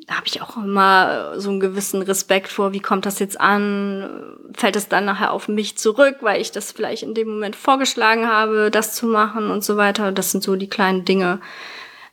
habe 0.08 0.26
ich 0.26 0.40
auch 0.40 0.56
immer 0.56 1.38
so 1.38 1.50
einen 1.50 1.60
gewissen 1.60 2.00
Respekt 2.00 2.48
vor, 2.48 2.72
wie 2.72 2.80
kommt 2.80 3.04
das 3.04 3.18
jetzt 3.18 3.38
an? 3.38 4.38
Fällt 4.56 4.76
es 4.76 4.88
dann 4.88 5.04
nachher 5.04 5.34
auf 5.34 5.48
mich 5.48 5.76
zurück, 5.76 6.16
weil 6.22 6.40
ich 6.40 6.50
das 6.50 6.72
vielleicht 6.72 7.02
in 7.02 7.12
dem 7.12 7.28
Moment 7.28 7.56
vorgeschlagen 7.56 8.26
habe, 8.26 8.70
das 8.70 8.94
zu 8.94 9.06
machen 9.06 9.50
und 9.50 9.62
so 9.62 9.76
weiter. 9.76 10.12
Das 10.12 10.32
sind 10.32 10.42
so 10.42 10.56
die 10.56 10.70
kleinen 10.70 11.04
Dinge. 11.04 11.42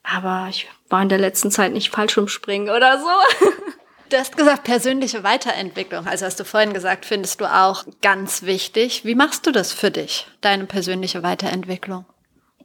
Aber 0.03 0.47
ich 0.49 0.69
war 0.89 1.01
in 1.01 1.09
der 1.09 1.19
letzten 1.19 1.51
Zeit 1.51 1.71
nicht 1.71 1.89
falsch 1.89 2.17
umspringen 2.17 2.69
oder 2.69 2.99
so. 2.99 3.07
Du 4.09 4.17
hast 4.17 4.37
gesagt, 4.37 4.63
persönliche 4.65 5.23
Weiterentwicklung. 5.23 6.05
Also 6.05 6.25
hast 6.25 6.39
du 6.39 6.43
vorhin 6.43 6.73
gesagt, 6.73 7.05
findest 7.05 7.41
du 7.41 7.45
auch 7.45 7.85
ganz 8.01 8.43
wichtig. 8.43 9.03
Wie 9.03 9.15
machst 9.15 9.47
du 9.47 9.51
das 9.51 9.73
für 9.73 9.89
dich, 9.89 10.27
deine 10.41 10.65
persönliche 10.65 11.23
Weiterentwicklung? 11.23 12.05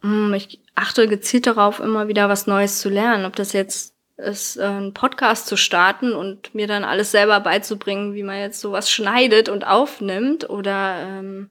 Hm, 0.02 0.34
ich 0.34 0.60
achte 0.74 1.08
gezielt 1.08 1.46
darauf, 1.46 1.80
immer 1.80 2.08
wieder 2.08 2.28
was 2.28 2.46
Neues 2.46 2.80
zu 2.80 2.90
lernen. 2.90 3.24
Ob 3.24 3.36
das 3.36 3.54
jetzt 3.54 3.94
ist, 4.18 4.58
äh, 4.58 4.64
einen 4.64 4.94
Podcast 4.94 5.46
zu 5.46 5.56
starten 5.56 6.12
und 6.12 6.54
mir 6.54 6.66
dann 6.66 6.84
alles 6.84 7.10
selber 7.10 7.40
beizubringen, 7.40 8.14
wie 8.14 8.22
man 8.22 8.38
jetzt 8.38 8.60
sowas 8.60 8.90
schneidet 8.90 9.48
und 9.48 9.66
aufnimmt 9.66 10.48
oder 10.48 10.98
ähm, 11.00 11.50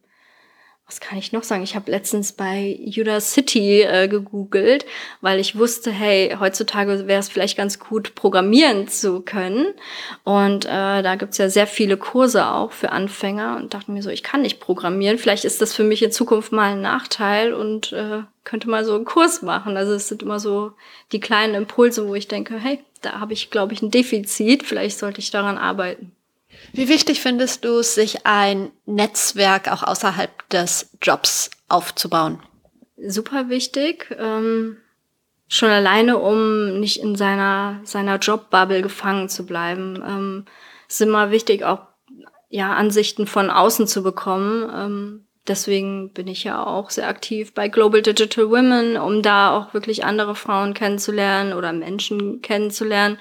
was 0.89 0.99
kann 0.99 1.19
ich 1.19 1.31
noch 1.31 1.43
sagen? 1.43 1.61
Ich 1.61 1.75
habe 1.75 1.91
letztens 1.91 2.33
bei 2.33 2.79
Udacity 2.83 3.83
äh, 3.83 4.07
gegoogelt, 4.07 4.87
weil 5.21 5.39
ich 5.39 5.55
wusste, 5.55 5.91
hey, 5.91 6.35
heutzutage 6.39 7.05
wäre 7.05 7.19
es 7.19 7.29
vielleicht 7.29 7.55
ganz 7.55 7.77
gut, 7.77 8.15
programmieren 8.15 8.87
zu 8.87 9.21
können. 9.21 9.67
Und 10.23 10.65
äh, 10.65 11.03
da 11.03 11.15
gibt's 11.15 11.37
ja 11.37 11.47
sehr 11.47 11.67
viele 11.67 11.95
Kurse 11.95 12.47
auch 12.47 12.71
für 12.71 12.91
Anfänger 12.91 13.57
und 13.57 13.75
dachte 13.75 13.91
mir 13.91 14.01
so, 14.01 14.09
ich 14.09 14.23
kann 14.23 14.41
nicht 14.41 14.59
programmieren. 14.59 15.19
Vielleicht 15.19 15.45
ist 15.45 15.61
das 15.61 15.75
für 15.75 15.83
mich 15.83 16.01
in 16.01 16.11
Zukunft 16.11 16.51
mal 16.51 16.71
ein 16.71 16.81
Nachteil 16.81 17.53
und 17.53 17.93
äh, 17.93 18.23
könnte 18.43 18.67
mal 18.67 18.83
so 18.83 18.95
einen 18.95 19.05
Kurs 19.05 19.43
machen. 19.43 19.77
Also 19.77 19.93
es 19.93 20.07
sind 20.07 20.23
immer 20.23 20.39
so 20.39 20.71
die 21.11 21.19
kleinen 21.19 21.53
Impulse, 21.53 22.07
wo 22.07 22.15
ich 22.15 22.27
denke, 22.27 22.57
hey, 22.57 22.79
da 23.03 23.19
habe 23.19 23.33
ich, 23.33 23.51
glaube 23.51 23.73
ich, 23.73 23.83
ein 23.83 23.91
Defizit. 23.91 24.63
Vielleicht 24.63 24.97
sollte 24.97 25.19
ich 25.19 25.29
daran 25.29 25.59
arbeiten. 25.59 26.13
Wie 26.73 26.89
wichtig 26.89 27.21
findest 27.21 27.65
du 27.65 27.79
es, 27.79 27.95
sich 27.95 28.25
ein 28.25 28.71
Netzwerk 28.85 29.71
auch 29.71 29.83
außerhalb 29.83 30.49
des 30.49 30.89
Jobs 31.01 31.49
aufzubauen? 31.67 32.39
Super 32.97 33.49
wichtig. 33.49 34.15
Ähm, 34.17 34.77
schon 35.47 35.69
alleine, 35.69 36.17
um 36.17 36.79
nicht 36.79 37.01
in 37.01 37.15
seiner, 37.15 37.79
seiner 37.83 38.17
Jobbubble 38.17 38.81
gefangen 38.81 39.29
zu 39.29 39.45
bleiben. 39.45 40.01
Ähm, 40.05 40.45
ist 40.87 41.01
immer 41.01 41.31
wichtig, 41.31 41.63
auch 41.63 41.81
ja, 42.49 42.73
Ansichten 42.73 43.27
von 43.27 43.49
außen 43.49 43.87
zu 43.87 44.03
bekommen. 44.03 44.69
Ähm, 44.73 45.25
deswegen 45.47 46.13
bin 46.13 46.27
ich 46.27 46.43
ja 46.43 46.65
auch 46.65 46.89
sehr 46.89 47.07
aktiv 47.07 47.53
bei 47.53 47.67
Global 47.67 48.01
Digital 48.01 48.49
Women, 48.49 48.97
um 48.97 49.21
da 49.21 49.55
auch 49.55 49.73
wirklich 49.73 50.03
andere 50.03 50.35
Frauen 50.35 50.73
kennenzulernen 50.73 51.53
oder 51.53 51.73
Menschen 51.73 52.41
kennenzulernen 52.41 53.17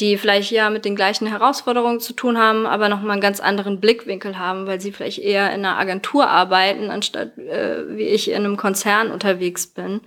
die 0.00 0.16
vielleicht 0.16 0.50
ja 0.50 0.70
mit 0.70 0.84
den 0.84 0.96
gleichen 0.96 1.26
Herausforderungen 1.26 2.00
zu 2.00 2.12
tun 2.12 2.38
haben, 2.38 2.66
aber 2.66 2.88
nochmal 2.88 3.12
einen 3.12 3.20
ganz 3.20 3.40
anderen 3.40 3.80
Blickwinkel 3.80 4.38
haben, 4.38 4.66
weil 4.66 4.80
sie 4.80 4.92
vielleicht 4.92 5.18
eher 5.18 5.52
in 5.52 5.64
einer 5.64 5.78
Agentur 5.78 6.28
arbeiten, 6.28 6.90
anstatt 6.90 7.36
äh, 7.38 7.96
wie 7.96 8.04
ich 8.04 8.30
in 8.30 8.36
einem 8.36 8.56
Konzern 8.56 9.10
unterwegs 9.10 9.66
bin. 9.66 10.00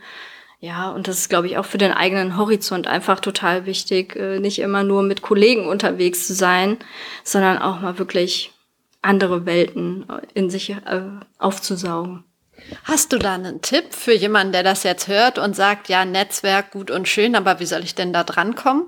Ja, 0.60 0.91
und 0.91 1.08
das 1.08 1.20
ist, 1.20 1.30
glaube 1.30 1.48
ich, 1.48 1.58
auch 1.58 1.66
für 1.66 1.78
den 1.78 1.91
eigenen 1.91 2.38
Horizont 2.38 2.88
einfach 2.88 3.20
total 3.20 3.66
wichtig, 3.66 4.16
äh, 4.16 4.39
nicht 4.39 4.60
immer 4.60 4.84
nur 4.84 5.04
mit 5.04 5.22
Kollegen 5.22 5.68
unterwegs 5.68 6.26
zu 6.26 6.34
sein, 6.34 6.78
sondern 7.24 7.58
auch 7.58 7.82
mal 7.82 8.00
wirklich 8.00 8.54
andere 9.02 9.46
Welten 9.46 10.06
in 10.34 10.50
sich 10.50 10.70
äh, 10.70 11.02
aufzusaugen. 11.38 12.24
Hast 12.86 13.12
du 13.12 13.20
da 13.20 13.36
einen 13.36 13.62
Tipp 13.62 13.94
für 13.94 14.14
jemanden, 14.14 14.54
der 14.54 14.64
das 14.64 14.84
jetzt 14.84 15.08
hört 15.08 15.38
und 15.38 15.56
sagt, 15.56 15.89
ja, 15.89 16.06
Netzwerk 16.06 16.72
gut 16.72 16.89
und 16.91 17.08
schön, 17.08 17.36
aber 17.36 17.60
wie 17.60 17.66
soll 17.66 17.84
ich 17.84 17.96
denn 17.96 18.14
da 18.14 18.24
drankommen? 18.24 18.86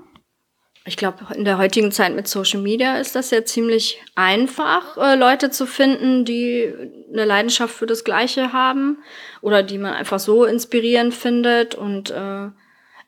Ich 0.87 0.97
glaube, 0.97 1.25
in 1.33 1.45
der 1.45 1.57
heutigen 1.57 1.91
Zeit 1.91 2.13
mit 2.15 2.27
Social 2.27 2.61
Media 2.61 2.97
ist 2.97 3.15
das 3.15 3.31
ja 3.31 3.43
ziemlich 3.43 3.99
einfach, 4.13 4.97
äh, 4.97 5.15
Leute 5.15 5.49
zu 5.49 5.65
finden, 5.65 6.25
die 6.25 6.71
eine 7.11 7.25
Leidenschaft 7.25 7.73
für 7.73 7.87
das 7.87 8.03
Gleiche 8.03 8.53
haben 8.53 8.99
oder 9.41 9.63
die 9.63 9.79
man 9.79 9.93
einfach 9.95 10.19
so 10.19 10.45
inspirierend 10.45 11.15
findet. 11.15 11.73
Und 11.73 12.11
äh, 12.11 12.49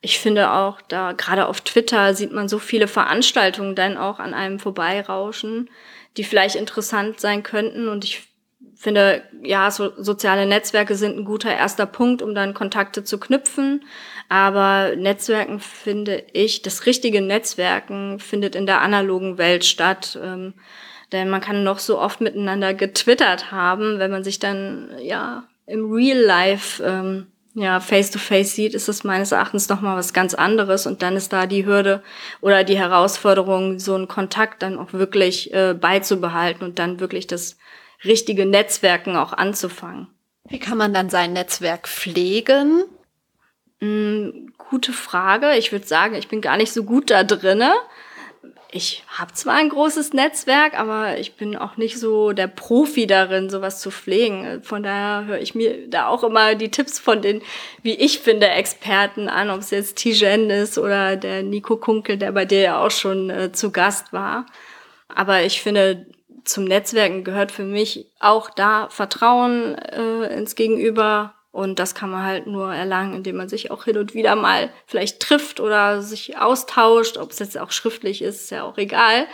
ich 0.00 0.18
finde 0.18 0.50
auch, 0.50 0.80
da 0.82 1.12
gerade 1.12 1.46
auf 1.46 1.60
Twitter 1.60 2.14
sieht 2.14 2.32
man 2.32 2.48
so 2.48 2.58
viele 2.58 2.88
Veranstaltungen 2.88 3.76
dann 3.76 3.96
auch 3.96 4.18
an 4.18 4.34
einem 4.34 4.58
vorbeirauschen, 4.58 5.70
die 6.16 6.24
vielleicht 6.24 6.56
interessant 6.56 7.20
sein 7.20 7.44
könnten. 7.44 7.88
Und 7.88 8.02
ich 8.02 8.28
finde, 8.74 9.22
ja, 9.42 9.70
so, 9.70 9.92
soziale 10.02 10.46
Netzwerke 10.46 10.96
sind 10.96 11.16
ein 11.16 11.24
guter 11.24 11.54
erster 11.54 11.86
Punkt, 11.86 12.22
um 12.22 12.34
dann 12.34 12.54
Kontakte 12.54 13.04
zu 13.04 13.20
knüpfen. 13.20 13.84
Aber 14.28 14.94
Netzwerken 14.96 15.58
finde 15.58 16.24
ich, 16.32 16.62
das 16.62 16.84
richtige 16.86 17.22
Netzwerken 17.22 18.18
findet 18.18 18.54
in 18.54 18.66
der 18.66 18.82
analogen 18.82 19.38
Welt 19.38 19.64
statt. 19.64 20.18
Ähm, 20.22 20.54
denn 21.12 21.30
man 21.30 21.40
kann 21.40 21.64
noch 21.64 21.78
so 21.78 21.98
oft 21.98 22.20
miteinander 22.20 22.74
getwittert 22.74 23.50
haben, 23.50 23.98
wenn 23.98 24.10
man 24.10 24.24
sich 24.24 24.38
dann 24.38 24.90
ja 25.00 25.44
im 25.66 25.90
Real 25.90 26.18
Life 26.18 26.82
ähm, 26.84 27.28
ja 27.54 27.80
face 27.80 28.10
to 28.10 28.18
face 28.18 28.54
sieht, 28.54 28.74
ist 28.74 28.88
das 28.88 29.04
meines 29.04 29.32
Erachtens 29.32 29.68
noch 29.68 29.80
mal 29.80 29.96
was 29.96 30.12
ganz 30.12 30.34
anderes 30.34 30.86
und 30.86 31.02
dann 31.02 31.16
ist 31.16 31.32
da 31.32 31.46
die 31.46 31.64
Hürde 31.64 32.02
oder 32.42 32.62
die 32.64 32.78
Herausforderung, 32.78 33.78
so 33.78 33.94
einen 33.94 34.08
Kontakt 34.08 34.62
dann 34.62 34.78
auch 34.78 34.92
wirklich 34.92 35.52
äh, 35.54 35.74
beizubehalten 35.74 36.64
und 36.64 36.78
dann 36.78 37.00
wirklich 37.00 37.26
das 37.26 37.56
richtige 38.04 38.44
Netzwerken 38.44 39.16
auch 39.16 39.32
anzufangen. 39.32 40.08
Wie 40.48 40.58
kann 40.58 40.78
man 40.78 40.94
dann 40.94 41.10
sein 41.10 41.32
Netzwerk 41.32 41.88
pflegen? 41.88 42.84
Mm, 43.80 44.48
gute 44.56 44.92
Frage. 44.92 45.56
Ich 45.56 45.72
würde 45.72 45.86
sagen, 45.86 46.14
ich 46.14 46.28
bin 46.28 46.40
gar 46.40 46.56
nicht 46.56 46.72
so 46.72 46.84
gut 46.84 47.10
da 47.10 47.24
drinne. 47.24 47.72
Ich 48.70 49.02
habe 49.08 49.32
zwar 49.32 49.54
ein 49.54 49.70
großes 49.70 50.12
Netzwerk, 50.12 50.78
aber 50.78 51.18
ich 51.18 51.36
bin 51.36 51.56
auch 51.56 51.78
nicht 51.78 51.98
so 51.98 52.32
der 52.32 52.48
Profi 52.48 53.06
darin, 53.06 53.48
sowas 53.48 53.80
zu 53.80 53.90
pflegen. 53.90 54.62
Von 54.62 54.82
daher 54.82 55.24
höre 55.24 55.40
ich 55.40 55.54
mir 55.54 55.88
da 55.88 56.08
auch 56.08 56.22
immer 56.22 56.54
die 56.54 56.70
Tipps 56.70 56.98
von 56.98 57.22
den, 57.22 57.40
wie 57.82 57.94
ich 57.94 58.18
finde, 58.18 58.48
Experten 58.48 59.28
an, 59.28 59.48
ob 59.48 59.60
es 59.60 59.70
jetzt 59.70 59.96
Tijen 59.96 60.50
ist 60.50 60.76
oder 60.76 61.16
der 61.16 61.42
Nico 61.42 61.78
Kunkel, 61.78 62.18
der 62.18 62.32
bei 62.32 62.44
dir 62.44 62.60
ja 62.60 62.84
auch 62.84 62.90
schon 62.90 63.30
äh, 63.30 63.52
zu 63.52 63.70
Gast 63.70 64.12
war. 64.12 64.44
Aber 65.08 65.42
ich 65.42 65.62
finde, 65.62 66.06
zum 66.44 66.64
Netzwerken 66.64 67.24
gehört 67.24 67.52
für 67.52 67.64
mich 67.64 68.06
auch 68.20 68.50
da 68.50 68.88
Vertrauen 68.90 69.76
äh, 69.76 70.34
ins 70.36 70.56
Gegenüber 70.56 71.34
und 71.58 71.80
das 71.80 71.96
kann 71.96 72.10
man 72.10 72.22
halt 72.22 72.46
nur 72.46 72.72
erlangen, 72.72 73.14
indem 73.14 73.34
man 73.34 73.48
sich 73.48 73.72
auch 73.72 73.82
hin 73.82 73.98
und 73.98 74.14
wieder 74.14 74.36
mal 74.36 74.70
vielleicht 74.86 75.18
trifft 75.18 75.58
oder 75.58 76.02
sich 76.02 76.38
austauscht. 76.38 77.16
Ob 77.16 77.32
es 77.32 77.40
jetzt 77.40 77.58
auch 77.58 77.72
schriftlich 77.72 78.22
ist, 78.22 78.42
ist 78.42 78.50
ja 78.50 78.62
auch 78.62 78.78
egal. 78.78 79.26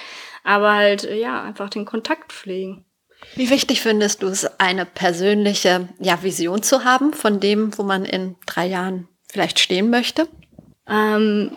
Aber 0.43 0.73
halt, 0.73 1.03
ja, 1.03 1.43
einfach 1.43 1.69
den 1.69 1.85
Kontakt 1.85 2.33
pflegen. 2.33 2.87
Wie 3.35 3.51
wichtig 3.51 3.83
findest 3.83 4.23
du 4.23 4.29
es, 4.29 4.59
eine 4.59 4.87
persönliche 4.87 5.91
ja, 5.99 6.23
Vision 6.23 6.63
zu 6.63 6.85
haben 6.85 7.13
von 7.13 7.41
dem, 7.41 7.77
wo 7.77 7.83
man 7.83 8.07
in 8.07 8.37
drei 8.47 8.69
Jahren 8.69 9.07
vielleicht 9.31 9.59
stehen 9.59 9.91
möchte? 9.91 10.27
Ähm, 10.89 11.51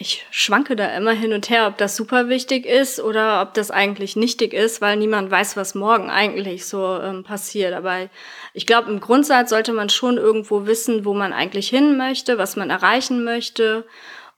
ich 0.00 0.26
schwanke 0.30 0.76
da 0.76 0.96
immer 0.96 1.12
hin 1.12 1.34
und 1.34 1.50
her, 1.50 1.66
ob 1.66 1.76
das 1.76 1.94
super 1.94 2.30
wichtig 2.30 2.64
ist 2.64 3.00
oder 3.00 3.42
ob 3.42 3.52
das 3.52 3.70
eigentlich 3.70 4.16
nichtig 4.16 4.54
ist, 4.54 4.80
weil 4.80 4.96
niemand 4.96 5.30
weiß, 5.30 5.58
was 5.58 5.74
morgen 5.74 6.08
eigentlich 6.08 6.64
so 6.64 6.98
ähm, 6.98 7.22
passiert. 7.22 7.74
Aber 7.74 8.08
ich 8.54 8.66
glaube, 8.66 8.90
im 8.90 9.00
Grundsatz 9.00 9.50
sollte 9.50 9.74
man 9.74 9.90
schon 9.90 10.16
irgendwo 10.16 10.64
wissen, 10.64 11.04
wo 11.04 11.12
man 11.12 11.34
eigentlich 11.34 11.68
hin 11.68 11.98
möchte, 11.98 12.38
was 12.38 12.56
man 12.56 12.70
erreichen 12.70 13.24
möchte 13.24 13.84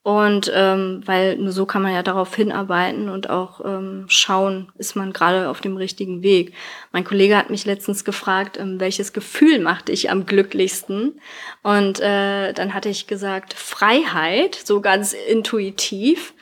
und 0.04 0.50
ähm, 0.52 1.00
weil 1.04 1.36
nur 1.36 1.52
so 1.52 1.64
kann 1.64 1.82
man 1.82 1.94
ja 1.94 2.02
darauf 2.02 2.34
hinarbeiten 2.34 3.08
und 3.08 3.30
auch 3.30 3.64
ähm, 3.64 4.06
schauen, 4.08 4.72
ist 4.76 4.96
man 4.96 5.12
gerade 5.12 5.48
auf 5.48 5.60
dem 5.60 5.76
richtigen 5.76 6.24
Weg. 6.24 6.54
Mein 6.90 7.04
Kollege 7.04 7.36
hat 7.36 7.50
mich 7.50 7.66
letztens 7.66 8.04
gefragt, 8.04 8.58
ähm, 8.58 8.80
welches 8.80 9.12
Gefühl 9.12 9.60
machte 9.60 9.92
ich 9.92 10.10
am 10.10 10.26
glücklichsten. 10.26 11.20
Und 11.62 12.00
äh, 12.00 12.52
dann 12.52 12.74
hatte 12.74 12.88
ich 12.88 13.06
gesagt, 13.06 13.54
Freiheit, 13.54 14.56
so 14.56 14.80
ganz 14.80 15.12
intuitiv. 15.12 16.34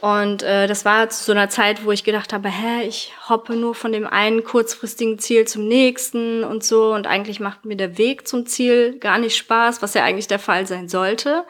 Und 0.00 0.42
äh, 0.42 0.66
das 0.66 0.84
war 0.84 1.08
zu 1.08 1.22
so 1.22 1.30
einer 1.30 1.48
Zeit, 1.48 1.84
wo 1.84 1.92
ich 1.92 2.02
gedacht 2.02 2.32
habe, 2.32 2.48
hä, 2.48 2.82
ich 2.84 3.12
hoppe 3.28 3.54
nur 3.54 3.76
von 3.76 3.92
dem 3.92 4.08
einen 4.08 4.42
kurzfristigen 4.42 5.20
Ziel 5.20 5.46
zum 5.46 5.68
nächsten 5.68 6.42
und 6.42 6.64
so. 6.64 6.92
Und 6.92 7.06
eigentlich 7.06 7.38
macht 7.38 7.64
mir 7.64 7.76
der 7.76 7.96
Weg 7.96 8.26
zum 8.26 8.44
Ziel 8.44 8.98
gar 8.98 9.18
nicht 9.18 9.36
Spaß, 9.36 9.82
was 9.82 9.94
ja 9.94 10.02
eigentlich 10.02 10.26
der 10.26 10.40
Fall 10.40 10.66
sein 10.66 10.88
sollte. 10.88 11.44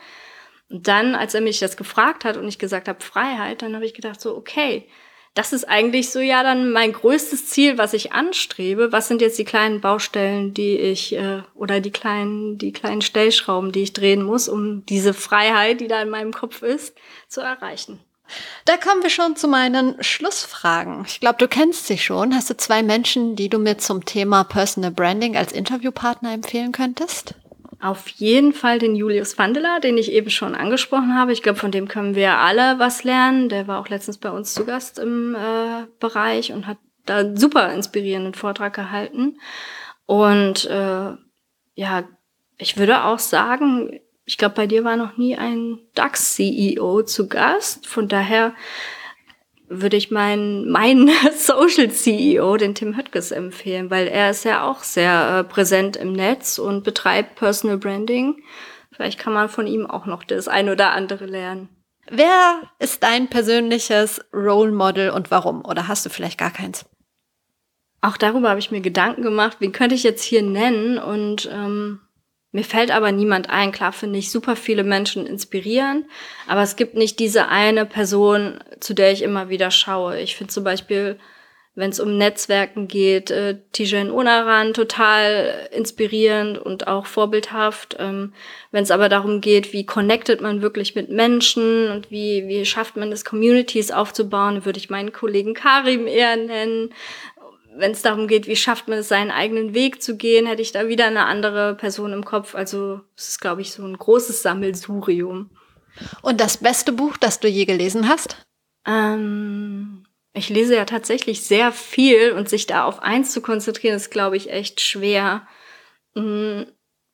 Und 0.74 0.88
dann, 0.88 1.14
als 1.14 1.34
er 1.34 1.40
mich 1.40 1.60
das 1.60 1.76
gefragt 1.76 2.24
hat 2.24 2.36
und 2.36 2.48
ich 2.48 2.58
gesagt 2.58 2.88
habe 2.88 3.00
Freiheit, 3.00 3.62
dann 3.62 3.76
habe 3.76 3.86
ich 3.86 3.94
gedacht 3.94 4.20
so, 4.20 4.36
okay, 4.36 4.88
das 5.32 5.52
ist 5.52 5.68
eigentlich 5.68 6.10
so 6.10 6.18
ja 6.18 6.42
dann 6.42 6.72
mein 6.72 6.92
größtes 6.92 7.46
Ziel, 7.46 7.78
was 7.78 7.92
ich 7.92 8.12
anstrebe. 8.12 8.90
Was 8.90 9.06
sind 9.06 9.20
jetzt 9.20 9.38
die 9.38 9.44
kleinen 9.44 9.80
Baustellen, 9.80 10.52
die 10.52 10.76
ich 10.76 11.14
äh, 11.14 11.42
oder 11.54 11.78
die 11.78 11.92
kleinen 11.92 12.58
die 12.58 12.72
kleinen 12.72 13.02
Stellschrauben, 13.02 13.70
die 13.70 13.84
ich 13.84 13.92
drehen 13.92 14.24
muss, 14.24 14.48
um 14.48 14.84
diese 14.86 15.14
Freiheit, 15.14 15.80
die 15.80 15.86
da 15.86 16.02
in 16.02 16.10
meinem 16.10 16.32
Kopf 16.32 16.62
ist, 16.62 16.96
zu 17.28 17.40
erreichen? 17.40 18.00
Da 18.64 18.76
kommen 18.76 19.04
wir 19.04 19.10
schon 19.10 19.36
zu 19.36 19.46
meinen 19.46 20.02
Schlussfragen. 20.02 21.04
Ich 21.06 21.20
glaube, 21.20 21.38
du 21.38 21.46
kennst 21.46 21.86
sie 21.86 21.98
schon. 21.98 22.34
Hast 22.34 22.50
du 22.50 22.56
zwei 22.56 22.82
Menschen, 22.82 23.36
die 23.36 23.48
du 23.48 23.58
mir 23.58 23.78
zum 23.78 24.04
Thema 24.04 24.42
Personal 24.42 24.90
Branding 24.90 25.36
als 25.36 25.52
Interviewpartner 25.52 26.32
empfehlen 26.32 26.72
könntest? 26.72 27.34
Auf 27.84 28.08
jeden 28.08 28.54
Fall 28.54 28.78
den 28.78 28.96
Julius 28.96 29.36
Vandeler, 29.36 29.78
den 29.78 29.98
ich 29.98 30.10
eben 30.10 30.30
schon 30.30 30.54
angesprochen 30.54 31.14
habe. 31.14 31.34
Ich 31.34 31.42
glaube, 31.42 31.58
von 31.58 31.70
dem 31.70 31.86
können 31.86 32.14
wir 32.14 32.38
alle 32.38 32.78
was 32.78 33.04
lernen. 33.04 33.50
Der 33.50 33.68
war 33.68 33.78
auch 33.78 33.90
letztens 33.90 34.16
bei 34.16 34.30
uns 34.30 34.54
zu 34.54 34.64
Gast 34.64 34.98
im 34.98 35.34
äh, 35.34 35.84
Bereich 36.00 36.50
und 36.54 36.66
hat 36.66 36.78
da 37.04 37.18
einen 37.18 37.36
super 37.36 37.74
inspirierenden 37.74 38.32
Vortrag 38.32 38.72
gehalten. 38.72 39.38
Und 40.06 40.64
äh, 40.64 41.10
ja, 41.74 42.04
ich 42.56 42.78
würde 42.78 43.04
auch 43.04 43.18
sagen, 43.18 44.00
ich 44.24 44.38
glaube, 44.38 44.54
bei 44.54 44.66
dir 44.66 44.82
war 44.84 44.96
noch 44.96 45.18
nie 45.18 45.36
ein 45.36 45.78
DAX-CEO 45.94 47.02
zu 47.02 47.28
Gast. 47.28 47.86
Von 47.86 48.08
daher 48.08 48.54
würde 49.68 49.96
ich 49.96 50.10
meinen 50.10 50.70
mein 50.70 51.10
Social 51.36 51.90
CEO, 51.90 52.56
den 52.56 52.74
Tim 52.74 52.96
Höttges, 52.96 53.30
empfehlen, 53.30 53.90
weil 53.90 54.06
er 54.08 54.30
ist 54.30 54.44
ja 54.44 54.68
auch 54.68 54.82
sehr 54.82 55.38
äh, 55.38 55.44
präsent 55.44 55.96
im 55.96 56.12
Netz 56.12 56.58
und 56.58 56.84
betreibt 56.84 57.36
Personal 57.36 57.78
Branding. 57.78 58.42
Vielleicht 58.92 59.18
kann 59.18 59.32
man 59.32 59.48
von 59.48 59.66
ihm 59.66 59.86
auch 59.86 60.06
noch 60.06 60.22
das 60.22 60.48
ein 60.48 60.68
oder 60.68 60.92
andere 60.92 61.26
lernen. 61.26 61.68
Wer 62.08 62.62
ist 62.78 63.02
dein 63.02 63.28
persönliches 63.28 64.20
Role 64.32 64.72
Model 64.72 65.10
und 65.10 65.30
warum? 65.30 65.64
Oder 65.64 65.88
hast 65.88 66.04
du 66.04 66.10
vielleicht 66.10 66.38
gar 66.38 66.50
keins? 66.50 66.84
Auch 68.02 68.18
darüber 68.18 68.50
habe 68.50 68.60
ich 68.60 68.70
mir 68.70 68.82
Gedanken 68.82 69.22
gemacht, 69.22 69.56
wen 69.60 69.72
könnte 69.72 69.94
ich 69.94 70.02
jetzt 70.02 70.22
hier 70.22 70.42
nennen 70.42 70.98
und 70.98 71.48
ähm, 71.50 72.00
mir 72.54 72.62
fällt 72.62 72.92
aber 72.92 73.10
niemand 73.10 73.50
ein. 73.50 73.72
Klar 73.72 73.92
finde 73.92 74.20
ich 74.20 74.30
super 74.30 74.54
viele 74.54 74.84
Menschen 74.84 75.26
inspirieren, 75.26 76.04
aber 76.46 76.62
es 76.62 76.76
gibt 76.76 76.94
nicht 76.94 77.18
diese 77.18 77.48
eine 77.48 77.84
Person, 77.84 78.60
zu 78.78 78.94
der 78.94 79.10
ich 79.10 79.22
immer 79.22 79.48
wieder 79.48 79.72
schaue. 79.72 80.20
Ich 80.20 80.36
finde 80.36 80.52
zum 80.52 80.62
Beispiel, 80.62 81.18
wenn 81.74 81.90
es 81.90 81.98
um 81.98 82.16
Netzwerken 82.16 82.86
geht, 82.86 83.32
äh, 83.32 83.58
Tijen 83.72 84.12
Onaran 84.12 84.72
total 84.72 85.68
inspirierend 85.72 86.56
und 86.56 86.86
auch 86.86 87.06
vorbildhaft. 87.06 87.96
Ähm, 87.98 88.32
wenn 88.70 88.84
es 88.84 88.92
aber 88.92 89.08
darum 89.08 89.40
geht, 89.40 89.72
wie 89.72 89.84
connectet 89.84 90.40
man 90.40 90.62
wirklich 90.62 90.94
mit 90.94 91.10
Menschen 91.10 91.90
und 91.90 92.12
wie, 92.12 92.46
wie 92.46 92.64
schafft 92.64 92.94
man 92.94 93.10
es, 93.10 93.24
Communities 93.24 93.90
aufzubauen, 93.90 94.64
würde 94.64 94.78
ich 94.78 94.90
meinen 94.90 95.12
Kollegen 95.12 95.54
Karim 95.54 96.06
eher 96.06 96.36
nennen 96.36 96.94
wenn 97.76 97.92
es 97.92 98.02
darum 98.02 98.28
geht, 98.28 98.46
wie 98.46 98.56
schafft 98.56 98.88
man 98.88 98.98
es, 98.98 99.08
seinen 99.08 99.30
eigenen 99.30 99.74
Weg 99.74 100.02
zu 100.02 100.16
gehen, 100.16 100.46
hätte 100.46 100.62
ich 100.62 100.72
da 100.72 100.88
wieder 100.88 101.06
eine 101.06 101.26
andere 101.26 101.74
Person 101.74 102.12
im 102.12 102.24
Kopf. 102.24 102.54
Also 102.54 103.00
es 103.16 103.28
ist, 103.28 103.40
glaube 103.40 103.62
ich, 103.62 103.72
so 103.72 103.84
ein 103.84 103.96
großes 103.96 104.42
Sammelsurium. 104.42 105.50
Und 106.22 106.40
das 106.40 106.58
beste 106.58 106.92
Buch, 106.92 107.16
das 107.16 107.40
du 107.40 107.48
je 107.48 107.64
gelesen 107.64 108.08
hast? 108.08 108.44
Ähm, 108.86 110.04
ich 110.32 110.48
lese 110.48 110.76
ja 110.76 110.84
tatsächlich 110.84 111.42
sehr 111.42 111.72
viel 111.72 112.32
und 112.32 112.48
sich 112.48 112.66
da 112.66 112.84
auf 112.84 113.02
eins 113.02 113.32
zu 113.32 113.40
konzentrieren, 113.40 113.96
ist, 113.96 114.10
glaube 114.10 114.36
ich, 114.36 114.50
echt 114.50 114.80
schwer. 114.80 115.46
Hm, 116.14 116.66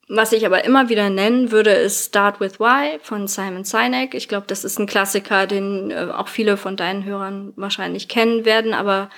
was 0.09 0.33
ich 0.33 0.45
aber 0.45 0.65
immer 0.65 0.89
wieder 0.89 1.09
nennen 1.09 1.53
würde, 1.53 1.71
ist 1.71 2.09
Start 2.09 2.41
with 2.41 2.59
Why 2.59 2.99
von 3.01 3.29
Simon 3.29 3.65
Sinek. 3.65 4.15
Ich 4.15 4.27
glaube, 4.27 4.47
das 4.49 4.65
ist 4.65 4.79
ein 4.79 4.87
Klassiker, 4.87 5.47
den 5.47 5.93
äh, 5.93 6.09
auch 6.13 6.29
viele 6.29 6.57
von 6.57 6.77
deinen 6.77 7.05
Hörern 7.05 7.53
wahrscheinlich 7.55 8.09
kennen 8.09 8.45
werden, 8.45 8.75
aber 8.75 9.09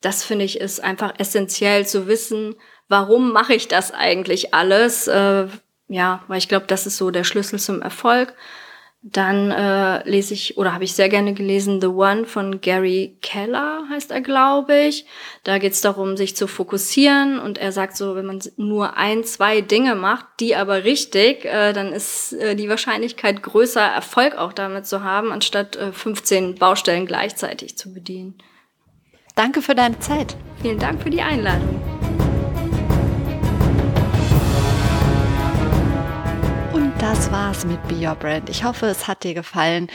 das 0.00 0.24
finde 0.24 0.44
ich 0.44 0.60
ist 0.60 0.82
einfach 0.82 1.14
essentiell 1.18 1.86
zu 1.86 2.06
wissen, 2.06 2.54
warum 2.88 3.32
mache 3.32 3.54
ich 3.54 3.68
das 3.68 3.92
eigentlich 3.92 4.54
alles? 4.54 5.08
Äh, 5.08 5.46
ja, 5.88 6.22
weil 6.28 6.38
ich 6.38 6.48
glaube, 6.48 6.66
das 6.66 6.86
ist 6.86 6.96
so 6.96 7.10
der 7.10 7.24
Schlüssel 7.24 7.58
zum 7.58 7.82
Erfolg. 7.82 8.34
Dann 9.02 9.50
äh, 9.50 10.06
lese 10.06 10.34
ich 10.34 10.58
oder 10.58 10.74
habe 10.74 10.84
ich 10.84 10.92
sehr 10.92 11.08
gerne 11.08 11.32
gelesen 11.32 11.80
The 11.80 11.86
One 11.86 12.26
von 12.26 12.60
Gary 12.60 13.16
Keller 13.22 13.84
heißt 13.88 14.10
er, 14.10 14.20
glaube 14.20 14.76
ich. 14.76 15.06
Da 15.42 15.56
geht 15.56 15.72
es 15.72 15.80
darum, 15.80 16.18
sich 16.18 16.36
zu 16.36 16.46
fokussieren 16.46 17.38
und 17.38 17.56
er 17.56 17.72
sagt 17.72 17.96
so, 17.96 18.14
wenn 18.14 18.26
man 18.26 18.42
nur 18.58 18.98
ein, 18.98 19.24
zwei 19.24 19.62
Dinge 19.62 19.94
macht, 19.94 20.26
die 20.38 20.54
aber 20.54 20.84
richtig, 20.84 21.46
äh, 21.46 21.72
dann 21.72 21.94
ist 21.94 22.34
äh, 22.34 22.54
die 22.54 22.68
Wahrscheinlichkeit 22.68 23.42
größer, 23.42 23.80
Erfolg 23.80 24.36
auch 24.36 24.52
damit 24.52 24.86
zu 24.86 25.02
haben, 25.02 25.32
anstatt 25.32 25.76
äh, 25.76 25.92
15 25.92 26.56
Baustellen 26.56 27.06
gleichzeitig 27.06 27.78
zu 27.78 27.94
bedienen. 27.94 28.34
Danke 29.40 29.62
für 29.62 29.74
deine 29.74 29.98
Zeit. 30.00 30.36
Vielen 30.60 30.78
Dank 30.78 31.02
für 31.02 31.08
die 31.08 31.22
Einladung. 31.22 31.80
Und 36.74 36.92
das 36.98 37.32
war's 37.32 37.64
mit 37.64 37.82
Be 37.88 38.06
Your 38.06 38.16
Brand. 38.16 38.50
Ich 38.50 38.64
hoffe, 38.64 38.84
es 38.84 39.08
hat 39.08 39.24
dir 39.24 39.32
gefallen. 39.32 39.88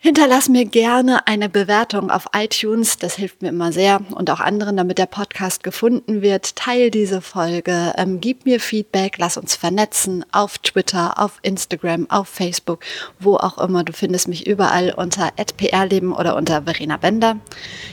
Hinterlass 0.00 0.48
mir 0.48 0.64
gerne 0.64 1.26
eine 1.26 1.48
Bewertung 1.48 2.08
auf 2.08 2.26
iTunes, 2.32 2.98
das 2.98 3.16
hilft 3.16 3.42
mir 3.42 3.48
immer 3.48 3.72
sehr 3.72 4.00
und 4.12 4.30
auch 4.30 4.38
anderen, 4.38 4.76
damit 4.76 4.96
der 4.98 5.06
Podcast 5.06 5.64
gefunden 5.64 6.22
wird. 6.22 6.54
Teil 6.54 6.92
diese 6.92 7.20
Folge, 7.20 7.92
ähm, 7.96 8.20
gib 8.20 8.44
mir 8.44 8.60
Feedback, 8.60 9.16
lass 9.18 9.36
uns 9.36 9.56
vernetzen 9.56 10.24
auf 10.30 10.58
Twitter, 10.58 11.18
auf 11.20 11.40
Instagram, 11.42 12.08
auf 12.10 12.28
Facebook, 12.28 12.84
wo 13.18 13.34
auch 13.34 13.58
immer. 13.58 13.82
Du 13.82 13.92
findest 13.92 14.28
mich 14.28 14.46
überall 14.46 14.94
unter 14.96 15.32
@prleben 15.56 16.12
oder 16.12 16.36
unter 16.36 16.62
Verena 16.62 16.96
Bender. 16.96 17.40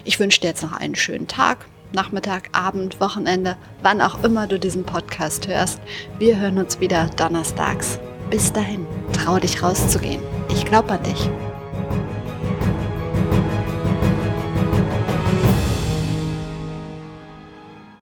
Ich 0.04 0.20
wünsche 0.20 0.42
dir 0.42 0.50
jetzt 0.50 0.62
noch 0.62 0.74
einen 0.74 0.96
schönen 0.96 1.28
Tag. 1.28 1.66
Nachmittag, 1.92 2.50
Abend, 2.52 3.00
Wochenende, 3.02 3.58
wann 3.82 4.02
auch 4.02 4.24
immer 4.24 4.46
du 4.46 4.60
diesen 4.60 4.84
Podcast 4.84 5.48
hörst. 5.48 5.80
Wir 6.20 6.38
hören 6.38 6.60
uns 6.60 6.80
wieder 6.80 7.10
donnerstags. 7.18 8.00
Bis 8.30 8.54
dahin, 8.54 8.86
trau 9.12 9.40
dich 9.40 9.64
rauszugehen. 9.64 10.22
Ich 10.50 10.66
glaube 10.66 10.92
an 10.92 11.04
dich. 11.04 11.30